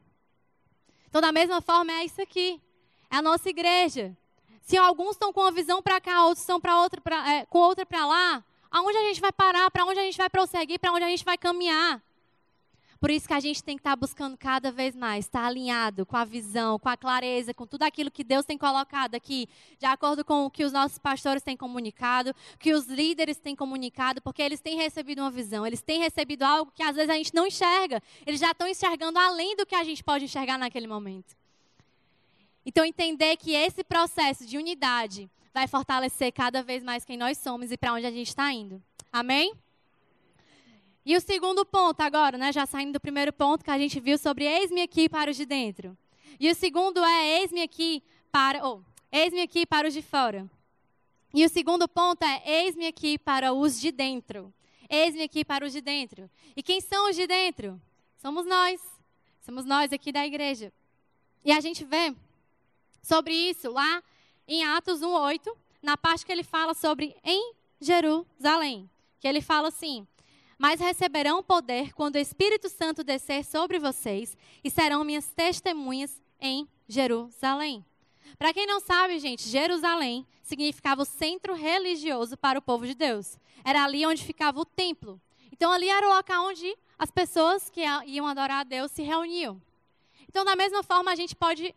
Então, 1.07 1.21
da 1.21 1.31
mesma 1.31 1.61
forma, 1.61 1.89
é 1.93 2.03
isso 2.03 2.21
aqui. 2.21 2.61
É 3.09 3.15
a 3.15 3.21
nossa 3.21 3.49
igreja. 3.49 4.15
Se 4.61 4.75
alguns 4.75 5.11
estão 5.11 5.31
com 5.31 5.39
uma 5.39 5.51
visão 5.51 5.81
para 5.81 6.01
cá, 6.01 6.25
outros 6.25 6.41
estão 6.41 6.59
pra 6.59 6.81
outra, 6.81 6.99
pra, 6.99 7.31
é, 7.31 7.45
com 7.45 7.59
outra 7.59 7.85
para 7.85 8.05
lá, 8.05 8.43
aonde 8.69 8.97
a 8.97 9.03
gente 9.03 9.21
vai 9.21 9.31
parar? 9.31 9.71
Para 9.71 9.85
onde 9.85 10.01
a 10.01 10.03
gente 10.03 10.17
vai 10.17 10.29
prosseguir? 10.29 10.77
Para 10.77 10.91
onde 10.91 11.05
a 11.05 11.09
gente 11.09 11.23
vai 11.23 11.37
caminhar? 11.37 12.03
Por 13.01 13.09
isso 13.09 13.27
que 13.27 13.33
a 13.33 13.39
gente 13.39 13.63
tem 13.63 13.75
que 13.75 13.79
estar 13.79 13.89
tá 13.89 13.95
buscando 13.95 14.37
cada 14.37 14.71
vez 14.71 14.95
mais, 14.95 15.25
estar 15.25 15.41
tá 15.41 15.47
alinhado 15.47 16.05
com 16.05 16.15
a 16.15 16.23
visão, 16.23 16.77
com 16.77 16.87
a 16.87 16.95
clareza, 16.95 17.51
com 17.51 17.65
tudo 17.65 17.81
aquilo 17.81 18.11
que 18.11 18.23
Deus 18.23 18.45
tem 18.45 18.59
colocado 18.59 19.15
aqui, 19.15 19.49
de 19.79 19.87
acordo 19.87 20.23
com 20.23 20.45
o 20.45 20.51
que 20.51 20.63
os 20.63 20.71
nossos 20.71 20.99
pastores 20.99 21.41
têm 21.41 21.57
comunicado, 21.57 22.31
que 22.59 22.75
os 22.75 22.85
líderes 22.85 23.37
têm 23.37 23.55
comunicado, 23.55 24.21
porque 24.21 24.39
eles 24.39 24.59
têm 24.59 24.77
recebido 24.77 25.19
uma 25.19 25.31
visão, 25.31 25.65
eles 25.65 25.81
têm 25.81 25.99
recebido 25.99 26.43
algo 26.43 26.71
que 26.75 26.83
às 26.83 26.95
vezes 26.95 27.09
a 27.09 27.15
gente 27.15 27.33
não 27.33 27.47
enxerga. 27.47 28.03
Eles 28.23 28.39
já 28.39 28.51
estão 28.51 28.67
enxergando 28.67 29.17
além 29.17 29.55
do 29.55 29.65
que 29.65 29.73
a 29.73 29.83
gente 29.83 30.03
pode 30.03 30.25
enxergar 30.25 30.59
naquele 30.59 30.85
momento. 30.85 31.35
Então, 32.63 32.85
entender 32.85 33.35
que 33.37 33.55
esse 33.55 33.83
processo 33.83 34.45
de 34.45 34.59
unidade 34.59 35.27
vai 35.51 35.67
fortalecer 35.67 36.31
cada 36.31 36.61
vez 36.61 36.83
mais 36.83 37.03
quem 37.03 37.17
nós 37.17 37.39
somos 37.39 37.71
e 37.71 37.77
para 37.77 37.93
onde 37.93 38.05
a 38.05 38.11
gente 38.11 38.27
está 38.27 38.53
indo. 38.53 38.79
Amém? 39.11 39.55
E 41.05 41.15
o 41.15 41.21
segundo 41.21 41.65
ponto 41.65 42.01
agora, 42.01 42.37
né, 42.37 42.51
já 42.51 42.65
saindo 42.65 42.93
do 42.93 42.99
primeiro 42.99 43.33
ponto 43.33 43.63
que 43.63 43.71
a 43.71 43.77
gente 43.77 43.99
viu 43.99 44.17
sobre 44.17 44.45
eis-me 44.45 44.81
aqui 44.81 45.09
para 45.09 45.31
os 45.31 45.37
de 45.37 45.45
dentro. 45.45 45.97
E 46.39 46.49
o 46.49 46.55
segundo 46.55 47.03
é 47.03 47.39
eis-me 47.39 47.61
aqui 47.61 48.03
para, 48.31 48.65
oh, 48.67 48.81
eis-me 49.11 49.41
aqui 49.41 49.65
para 49.65 49.87
os 49.87 49.93
de 49.93 50.01
fora. 50.01 50.49
E 51.33 51.45
o 51.45 51.49
segundo 51.49 51.87
ponto 51.87 52.23
é 52.23 52.41
eis-me 52.45 52.87
aqui 52.87 53.17
para 53.17 53.51
os 53.51 53.79
de 53.79 53.91
dentro. 53.91 54.53
Eis-me 54.89 55.23
aqui 55.23 55.43
para 55.43 55.65
os 55.65 55.71
de 55.71 55.81
dentro. 55.81 56.29
E 56.55 56.61
quem 56.61 56.81
são 56.81 57.09
os 57.09 57.15
de 57.15 57.25
dentro? 57.25 57.81
Somos 58.17 58.45
nós. 58.45 58.81
Somos 59.41 59.65
nós 59.65 59.91
aqui 59.91 60.11
da 60.11 60.25
igreja. 60.25 60.71
E 61.43 61.51
a 61.51 61.59
gente 61.59 61.83
vê 61.83 62.13
sobre 63.01 63.33
isso 63.33 63.71
lá 63.71 64.03
em 64.47 64.63
Atos 64.63 65.01
1:8, 65.01 65.55
na 65.81 65.97
parte 65.97 66.25
que 66.25 66.31
ele 66.31 66.43
fala 66.43 66.73
sobre 66.73 67.15
em 67.23 67.53
Jerusalém, 67.79 68.89
que 69.19 69.27
ele 69.27 69.41
fala 69.41 69.69
assim: 69.69 70.05
mas 70.61 70.79
receberão 70.79 71.41
poder 71.41 71.91
quando 71.91 72.17
o 72.17 72.19
Espírito 72.19 72.69
Santo 72.69 73.03
descer 73.03 73.43
sobre 73.43 73.79
vocês 73.79 74.37
e 74.63 74.69
serão 74.69 75.03
minhas 75.03 75.25
testemunhas 75.29 76.21
em 76.39 76.69
Jerusalém. 76.87 77.83
Para 78.37 78.53
quem 78.53 78.67
não 78.67 78.79
sabe, 78.79 79.17
gente, 79.17 79.49
Jerusalém 79.49 80.23
significava 80.43 81.01
o 81.01 81.05
centro 81.05 81.55
religioso 81.55 82.37
para 82.37 82.59
o 82.59 82.61
povo 82.61 82.85
de 82.85 82.93
Deus. 82.93 83.39
Era 83.65 83.83
ali 83.83 84.05
onde 84.05 84.23
ficava 84.23 84.59
o 84.59 84.65
templo. 84.65 85.19
Então, 85.51 85.71
ali 85.71 85.89
era 85.89 86.07
o 86.07 86.13
local 86.13 86.49
onde 86.49 86.77
as 86.99 87.09
pessoas 87.09 87.67
que 87.67 87.81
iam 88.05 88.27
adorar 88.27 88.59
a 88.59 88.63
Deus 88.63 88.91
se 88.91 89.01
reuniam. 89.01 89.59
Então, 90.29 90.45
da 90.45 90.55
mesma 90.55 90.83
forma, 90.83 91.09
a 91.09 91.15
gente 91.15 91.35
pode 91.35 91.73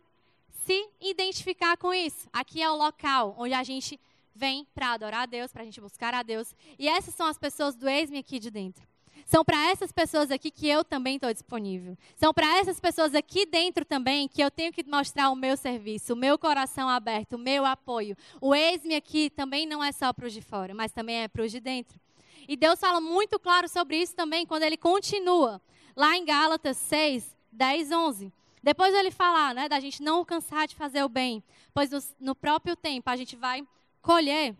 se 0.63 0.89
identificar 1.01 1.75
com 1.75 1.91
isso. 1.91 2.29
Aqui 2.31 2.61
é 2.61 2.69
o 2.69 2.75
local 2.75 3.35
onde 3.35 3.55
a 3.55 3.63
gente 3.63 3.99
vem 4.35 4.67
para 4.75 4.91
adorar 4.91 5.21
a 5.21 5.25
Deus, 5.25 5.51
para 5.51 5.61
a 5.61 5.65
gente 5.65 5.79
buscar 5.79 6.13
a 6.13 6.21
Deus. 6.21 6.53
E 6.77 6.87
essas 6.87 7.15
são 7.15 7.25
as 7.25 7.37
pessoas 7.37 7.75
do 7.75 7.87
ex-me 7.87 8.19
aqui 8.19 8.37
de 8.37 8.51
dentro. 8.51 8.85
São 9.25 9.43
para 9.43 9.71
essas 9.71 9.91
pessoas 9.91 10.29
aqui 10.29 10.51
que 10.51 10.67
eu 10.67 10.83
também 10.83 11.15
estou 11.15 11.33
disponível. 11.33 11.97
São 12.15 12.31
para 12.33 12.59
essas 12.59 12.79
pessoas 12.79 13.15
aqui 13.15 13.45
dentro 13.45 13.83
também 13.83 14.27
que 14.27 14.41
eu 14.41 14.51
tenho 14.51 14.71
que 14.71 14.83
mostrar 14.83 15.31
o 15.31 15.35
meu 15.35 15.57
serviço, 15.57 16.13
o 16.13 16.17
meu 16.17 16.37
coração 16.37 16.87
aberto, 16.87 17.33
o 17.33 17.39
meu 17.39 17.65
apoio. 17.65 18.15
O 18.39 18.53
ex-me 18.53 18.95
aqui 18.95 19.29
também 19.29 19.65
não 19.65 19.83
é 19.83 19.91
só 19.91 20.13
para 20.13 20.27
os 20.27 20.33
de 20.33 20.41
fora, 20.41 20.75
mas 20.75 20.91
também 20.91 21.23
é 21.23 21.27
para 21.27 21.41
os 21.41 21.51
de 21.51 21.59
dentro. 21.59 21.99
E 22.47 22.55
Deus 22.55 22.79
fala 22.79 23.01
muito 23.01 23.39
claro 23.39 23.67
sobre 23.67 23.97
isso 23.97 24.15
também 24.15 24.45
quando 24.45 24.63
ele 24.63 24.77
continua, 24.77 25.59
lá 25.95 26.15
em 26.15 26.23
Gálatas 26.23 26.77
6, 26.77 27.35
10, 27.51 27.91
11. 27.91 28.33
Depois 28.61 28.93
ele 28.93 29.09
fala 29.09 29.53
né, 29.53 29.69
da 29.69 29.79
gente 29.79 30.03
não 30.03 30.23
cansar 30.23 30.67
de 30.67 30.75
fazer 30.75 31.03
o 31.03 31.09
bem, 31.09 31.43
pois 31.73 31.89
no 32.19 32.35
próprio 32.35 32.75
tempo 32.75 33.09
a 33.09 33.15
gente 33.15 33.35
vai 33.35 33.65
colher, 34.05 34.55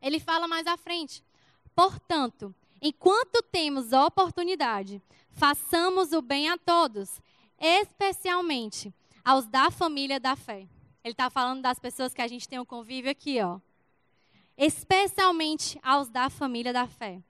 ele 0.00 0.20
fala 0.20 0.46
mais 0.46 0.68
à 0.68 0.76
frente. 0.76 1.24
Portanto, 1.74 2.54
enquanto 2.80 3.42
temos 3.42 3.92
oportunidade, 3.92 5.02
façamos 5.32 6.12
o 6.12 6.22
bem 6.22 6.48
a 6.48 6.56
todos, 6.56 7.20
especialmente 7.58 8.94
aos 9.24 9.46
da 9.46 9.68
família 9.68 10.20
da 10.20 10.36
fé. 10.36 10.68
Ele 11.02 11.12
está 11.12 11.28
falando 11.28 11.60
das 11.60 11.80
pessoas 11.80 12.14
que 12.14 12.22
a 12.22 12.28
gente 12.28 12.48
tem 12.48 12.60
um 12.60 12.64
convívio 12.64 13.10
aqui, 13.10 13.42
ó. 13.42 13.58
Especialmente 14.56 15.76
aos 15.82 16.08
da 16.08 16.30
família 16.30 16.72
da 16.72 16.86
fé. 16.86 17.20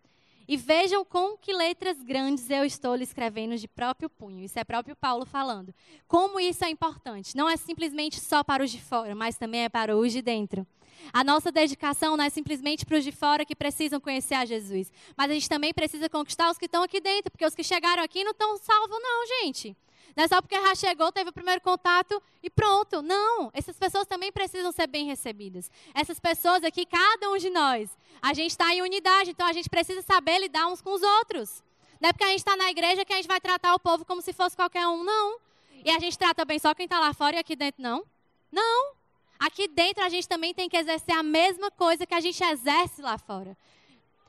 E 0.47 0.57
vejam 0.57 1.03
com 1.03 1.39
que 1.39 1.53
letras 1.53 2.03
grandes 2.03 2.51
eu 2.51 2.65
estou 2.65 2.95
lhe 2.95 3.05
escrevendo 3.05 3.57
de 3.57 3.67
próprio 3.67 4.11
punho. 4.11 4.45
Isso 4.45 4.59
é 4.59 4.65
próprio 4.65 4.95
Paulo 4.95 5.25
falando. 5.25 5.73
Como 6.07 6.39
isso 6.39 6.63
é 6.63 6.69
importante. 6.69 7.35
Não 7.35 7.49
é 7.49 7.57
simplesmente 7.57 8.21
só 8.21 8.45
para 8.45 8.63
os 8.63 8.71
de 8.71 8.83
fora, 8.83 9.15
mas 9.15 9.39
também 9.39 9.63
é 9.63 9.69
para 9.71 9.97
os 9.97 10.13
de 10.13 10.21
dentro. 10.21 10.67
A 11.13 11.25
nossa 11.25 11.51
dedicação 11.51 12.17
não 12.17 12.25
é 12.25 12.31
simplesmente 12.31 12.85
para 12.85 12.99
os 12.99 13.05
de 13.05 13.13
fora 13.13 13.45
que 13.45 13.57
precisam 13.57 14.01
conhecer 14.01 14.35
a 14.35 14.45
Jesus, 14.45 14.93
mas 15.17 15.31
a 15.31 15.35
gente 15.35 15.49
também 15.49 15.73
precisa 15.73 16.09
conquistar 16.09 16.51
os 16.51 16.59
que 16.59 16.67
estão 16.67 16.83
aqui 16.83 17.01
dentro, 17.01 17.31
porque 17.31 17.47
os 17.47 17.55
que 17.55 17.65
chegaram 17.65 18.03
aqui 18.03 18.23
não 18.25 18.33
estão 18.33 18.57
salvos, 18.59 18.99
não, 19.01 19.27
gente. 19.41 19.77
Não 20.15 20.25
é 20.25 20.29
só 20.29 20.43
porque 20.43 20.61
já 20.61 20.75
chegou, 20.75 21.11
teve 21.11 21.31
o 21.31 21.33
primeiro 21.33 21.61
contato 21.61 22.23
e 22.43 22.51
pronto. 22.51 23.01
Não, 23.01 23.51
essas 23.55 23.79
pessoas 23.79 24.07
também 24.07 24.31
precisam 24.31 24.71
ser 24.71 24.87
bem 24.87 25.07
recebidas. 25.07 25.71
Essas 25.95 26.21
pessoas 26.21 26.63
aqui, 26.65 26.85
cada 26.85 27.31
um 27.31 27.39
de 27.39 27.49
nós, 27.49 27.91
a 28.21 28.35
gente 28.35 28.51
está 28.51 28.75
em 28.75 28.83
unidade, 28.83 29.31
então 29.31 29.47
a 29.47 29.53
gente 29.53 29.71
precisa 29.71 30.03
saber 30.03 30.39
lidar 30.39 30.67
uns 30.67 30.83
com 30.83 30.93
os 30.93 31.03
outros. 31.03 31.63
Não 32.01 32.11
é 32.11 32.13
porque 32.13 32.25
a 32.25 32.29
gente 32.29 32.39
está 32.39 32.57
na 32.57 32.71
igreja 32.71 33.05
que 33.05 33.13
a 33.13 33.17
gente 33.17 33.29
vai 33.29 33.41
tratar 33.41 33.75
o 33.75 33.79
povo 33.79 34.05
como 34.05 34.21
se 34.21 34.33
fosse 34.33 34.57
qualquer 34.57 34.87
um, 34.87 35.03
não. 35.03 35.39
E 35.85 35.91
a 35.91 35.99
gente 35.99 36.19
trata 36.19 36.45
bem 36.45 36.59
só 36.59 36.75
quem 36.75 36.85
está 36.85 37.01
lá 37.01 37.15
fora 37.15 37.37
e 37.37 37.39
aqui 37.39 37.57
dentro 37.57 37.83
não. 37.83 38.05
Não. 38.51 39.02
Aqui 39.43 39.67
dentro 39.67 40.05
a 40.05 40.09
gente 40.09 40.29
também 40.29 40.55
tem 40.55 40.69
que 40.69 40.77
exercer 40.77 41.17
a 41.17 41.23
mesma 41.23 41.69
coisa 41.69 42.07
que 42.07 42.15
a 42.15 42.21
gente 42.21 42.41
exerce 42.45 43.03
lá 43.03 43.19
fora. 43.19 43.59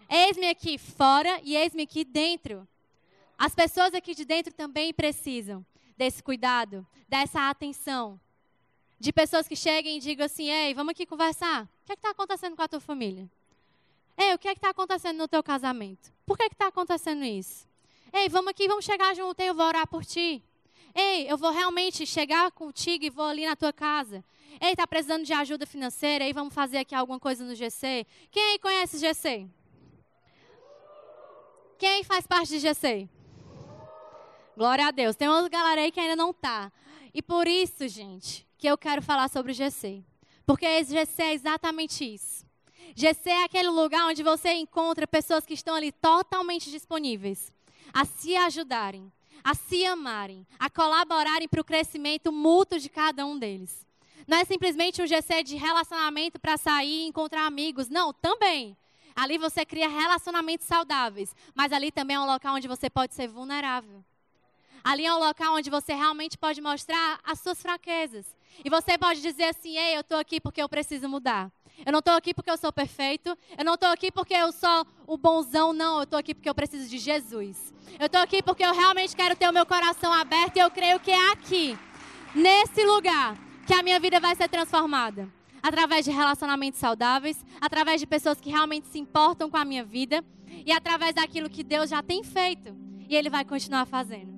Eis-me 0.09 0.47
aqui 0.47 0.75
fora 0.79 1.39
e 1.43 1.55
eis-me 1.55 1.83
aqui 1.83 2.03
dentro. 2.03 2.67
As 3.37 3.53
pessoas 3.53 3.93
aqui 3.93 4.15
de 4.15 4.25
dentro 4.25 4.51
também 4.51 4.91
precisam 4.91 5.63
desse 5.95 6.23
cuidado, 6.23 6.83
dessa 7.07 7.47
atenção. 7.47 8.19
De 8.99 9.13
pessoas 9.13 9.47
que 9.47 9.55
cheguem 9.55 9.97
e 9.97 9.99
digam 9.99 10.25
assim: 10.25 10.49
Ei, 10.49 10.73
vamos 10.73 10.93
aqui 10.93 11.05
conversar. 11.05 11.65
O 11.65 11.85
que 11.85 11.91
é 11.91 11.93
está 11.93 12.09
acontecendo 12.09 12.55
com 12.55 12.63
a 12.63 12.67
tua 12.67 12.79
família? 12.79 13.29
Ei, 14.17 14.33
o 14.33 14.39
que 14.39 14.47
é 14.47 14.53
está 14.53 14.71
acontecendo 14.71 15.17
no 15.17 15.27
teu 15.27 15.43
casamento? 15.43 16.11
Por 16.25 16.35
que 16.35 16.45
está 16.45 16.69
acontecendo 16.69 17.23
isso? 17.23 17.67
Ei, 18.11 18.29
vamos 18.29 18.49
aqui, 18.49 18.67
vamos 18.67 18.83
chegar 18.83 19.15
junto, 19.15 19.39
eu 19.41 19.53
vou 19.53 19.67
orar 19.67 19.87
por 19.87 20.03
ti. 20.03 20.41
Ei, 20.95 21.31
eu 21.31 21.37
vou 21.37 21.51
realmente 21.51 22.03
chegar 22.03 22.51
contigo 22.51 23.05
e 23.05 23.11
vou 23.11 23.25
ali 23.25 23.45
na 23.45 23.55
tua 23.55 23.71
casa. 23.71 24.23
Ei, 24.59 24.75
tá 24.75 24.85
precisando 24.87 25.23
de 25.23 25.33
ajuda 25.33 25.65
financeira? 25.65 26.23
Ei, 26.23 26.33
vamos 26.33 26.53
fazer 26.53 26.77
aqui 26.77 26.95
alguma 26.95 27.19
coisa 27.19 27.43
no 27.43 27.55
GC? 27.55 28.05
Quem 28.31 28.51
aí 28.51 28.59
conhece 28.59 28.97
GC? 28.97 29.47
Quem 31.77 32.03
faz 32.03 32.25
parte 32.25 32.49
de 32.49 32.59
GC? 32.59 33.09
Glória 34.55 34.87
a 34.87 34.91
Deus. 34.91 35.15
Tem 35.15 35.27
uma 35.27 35.49
galera 35.49 35.81
aí 35.81 35.91
que 35.91 35.99
ainda 35.99 36.15
não 36.15 36.31
tá. 36.31 36.71
E 37.13 37.21
por 37.21 37.47
isso, 37.47 37.87
gente, 37.87 38.47
que 38.57 38.67
eu 38.67 38.77
quero 38.77 39.01
falar 39.01 39.29
sobre 39.29 39.51
o 39.51 39.55
GC. 39.55 40.03
Porque 40.45 40.65
esse 40.65 40.93
GC 40.93 41.21
é 41.23 41.33
exatamente 41.33 42.05
isso. 42.05 42.45
GC 42.95 43.29
é 43.29 43.43
aquele 43.43 43.69
lugar 43.69 44.07
onde 44.07 44.21
você 44.21 44.53
encontra 44.53 45.07
pessoas 45.07 45.45
que 45.45 45.53
estão 45.53 45.75
ali 45.75 45.91
totalmente 45.91 46.69
disponíveis 46.69 47.51
a 47.93 48.05
se 48.05 48.35
ajudarem, 48.35 49.11
a 49.43 49.53
se 49.53 49.85
amarem, 49.85 50.45
a 50.57 50.69
colaborarem 50.69 51.47
para 51.47 51.61
o 51.61 51.65
crescimento 51.65 52.31
mútuo 52.31 52.79
de 52.79 52.89
cada 52.89 53.25
um 53.25 53.37
deles. 53.37 53.85
Não 54.27 54.37
é 54.37 54.45
simplesmente 54.45 55.01
um 55.01 55.07
GC 55.07 55.43
de 55.43 55.55
relacionamento 55.55 56.39
para 56.39 56.57
sair 56.57 57.03
e 57.03 57.07
encontrar 57.07 57.45
amigos. 57.45 57.89
Não, 57.89 58.13
também. 58.13 58.77
Ali 59.15 59.37
você 59.37 59.65
cria 59.65 59.87
relacionamentos 59.87 60.65
saudáveis. 60.65 61.35
Mas 61.53 61.71
ali 61.71 61.91
também 61.91 62.15
é 62.15 62.19
um 62.19 62.25
local 62.25 62.55
onde 62.55 62.67
você 62.67 62.89
pode 62.89 63.13
ser 63.13 63.27
vulnerável. 63.27 64.03
Ali 64.83 65.05
é 65.05 65.13
um 65.13 65.19
local 65.19 65.55
onde 65.55 65.69
você 65.69 65.93
realmente 65.93 66.37
pode 66.37 66.61
mostrar 66.61 67.19
as 67.23 67.39
suas 67.39 67.61
fraquezas. 67.61 68.25
E 68.63 68.69
você 68.69 68.97
pode 68.97 69.21
dizer 69.21 69.45
assim: 69.45 69.77
ei, 69.77 69.95
eu 69.95 70.01
estou 70.01 70.17
aqui 70.17 70.41
porque 70.41 70.61
eu 70.61 70.67
preciso 70.67 71.07
mudar. 71.07 71.51
Eu 71.85 71.91
não 71.91 71.99
estou 71.99 72.13
aqui 72.13 72.33
porque 72.33 72.51
eu 72.51 72.57
sou 72.57 72.71
perfeito. 72.71 73.37
Eu 73.57 73.65
não 73.65 73.75
estou 73.75 73.89
aqui 73.89 74.11
porque 74.11 74.33
eu 74.33 74.51
sou 74.51 74.85
o 75.07 75.17
bonzão, 75.17 75.73
não. 75.73 75.97
Eu 75.97 76.03
estou 76.03 76.19
aqui 76.19 76.33
porque 76.33 76.49
eu 76.49 76.55
preciso 76.55 76.89
de 76.89 76.97
Jesus. 76.97 77.73
Eu 77.99 78.07
estou 78.07 78.21
aqui 78.21 78.43
porque 78.43 78.63
eu 78.63 78.73
realmente 78.73 79.15
quero 79.15 79.35
ter 79.35 79.49
o 79.49 79.53
meu 79.53 79.65
coração 79.65 80.11
aberto 80.11 80.57
e 80.57 80.59
eu 80.59 80.69
creio 80.69 80.99
que 80.99 81.11
é 81.11 81.31
aqui, 81.31 81.77
nesse 82.33 82.83
lugar, 82.85 83.37
que 83.65 83.73
a 83.73 83.83
minha 83.83 83.99
vida 83.99 84.19
vai 84.19 84.35
ser 84.35 84.47
transformada. 84.47 85.27
Através 85.61 86.03
de 86.03 86.11
relacionamentos 86.11 86.79
saudáveis, 86.79 87.43
através 87.61 88.01
de 88.01 88.05
pessoas 88.05 88.39
que 88.39 88.49
realmente 88.49 88.87
se 88.87 88.99
importam 88.99 89.49
com 89.49 89.55
a 89.55 89.63
minha 89.63 89.83
vida 89.83 90.23
e 90.65 90.71
através 90.71 91.15
daquilo 91.15 91.49
que 91.49 91.63
Deus 91.63 91.89
já 91.89 92.03
tem 92.03 92.23
feito 92.23 92.75
e 93.07 93.15
Ele 93.15 93.29
vai 93.29 93.45
continuar 93.45 93.85
fazendo. 93.85 94.33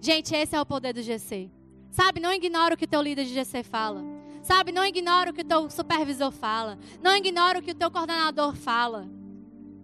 Gente, 0.00 0.34
esse 0.34 0.54
é 0.54 0.60
o 0.60 0.66
poder 0.66 0.92
do 0.92 1.00
GC. 1.00 1.50
Sabe, 1.90 2.20
não 2.20 2.32
ignora 2.32 2.74
o 2.74 2.76
que 2.76 2.86
teu 2.86 3.00
líder 3.00 3.24
de 3.24 3.32
GC 3.32 3.62
fala. 3.62 4.02
Sabe, 4.42 4.72
não 4.72 4.84
ignora 4.84 5.30
o 5.30 5.32
que 5.32 5.42
o 5.42 5.44
teu 5.44 5.70
supervisor 5.70 6.32
fala. 6.32 6.78
Não 7.00 7.16
ignora 7.16 7.58
o 7.58 7.62
que 7.62 7.70
o 7.70 7.74
teu 7.74 7.90
coordenador 7.90 8.56
fala. 8.56 9.08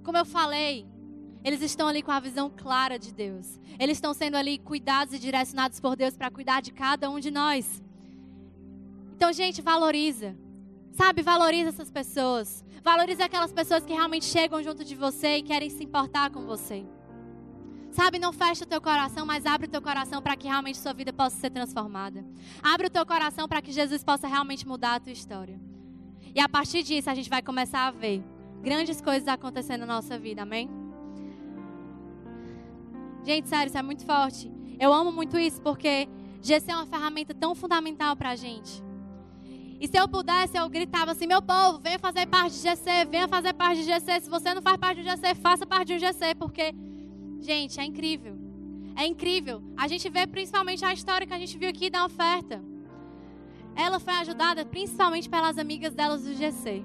Como 0.02 0.18
eu 0.18 0.24
falei, 0.24 0.86
eles 1.44 1.62
estão 1.62 1.86
ali 1.86 2.02
com 2.02 2.10
a 2.10 2.20
visão 2.20 2.50
clara 2.50 2.98
de 2.98 3.12
Deus. 3.12 3.60
Eles 3.78 3.96
estão 3.96 4.12
sendo 4.12 4.36
ali 4.36 4.58
cuidados 4.58 5.14
e 5.14 5.18
direcionados 5.18 5.80
por 5.80 5.96
Deus 5.96 6.16
para 6.16 6.30
cuidar 6.30 6.60
de 6.60 6.72
cada 6.72 7.08
um 7.08 7.20
de 7.20 7.30
nós. 7.30 7.82
Então, 9.14 9.32
gente, 9.32 9.62
valoriza. 9.62 10.36
Sabe, 10.92 11.22
valoriza 11.22 11.68
essas 11.68 11.90
pessoas. 11.90 12.64
Valoriza 12.82 13.24
aquelas 13.24 13.52
pessoas 13.52 13.84
que 13.84 13.92
realmente 13.92 14.24
chegam 14.24 14.62
junto 14.62 14.84
de 14.84 14.94
você 14.94 15.36
e 15.36 15.42
querem 15.42 15.70
se 15.70 15.84
importar 15.84 16.30
com 16.30 16.44
você. 16.44 16.84
Sabe, 17.90 18.18
não 18.18 18.32
fecha 18.32 18.64
o 18.64 18.66
teu 18.66 18.80
coração, 18.80 19.24
mas 19.24 19.46
abre 19.46 19.66
o 19.66 19.70
teu 19.70 19.80
coração 19.80 20.20
para 20.20 20.36
que 20.36 20.46
realmente 20.46 20.78
sua 20.78 20.92
vida 20.92 21.12
possa 21.12 21.36
ser 21.36 21.50
transformada. 21.50 22.24
Abre 22.62 22.86
o 22.88 22.90
teu 22.90 23.04
coração 23.06 23.48
para 23.48 23.62
que 23.62 23.72
Jesus 23.72 24.04
possa 24.04 24.26
realmente 24.26 24.66
mudar 24.66 24.96
a 24.96 25.00
tua 25.00 25.12
história. 25.12 25.58
E 26.34 26.40
a 26.40 26.48
partir 26.48 26.82
disso, 26.82 27.08
a 27.08 27.14
gente 27.14 27.30
vai 27.30 27.42
começar 27.42 27.86
a 27.86 27.90
ver 27.90 28.22
grandes 28.62 29.00
coisas 29.00 29.26
acontecendo 29.28 29.80
na 29.80 29.94
nossa 29.94 30.18
vida, 30.18 30.42
amém? 30.42 30.87
Gente, 33.28 33.46
sério, 33.46 33.68
isso 33.68 33.76
é 33.76 33.82
muito 33.82 34.06
forte. 34.06 34.50
Eu 34.80 34.90
amo 34.90 35.12
muito 35.12 35.38
isso 35.38 35.60
porque 35.60 36.08
GC 36.40 36.70
é 36.70 36.74
uma 36.74 36.86
ferramenta 36.86 37.34
tão 37.34 37.54
fundamental 37.54 38.16
para 38.16 38.30
a 38.30 38.36
gente. 38.36 38.82
E 39.78 39.86
se 39.86 39.98
eu 39.98 40.08
pudesse, 40.08 40.56
eu 40.56 40.66
gritava 40.68 41.12
assim: 41.12 41.26
meu 41.26 41.42
povo, 41.42 41.78
venha 41.78 41.98
fazer 41.98 42.26
parte 42.26 42.54
de 42.54 42.60
GC, 42.60 43.04
venha 43.10 43.28
fazer 43.28 43.52
parte 43.52 43.82
de 43.82 43.84
GC. 43.84 44.22
Se 44.22 44.30
você 44.30 44.54
não 44.54 44.62
faz 44.62 44.78
parte 44.78 45.02
do 45.02 45.04
GC, 45.04 45.34
faça 45.34 45.66
parte 45.66 45.92
do 45.92 45.98
GC, 46.00 46.34
porque 46.36 46.74
Gente, 47.40 47.78
é 47.78 47.84
incrível. 47.84 48.36
É 48.96 49.06
incrível. 49.06 49.62
A 49.76 49.86
gente 49.86 50.08
vê 50.08 50.26
principalmente 50.26 50.84
a 50.84 50.92
história 50.92 51.26
que 51.26 51.34
a 51.34 51.38
gente 51.38 51.56
viu 51.56 51.68
aqui 51.68 51.88
da 51.88 52.04
oferta. 52.04 52.62
Ela 53.76 54.00
foi 54.00 54.14
ajudada 54.14 54.64
principalmente 54.64 55.28
pelas 55.28 55.56
amigas 55.56 55.94
delas 55.94 56.24
do 56.24 56.34
GC. 56.34 56.82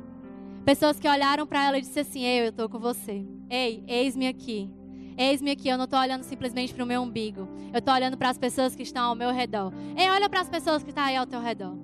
Pessoas 0.64 1.00
que 1.00 1.08
olharam 1.08 1.48
para 1.48 1.66
ela 1.66 1.78
e 1.78 1.82
disseram 1.82 2.08
assim: 2.08 2.24
Ei, 2.24 2.42
eu 2.42 2.50
estou 2.50 2.70
com 2.70 2.80
você. 2.80 3.26
Ei, 3.50 3.84
eis-me 3.88 4.28
aqui. 4.28 4.70
Eis-me 5.18 5.52
aqui. 5.52 5.68
Eu 5.68 5.78
não 5.78 5.86
estou 5.86 6.00
olhando 6.00 6.24
simplesmente 6.24 6.74
para 6.74 6.84
o 6.84 6.88
meu 6.88 7.02
umbigo. 7.02 7.48
Eu 7.72 7.80
estou 7.80 7.94
olhando 7.94 8.18
para 8.18 8.30
as 8.30 8.38
pessoas 8.38 8.76
que 8.76 8.84
estão 8.84 9.10
ao 9.10 9.16
meu 9.16 9.32
redor. 9.32 9.74
Ei, 9.98 10.10
olha 10.10 10.30
para 10.30 10.42
as 10.42 10.50
pessoas 10.50 10.84
que 10.84 10.90
estão 10.90 11.04
aí 11.04 11.16
ao 11.16 11.28
teu 11.28 11.40
redor. 11.40 11.78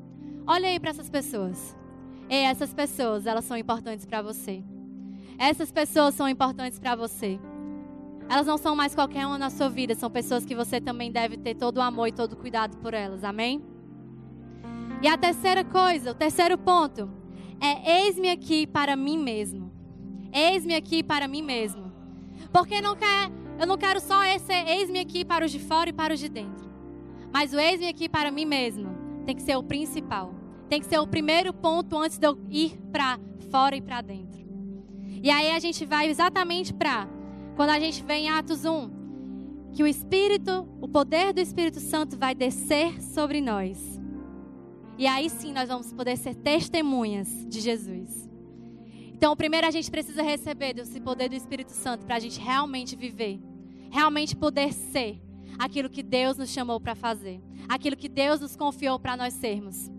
Olha 0.45 0.67
aí 0.67 0.79
para 0.79 0.89
essas 0.89 1.09
pessoas. 1.09 1.75
Ei, 2.29 2.43
essas 2.43 2.73
pessoas, 2.73 3.25
elas 3.25 3.45
são 3.45 3.57
importantes 3.57 4.05
para 4.05 4.21
você. 4.21 4.63
Essas 5.37 5.71
pessoas 5.71 6.15
são 6.15 6.27
importantes 6.27 6.79
para 6.79 6.95
você. 6.95 7.39
Elas 8.29 8.45
não 8.45 8.57
são 8.57 8.75
mais 8.75 8.93
qualquer 8.93 9.25
uma 9.25 9.39
na 9.39 9.49
sua 9.49 9.69
vida, 9.69 9.95
são 9.95 10.11
pessoas 10.11 10.45
que 10.45 10.53
você 10.53 10.79
também 10.79 11.11
deve 11.11 11.37
ter 11.37 11.55
todo 11.55 11.77
o 11.77 11.81
amor 11.81 12.07
e 12.07 12.11
todo 12.11 12.33
o 12.33 12.35
cuidado 12.35 12.77
por 12.77 12.93
elas. 12.93 13.23
Amém? 13.23 13.59
E 15.01 15.07
a 15.07 15.17
terceira 15.17 15.63
coisa, 15.63 16.11
o 16.11 16.13
terceiro 16.13 16.57
ponto, 16.57 17.09
é 17.59 18.03
eis-me 18.03 18.29
aqui 18.29 18.67
para 18.67 18.95
mim 18.95 19.17
mesmo. 19.17 19.71
Eis-me 20.31 20.75
aqui 20.75 21.01
para 21.01 21.27
mim 21.27 21.41
mesmo. 21.41 21.88
Porque 22.51 22.81
não 22.81 22.95
quer, 22.95 23.31
eu 23.59 23.67
não 23.67 23.77
quero 23.77 23.99
só 23.99 24.23
esse 24.23 24.51
eis-me 24.53 24.99
aqui 24.99 25.23
para 25.23 25.45
os 25.45 25.51
de 25.51 25.59
fora 25.59 25.89
e 25.89 25.93
para 25.93 26.13
os 26.13 26.19
de 26.19 26.29
dentro. 26.29 26.69
Mas 27.31 27.53
o 27.53 27.59
eis-me 27.59 27.88
aqui 27.88 28.09
para 28.09 28.31
mim 28.31 28.45
mesmo 28.45 28.89
tem 29.25 29.35
que 29.35 29.41
ser 29.41 29.55
o 29.55 29.63
principal. 29.63 30.33
Tem 30.67 30.79
que 30.79 30.88
ser 30.88 30.99
o 30.99 31.07
primeiro 31.07 31.53
ponto 31.53 31.97
antes 31.97 32.17
de 32.17 32.27
eu 32.27 32.38
ir 32.49 32.79
para 32.91 33.19
fora 33.51 33.75
e 33.75 33.81
para 33.81 34.01
dentro. 34.01 34.39
E 35.21 35.29
aí 35.29 35.51
a 35.51 35.59
gente 35.59 35.85
vai 35.85 36.07
exatamente 36.09 36.73
para 36.73 37.07
quando 37.55 37.71
a 37.71 37.79
gente 37.79 38.03
vê 38.03 38.13
em 38.13 38.29
Atos 38.29 38.63
1, 38.63 38.89
que 39.73 39.83
o 39.83 39.88
Espírito, 39.88 40.67
o 40.79 40.88
poder 40.88 41.33
do 41.33 41.41
Espírito 41.41 41.79
Santo 41.79 42.17
vai 42.17 42.33
descer 42.33 43.01
sobre 43.01 43.41
nós. 43.41 43.99
E 44.97 45.05
aí 45.05 45.29
sim 45.29 45.51
nós 45.51 45.67
vamos 45.67 45.91
poder 45.91 46.17
ser 46.17 46.35
testemunhas 46.35 47.27
de 47.47 47.59
Jesus. 47.59 48.28
Então, 49.19 49.36
primeiro 49.36 49.67
a 49.67 49.71
gente 49.71 49.91
precisa 49.91 50.23
receber 50.23 50.79
esse 50.79 50.97
poder 51.01 51.27
do 51.27 51.36
Espírito 51.36 51.73
Santo 51.73 52.05
para 52.05 52.15
a 52.15 52.19
gente 52.19 52.39
realmente 52.39 52.95
viver, 52.95 53.38
realmente 53.91 54.34
poder 54.34 54.71
ser 54.71 55.21
aquilo 55.58 55.89
que 55.89 56.01
Deus 56.01 56.38
nos 56.38 56.49
chamou 56.49 56.79
para 56.79 56.95
fazer, 56.95 57.41
aquilo 57.67 57.97
que 57.97 58.08
Deus 58.08 58.39
nos 58.39 58.55
confiou 58.55 58.97
para 58.97 59.17
nós 59.17 59.34
sermos. 59.34 59.91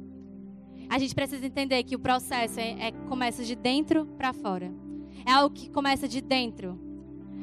A 0.88 0.98
gente 0.98 1.14
precisa 1.14 1.44
entender 1.44 1.84
que 1.84 1.94
o 1.94 1.98
processo 1.98 2.58
é, 2.58 2.88
é 2.88 2.92
começa 3.10 3.44
de 3.44 3.54
dentro 3.54 4.06
para 4.16 4.32
fora. 4.32 4.72
É 5.26 5.32
algo 5.32 5.54
que 5.54 5.68
começa 5.68 6.08
de 6.08 6.22
dentro 6.22 6.90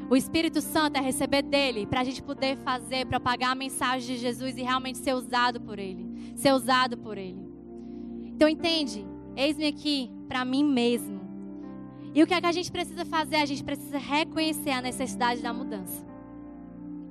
o 0.10 0.16
Espírito 0.16 0.62
Santo 0.62 0.98
é 0.98 1.02
receber 1.02 1.42
dele 1.42 1.86
para 1.86 2.00
a 2.00 2.04
gente 2.04 2.24
poder 2.24 2.56
fazer, 2.60 3.06
propagar 3.06 3.52
a 3.52 3.56
mensagem 3.56 4.16
de 4.16 4.22
Jesus 4.22 4.58
e 4.58 4.62
realmente 4.62 5.00
ser 5.00 5.14
usado 5.14 5.60
por 5.60 5.78
ele. 5.78 6.34
Ser 6.34 6.54
usado 6.54 6.98
por 6.98 7.18
ele. 7.18 7.46
Então 8.24 8.48
entende? 8.48 9.06
Eis-me 9.36 9.68
aqui 9.68 10.10
para 10.30 10.46
mim 10.46 10.64
mesmo. 10.64 11.17
E 12.18 12.24
o 12.24 12.26
que 12.26 12.34
é 12.34 12.42
que 12.42 12.48
a 12.48 12.52
gente 12.52 12.72
precisa 12.72 13.06
fazer? 13.06 13.36
A 13.36 13.46
gente 13.46 13.64
precisa 13.64 14.00
reconhecer 14.00 14.72
a 14.72 14.82
necessidade 14.82 15.40
da 15.40 15.54
mudança. 15.54 16.04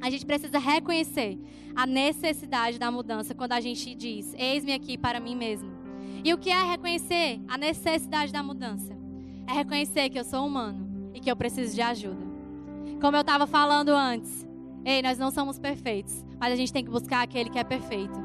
A 0.03 0.11
gente 0.11 0.27
precisa 0.27 0.59
reconhecer 0.59 1.39
a 1.77 1.87
necessidade 1.87 2.77
da 2.77 2.91
mudança 2.91 3.33
quando 3.33 3.53
a 3.53 3.61
gente 3.61 3.95
diz: 3.95 4.35
Eis-me 4.37 4.73
aqui 4.73 4.99
para 4.99 5.21
mim 5.21 5.37
mesmo. 5.37 5.71
E 6.25 6.35
o 6.35 6.39
que 6.39 6.51
é 6.51 6.61
reconhecer 6.61 7.41
a 7.47 7.57
necessidade 7.57 8.33
da 8.33 8.43
mudança? 8.43 8.99
É 9.47 9.53
reconhecer 9.53 10.11
que 10.11 10.19
eu 10.19 10.25
sou 10.25 10.45
humano 10.45 11.13
e 11.15 11.21
que 11.21 11.31
eu 11.31 11.37
preciso 11.37 11.73
de 11.73 11.83
ajuda. 11.83 12.27
Como 13.01 13.17
eu 13.17 13.21
estava 13.21 13.47
falando 13.47 13.91
antes, 13.91 14.45
ei, 14.85 15.03
nós 15.03 15.19
não 15.19 15.31
somos 15.31 15.57
perfeitos, 15.57 16.25
mas 16.37 16.53
a 16.53 16.57
gente 16.57 16.73
tem 16.73 16.85
que 16.85 16.91
buscar 16.91 17.23
aquele 17.23 17.49
que 17.49 17.61
é 17.61 17.65
perfeito. 17.65 18.19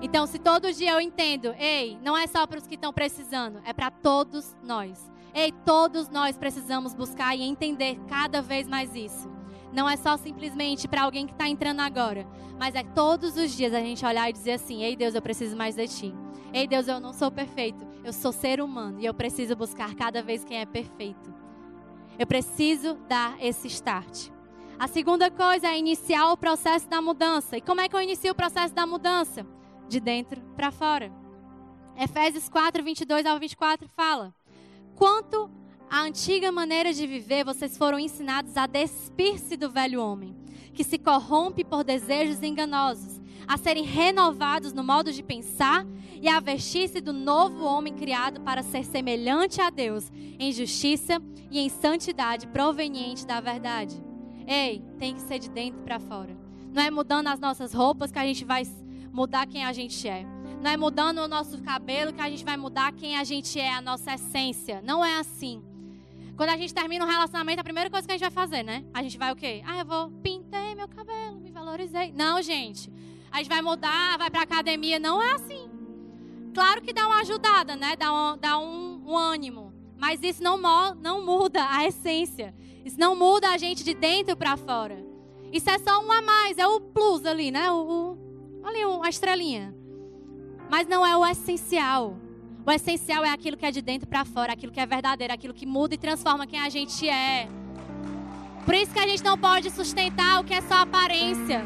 Então, 0.00 0.24
se 0.24 0.38
todo 0.38 0.72
dia 0.72 0.92
eu 0.92 1.00
entendo, 1.00 1.52
ei, 1.58 1.98
não 2.00 2.16
é 2.16 2.28
só 2.28 2.46
para 2.46 2.58
os 2.58 2.66
que 2.68 2.76
estão 2.76 2.92
precisando, 2.92 3.60
é 3.64 3.72
para 3.72 3.90
todos 3.90 4.56
nós. 4.62 5.17
Ei, 5.38 5.52
todos 5.64 6.08
nós 6.08 6.36
precisamos 6.36 6.92
buscar 6.92 7.36
e 7.36 7.42
entender 7.42 7.96
cada 8.08 8.42
vez 8.42 8.66
mais 8.66 8.92
isso. 8.96 9.30
Não 9.72 9.88
é 9.88 9.96
só 9.96 10.16
simplesmente 10.16 10.88
para 10.88 11.02
alguém 11.02 11.28
que 11.28 11.32
está 11.32 11.48
entrando 11.48 11.78
agora, 11.78 12.26
mas 12.58 12.74
é 12.74 12.82
todos 12.82 13.36
os 13.36 13.56
dias 13.56 13.72
a 13.72 13.78
gente 13.78 14.04
olhar 14.04 14.28
e 14.28 14.32
dizer 14.32 14.54
assim: 14.54 14.82
Ei 14.82 14.96
Deus, 14.96 15.14
eu 15.14 15.22
preciso 15.22 15.56
mais 15.56 15.76
de 15.76 15.86
ti. 15.86 16.14
Ei 16.52 16.66
Deus, 16.66 16.88
eu 16.88 16.98
não 16.98 17.12
sou 17.12 17.30
perfeito, 17.30 17.86
eu 18.02 18.12
sou 18.12 18.32
ser 18.32 18.60
humano 18.60 18.98
e 18.98 19.06
eu 19.06 19.14
preciso 19.14 19.54
buscar 19.54 19.94
cada 19.94 20.24
vez 20.24 20.42
quem 20.42 20.58
é 20.58 20.66
perfeito. 20.66 21.32
Eu 22.18 22.26
preciso 22.26 22.96
dar 23.08 23.36
esse 23.40 23.68
start. 23.68 24.30
A 24.76 24.88
segunda 24.88 25.30
coisa 25.30 25.68
é 25.68 25.78
iniciar 25.78 26.32
o 26.32 26.36
processo 26.36 26.88
da 26.88 27.00
mudança. 27.00 27.56
E 27.56 27.60
como 27.60 27.80
é 27.80 27.88
que 27.88 27.94
eu 27.94 28.02
inicio 28.02 28.32
o 28.32 28.34
processo 28.34 28.74
da 28.74 28.84
mudança? 28.84 29.46
De 29.88 30.00
dentro 30.00 30.42
para 30.56 30.72
fora. 30.72 31.12
Efésios 31.96 32.48
4, 32.48 32.82
22 32.82 33.24
ao 33.24 33.38
24 33.38 33.88
fala: 33.94 34.34
Quanto 34.98 35.48
à 35.88 36.02
antiga 36.02 36.50
maneira 36.50 36.92
de 36.92 37.06
viver, 37.06 37.44
vocês 37.44 37.78
foram 37.78 38.00
ensinados 38.00 38.56
a 38.56 38.66
despir-se 38.66 39.56
do 39.56 39.70
velho 39.70 40.02
homem, 40.02 40.34
que 40.74 40.82
se 40.82 40.98
corrompe 40.98 41.64
por 41.64 41.84
desejos 41.84 42.42
enganosos. 42.42 43.20
a 43.46 43.56
serem 43.56 43.82
renovados 43.82 44.74
no 44.74 44.84
modo 44.84 45.10
de 45.10 45.22
pensar 45.22 45.86
e 46.20 46.28
a 46.28 46.38
vestir-se 46.38 47.00
do 47.00 47.14
novo 47.14 47.64
homem 47.64 47.94
criado 47.94 48.42
para 48.42 48.62
ser 48.62 48.84
semelhante 48.84 49.58
a 49.58 49.70
Deus 49.70 50.12
em 50.38 50.52
justiça 50.52 51.22
e 51.50 51.58
em 51.58 51.70
santidade 51.70 52.46
proveniente 52.48 53.26
da 53.26 53.40
verdade. 53.40 53.96
Ei, 54.46 54.84
tem 54.98 55.14
que 55.14 55.22
ser 55.22 55.38
de 55.38 55.48
dentro 55.48 55.80
para 55.80 55.98
fora. 55.98 56.36
Não 56.74 56.82
é 56.82 56.90
mudando 56.90 57.28
as 57.28 57.40
nossas 57.40 57.72
roupas 57.72 58.12
que 58.12 58.18
a 58.18 58.26
gente 58.26 58.44
vai 58.44 58.64
mudar 59.10 59.46
quem 59.46 59.64
a 59.64 59.72
gente 59.72 60.06
é. 60.06 60.26
Não 60.60 60.70
é 60.70 60.76
mudando 60.76 61.18
o 61.18 61.28
nosso 61.28 61.62
cabelo 61.62 62.12
que 62.12 62.20
a 62.20 62.28
gente 62.28 62.44
vai 62.44 62.56
mudar 62.56 62.92
quem 62.92 63.16
a 63.16 63.22
gente 63.22 63.60
é, 63.60 63.72
a 63.72 63.80
nossa 63.80 64.14
essência. 64.14 64.82
Não 64.82 65.04
é 65.04 65.18
assim. 65.18 65.62
Quando 66.36 66.50
a 66.50 66.56
gente 66.56 66.74
termina 66.74 67.04
um 67.04 67.08
relacionamento, 67.08 67.60
a 67.60 67.64
primeira 67.64 67.88
coisa 67.88 68.06
que 68.06 68.12
a 68.12 68.16
gente 68.16 68.28
vai 68.28 68.30
fazer, 68.30 68.62
né? 68.62 68.84
A 68.92 69.02
gente 69.02 69.16
vai 69.16 69.32
o 69.32 69.36
quê? 69.36 69.62
Ah, 69.64 69.78
eu 69.78 69.86
vou 69.86 70.10
pintei 70.22 70.74
meu 70.74 70.88
cabelo, 70.88 71.40
me 71.40 71.50
valorizei. 71.50 72.12
Não, 72.12 72.42
gente. 72.42 72.92
A 73.30 73.38
gente 73.38 73.48
vai 73.48 73.62
mudar, 73.62 74.18
vai 74.18 74.30
pra 74.30 74.42
academia. 74.42 74.98
Não 74.98 75.22
é 75.22 75.34
assim. 75.34 75.70
Claro 76.52 76.82
que 76.82 76.92
dá 76.92 77.06
uma 77.06 77.20
ajudada, 77.20 77.76
né? 77.76 77.94
Dá 77.96 78.12
um, 78.12 78.36
dá 78.36 78.58
um, 78.58 79.02
um 79.06 79.16
ânimo. 79.16 79.72
Mas 79.96 80.22
isso 80.22 80.42
não, 80.42 80.58
não 80.94 81.24
muda 81.24 81.66
a 81.70 81.86
essência. 81.86 82.54
Isso 82.84 82.98
não 82.98 83.14
muda 83.14 83.50
a 83.50 83.58
gente 83.58 83.84
de 83.84 83.94
dentro 83.94 84.36
para 84.36 84.56
fora. 84.56 85.04
Isso 85.52 85.70
é 85.70 85.78
só 85.78 86.00
um 86.04 86.10
a 86.10 86.20
mais, 86.20 86.58
é 86.58 86.66
o 86.66 86.80
plus 86.80 87.24
ali, 87.24 87.50
né? 87.50 87.70
O, 87.70 88.16
o, 88.62 88.66
ali, 88.66 88.84
uma 88.84 89.08
estrelinha. 89.08 89.77
Mas 90.70 90.86
não 90.86 91.04
é 91.04 91.16
o 91.16 91.26
essencial. 91.26 92.16
O 92.64 92.70
essencial 92.70 93.24
é 93.24 93.30
aquilo 93.30 93.56
que 93.56 93.64
é 93.64 93.70
de 93.70 93.80
dentro 93.80 94.06
para 94.06 94.24
fora, 94.24 94.52
aquilo 94.52 94.70
que 94.70 94.80
é 94.80 94.86
verdadeiro, 94.86 95.32
aquilo 95.32 95.54
que 95.54 95.64
muda 95.64 95.94
e 95.94 95.98
transforma 95.98 96.46
quem 96.46 96.60
a 96.60 96.68
gente 96.68 97.08
é. 97.08 97.48
Por 98.64 98.74
isso 98.74 98.92
que 98.92 98.98
a 98.98 99.06
gente 99.06 99.24
não 99.24 99.38
pode 99.38 99.70
sustentar 99.70 100.40
o 100.40 100.44
que 100.44 100.52
é 100.52 100.60
só 100.60 100.74
aparência. 100.74 101.64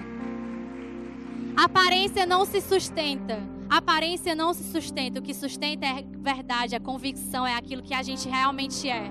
Aparência 1.56 2.24
não 2.24 2.44
se 2.44 2.60
sustenta. 2.60 3.42
Aparência 3.68 4.34
não 4.34 4.54
se 4.54 4.62
sustenta. 4.62 5.18
O 5.18 5.22
que 5.22 5.34
sustenta 5.34 5.84
é 5.84 6.04
verdade, 6.20 6.76
a 6.76 6.80
convicção, 6.80 7.44
é 7.44 7.56
aquilo 7.56 7.82
que 7.82 7.94
a 7.94 8.02
gente 8.02 8.28
realmente 8.28 8.88
é. 8.88 9.10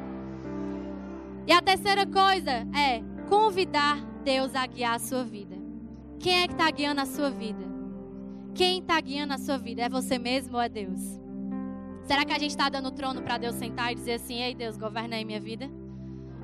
E 1.46 1.52
a 1.52 1.62
terceira 1.62 2.06
coisa 2.06 2.66
é 2.74 3.04
convidar 3.28 3.98
Deus 4.24 4.56
a 4.56 4.66
guiar 4.66 4.96
a 4.96 5.00
sua 5.00 5.24
vida. 5.24 5.58
Quem 6.20 6.44
é 6.44 6.48
que 6.48 6.54
está 6.54 6.70
guiando 6.72 7.02
a 7.02 7.06
sua 7.06 7.30
vida? 7.30 7.71
Quem 8.54 8.80
está 8.80 9.00
guiando 9.00 9.34
a 9.34 9.38
sua 9.38 9.58
vida? 9.58 9.84
É 9.84 9.90
você 9.90 10.18
mesmo 10.18 10.56
ou 10.56 10.62
é 10.62 10.68
Deus? 10.68 11.00
Será 12.04 12.26
que 12.26 12.34
a 12.34 12.40
gente 12.40 12.52
está 12.52 12.68
dando 12.68 12.92
trono 12.92 13.22
para 13.22 13.38
Deus 13.38 13.56
sentar 13.56 13.92
e 13.92 13.96
dizer 13.96 14.14
assim: 14.14 14.42
Ei, 14.42 14.54
Deus, 14.54 14.78
governa 14.78 15.16
aí 15.16 15.24
minha 15.24 15.40
vida? 15.40 15.70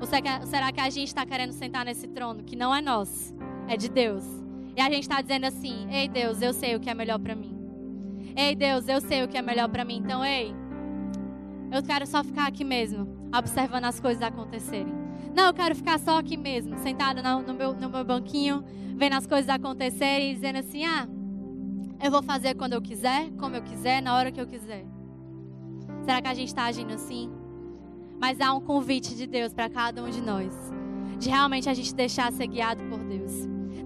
Ou 0.00 0.06
será 0.06 0.72
que 0.72 0.80
a 0.80 0.88
gente 0.90 1.08
está 1.08 1.26
querendo 1.26 1.52
sentar 1.52 1.84
nesse 1.84 2.08
trono 2.08 2.44
que 2.44 2.56
não 2.56 2.74
é 2.74 2.80
nosso, 2.80 3.34
é 3.66 3.76
de 3.76 3.88
Deus? 3.88 4.24
E 4.76 4.80
a 4.80 4.88
gente 4.88 5.02
está 5.02 5.20
dizendo 5.20 5.44
assim: 5.44 5.86
Ei, 5.90 6.08
Deus, 6.08 6.40
eu 6.40 6.54
sei 6.54 6.74
o 6.76 6.80
que 6.80 6.88
é 6.88 6.94
melhor 6.94 7.18
para 7.18 7.34
mim. 7.34 7.58
Ei, 8.34 8.54
Deus, 8.54 8.88
eu 8.88 9.00
sei 9.00 9.24
o 9.24 9.28
que 9.28 9.36
é 9.36 9.42
melhor 9.42 9.68
para 9.68 9.84
mim. 9.84 9.96
Então, 9.96 10.24
ei, 10.24 10.54
eu 11.70 11.82
quero 11.82 12.06
só 12.06 12.24
ficar 12.24 12.46
aqui 12.46 12.64
mesmo, 12.64 13.08
observando 13.36 13.84
as 13.84 14.00
coisas 14.00 14.22
acontecerem. 14.22 14.94
Não, 15.34 15.48
eu 15.48 15.54
quero 15.54 15.74
ficar 15.74 15.98
só 15.98 16.18
aqui 16.18 16.36
mesmo, 16.36 16.78
sentada 16.78 17.20
no 17.22 17.52
meu, 17.52 17.74
no 17.74 17.90
meu 17.90 18.04
banquinho, 18.04 18.64
vendo 18.96 19.14
as 19.14 19.26
coisas 19.26 19.48
acontecerem 19.48 20.30
e 20.30 20.34
dizendo 20.34 20.60
assim: 20.60 20.84
ah, 20.84 21.08
eu 22.02 22.10
vou 22.10 22.22
fazer 22.22 22.54
quando 22.54 22.74
eu 22.74 22.82
quiser, 22.82 23.30
como 23.38 23.56
eu 23.56 23.62
quiser, 23.62 24.00
na 24.00 24.14
hora 24.14 24.30
que 24.30 24.40
eu 24.40 24.46
quiser. 24.46 24.84
Será 26.04 26.22
que 26.22 26.28
a 26.28 26.34
gente 26.34 26.48
está 26.48 26.64
agindo 26.64 26.92
assim? 26.94 27.30
Mas 28.20 28.40
há 28.40 28.52
um 28.52 28.60
convite 28.60 29.14
de 29.14 29.26
Deus 29.26 29.52
para 29.52 29.68
cada 29.68 30.02
um 30.02 30.10
de 30.10 30.20
nós, 30.20 30.52
de 31.18 31.28
realmente 31.28 31.68
a 31.68 31.74
gente 31.74 31.94
deixar 31.94 32.32
ser 32.32 32.46
guiado 32.46 32.82
por 32.84 32.98
Deus. 33.04 33.32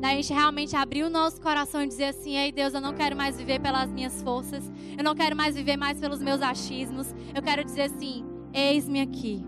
Da 0.01 0.09
gente 0.11 0.33
realmente 0.33 0.75
abrir 0.75 1.05
o 1.05 1.11
nosso 1.11 1.41
coração 1.41 1.83
e 1.83 1.87
dizer 1.87 2.07
assim: 2.07 2.37
Ei 2.37 2.51
Deus, 2.51 2.75
eu 2.75 2.81
não 2.81 2.93
quero 2.93 3.17
mais 3.17 3.37
viver 3.37 3.61
pelas 3.61 3.91
minhas 3.91 4.21
forças, 4.23 4.71
eu 4.97 5.05
não 5.05 5.15
quero 5.15 5.37
mais 5.37 5.55
viver 5.55 5.77
mais 5.77 6.01
pelos 6.01 6.21
meus 6.21 6.43
achismos. 6.43 7.15
Eu 7.35 7.41
quero 7.41 7.65
dizer 7.65 7.83
assim: 7.83 8.25
Eis-me 8.53 9.01
aqui, 9.01 9.47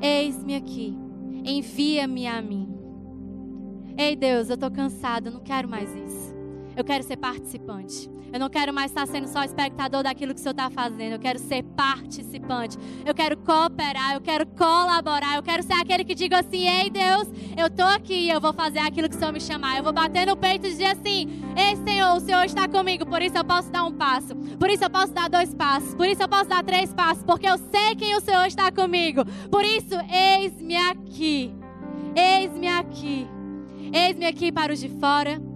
eis-me 0.00 0.54
aqui, 0.54 0.96
envia-me 1.44 2.26
a 2.26 2.40
mim. 2.40 2.72
Ei 3.96 4.14
Deus, 4.14 4.48
eu 4.48 4.54
estou 4.54 4.70
cansado, 4.70 5.26
eu 5.26 5.32
não 5.32 5.40
quero 5.40 5.68
mais 5.68 5.92
isso. 5.92 6.27
Eu 6.78 6.84
quero 6.84 7.02
ser 7.02 7.16
participante. 7.16 8.08
Eu 8.32 8.38
não 8.38 8.48
quero 8.48 8.72
mais 8.72 8.92
estar 8.92 9.04
sendo 9.08 9.26
só 9.26 9.42
espectador 9.42 10.04
daquilo 10.04 10.32
que 10.32 10.38
o 10.38 10.42
Senhor 10.42 10.52
está 10.52 10.70
fazendo. 10.70 11.14
Eu 11.14 11.18
quero 11.18 11.36
ser 11.36 11.64
participante. 11.64 12.78
Eu 13.04 13.12
quero 13.12 13.36
cooperar. 13.38 14.14
Eu 14.14 14.20
quero 14.20 14.46
colaborar. 14.46 15.34
Eu 15.34 15.42
quero 15.42 15.64
ser 15.64 15.72
aquele 15.72 16.04
que 16.04 16.14
diga 16.14 16.38
assim: 16.38 16.68
Ei, 16.68 16.88
Deus, 16.88 17.26
eu 17.56 17.66
estou 17.66 17.84
aqui. 17.84 18.28
Eu 18.28 18.40
vou 18.40 18.52
fazer 18.52 18.78
aquilo 18.78 19.08
que 19.08 19.16
o 19.16 19.18
Senhor 19.18 19.32
me 19.32 19.40
chamar. 19.40 19.76
Eu 19.76 19.82
vou 19.82 19.92
bater 19.92 20.24
no 20.24 20.36
peito 20.36 20.68
e 20.68 20.70
dizer 20.70 20.84
assim: 20.84 21.42
Ei, 21.56 21.74
Senhor, 21.84 22.16
o 22.16 22.20
Senhor 22.20 22.44
está 22.44 22.68
comigo. 22.68 23.04
Por 23.04 23.20
isso 23.22 23.36
eu 23.36 23.44
posso 23.44 23.72
dar 23.72 23.84
um 23.84 23.92
passo. 23.92 24.36
Por 24.36 24.70
isso 24.70 24.84
eu 24.84 24.90
posso 24.90 25.12
dar 25.12 25.28
dois 25.28 25.52
passos. 25.52 25.96
Por 25.96 26.06
isso 26.06 26.22
eu 26.22 26.28
posso 26.28 26.48
dar 26.48 26.62
três 26.62 26.94
passos. 26.94 27.24
Porque 27.24 27.48
eu 27.48 27.58
sei 27.58 27.96
quem 27.96 28.14
o 28.14 28.20
Senhor 28.20 28.46
está 28.46 28.70
comigo. 28.70 29.24
Por 29.50 29.64
isso, 29.64 29.96
eis-me 30.08 30.76
aqui. 30.76 31.52
Eis-me 32.14 32.68
aqui. 32.68 33.26
Eis-me 33.92 34.26
aqui 34.26 34.52
para 34.52 34.72
os 34.72 34.78
de 34.78 34.88
fora. 34.88 35.47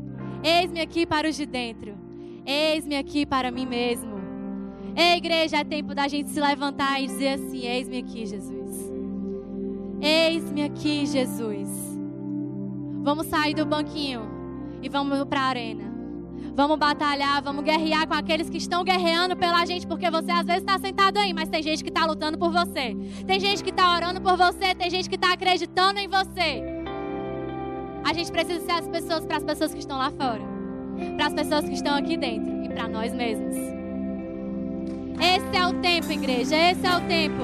Eis-me 0.43 0.80
aqui 0.80 1.07
para 1.07 1.28
os 1.28 1.36
de 1.36 1.47
dentro. 1.47 1.95
Eis-me 2.45 2.97
aqui 2.97 3.24
para 3.24 3.51
mim 3.51 3.66
mesmo. 3.66 4.20
Ei, 4.97 5.16
igreja, 5.16 5.59
é 5.59 5.64
tempo 5.64 5.95
da 5.95 6.09
gente 6.09 6.30
se 6.30 6.40
levantar 6.40 7.01
e 7.01 7.07
dizer 7.07 7.28
assim: 7.34 7.66
Eis-me 7.66 7.99
aqui, 7.99 8.26
Jesus. 8.26 8.93
Eis-me 10.01 10.64
aqui, 10.64 11.07
Jesus. 11.07 11.68
Vamos 13.03 13.26
sair 13.26 13.55
do 13.55 13.64
banquinho 13.64 14.22
e 14.82 14.88
vamos 14.88 15.24
para 15.24 15.40
a 15.40 15.45
arena. 15.45 15.93
Vamos 16.55 16.76
batalhar, 16.76 17.43
vamos 17.43 17.64
guerrear 17.64 18.07
com 18.07 18.14
aqueles 18.14 18.51
que 18.51 18.59
estão 18.59 18.84
guerreando 18.84 19.36
pela 19.36 19.64
gente, 19.64 19.86
porque 19.86 20.11
você 20.11 20.30
às 20.30 20.45
vezes 20.45 20.62
está 20.62 20.78
sentado 20.78 21.16
aí, 21.18 21.32
mas 21.32 21.49
tem 21.49 21.62
gente 21.62 21.82
que 21.82 21.88
está 21.88 22.05
lutando 22.05 22.36
por 22.36 22.51
você. 22.51 22.95
Tem 23.26 23.40
gente 23.40 23.62
que 23.62 23.70
está 23.70 23.95
orando 23.97 24.20
por 24.20 24.36
você, 24.36 24.74
tem 24.74 24.90
gente 24.90 25.09
que 25.09 25.14
está 25.14 25.32
acreditando 25.32 25.99
em 25.99 26.09
você. 26.09 26.62
A 28.05 28.13
gente 28.13 28.33
precisa 28.33 28.61
ser 28.65 28.73
as 28.73 28.89
pessoas 28.89 29.25
para 29.25 29.37
as 29.37 29.45
pessoas 29.45 29.73
que 29.73 29.81
estão 29.81 29.99
lá 29.99 30.11
fora, 30.11 30.41
para 31.17 31.27
as 31.27 31.35
pessoas 31.35 31.65
que 31.65 31.75
estão 31.75 31.95
aqui 31.97 32.17
dentro 32.17 32.65
e 32.65 32.69
para 32.69 32.89
nós 32.89 33.13
mesmos. 33.13 33.57
Esse 35.21 35.57
é 35.57 35.67
o 35.67 35.75
tempo, 35.75 36.11
igreja. 36.11 36.57
Esse 36.57 36.87
é 36.87 36.97
o 36.97 37.01
tempo. 37.03 37.43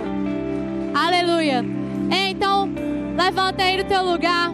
Aleluia. 0.94 1.64
Então, 2.10 2.68
levanta 3.16 3.62
aí 3.62 3.82
do 3.82 3.88
teu 3.88 4.02
lugar. 4.02 4.52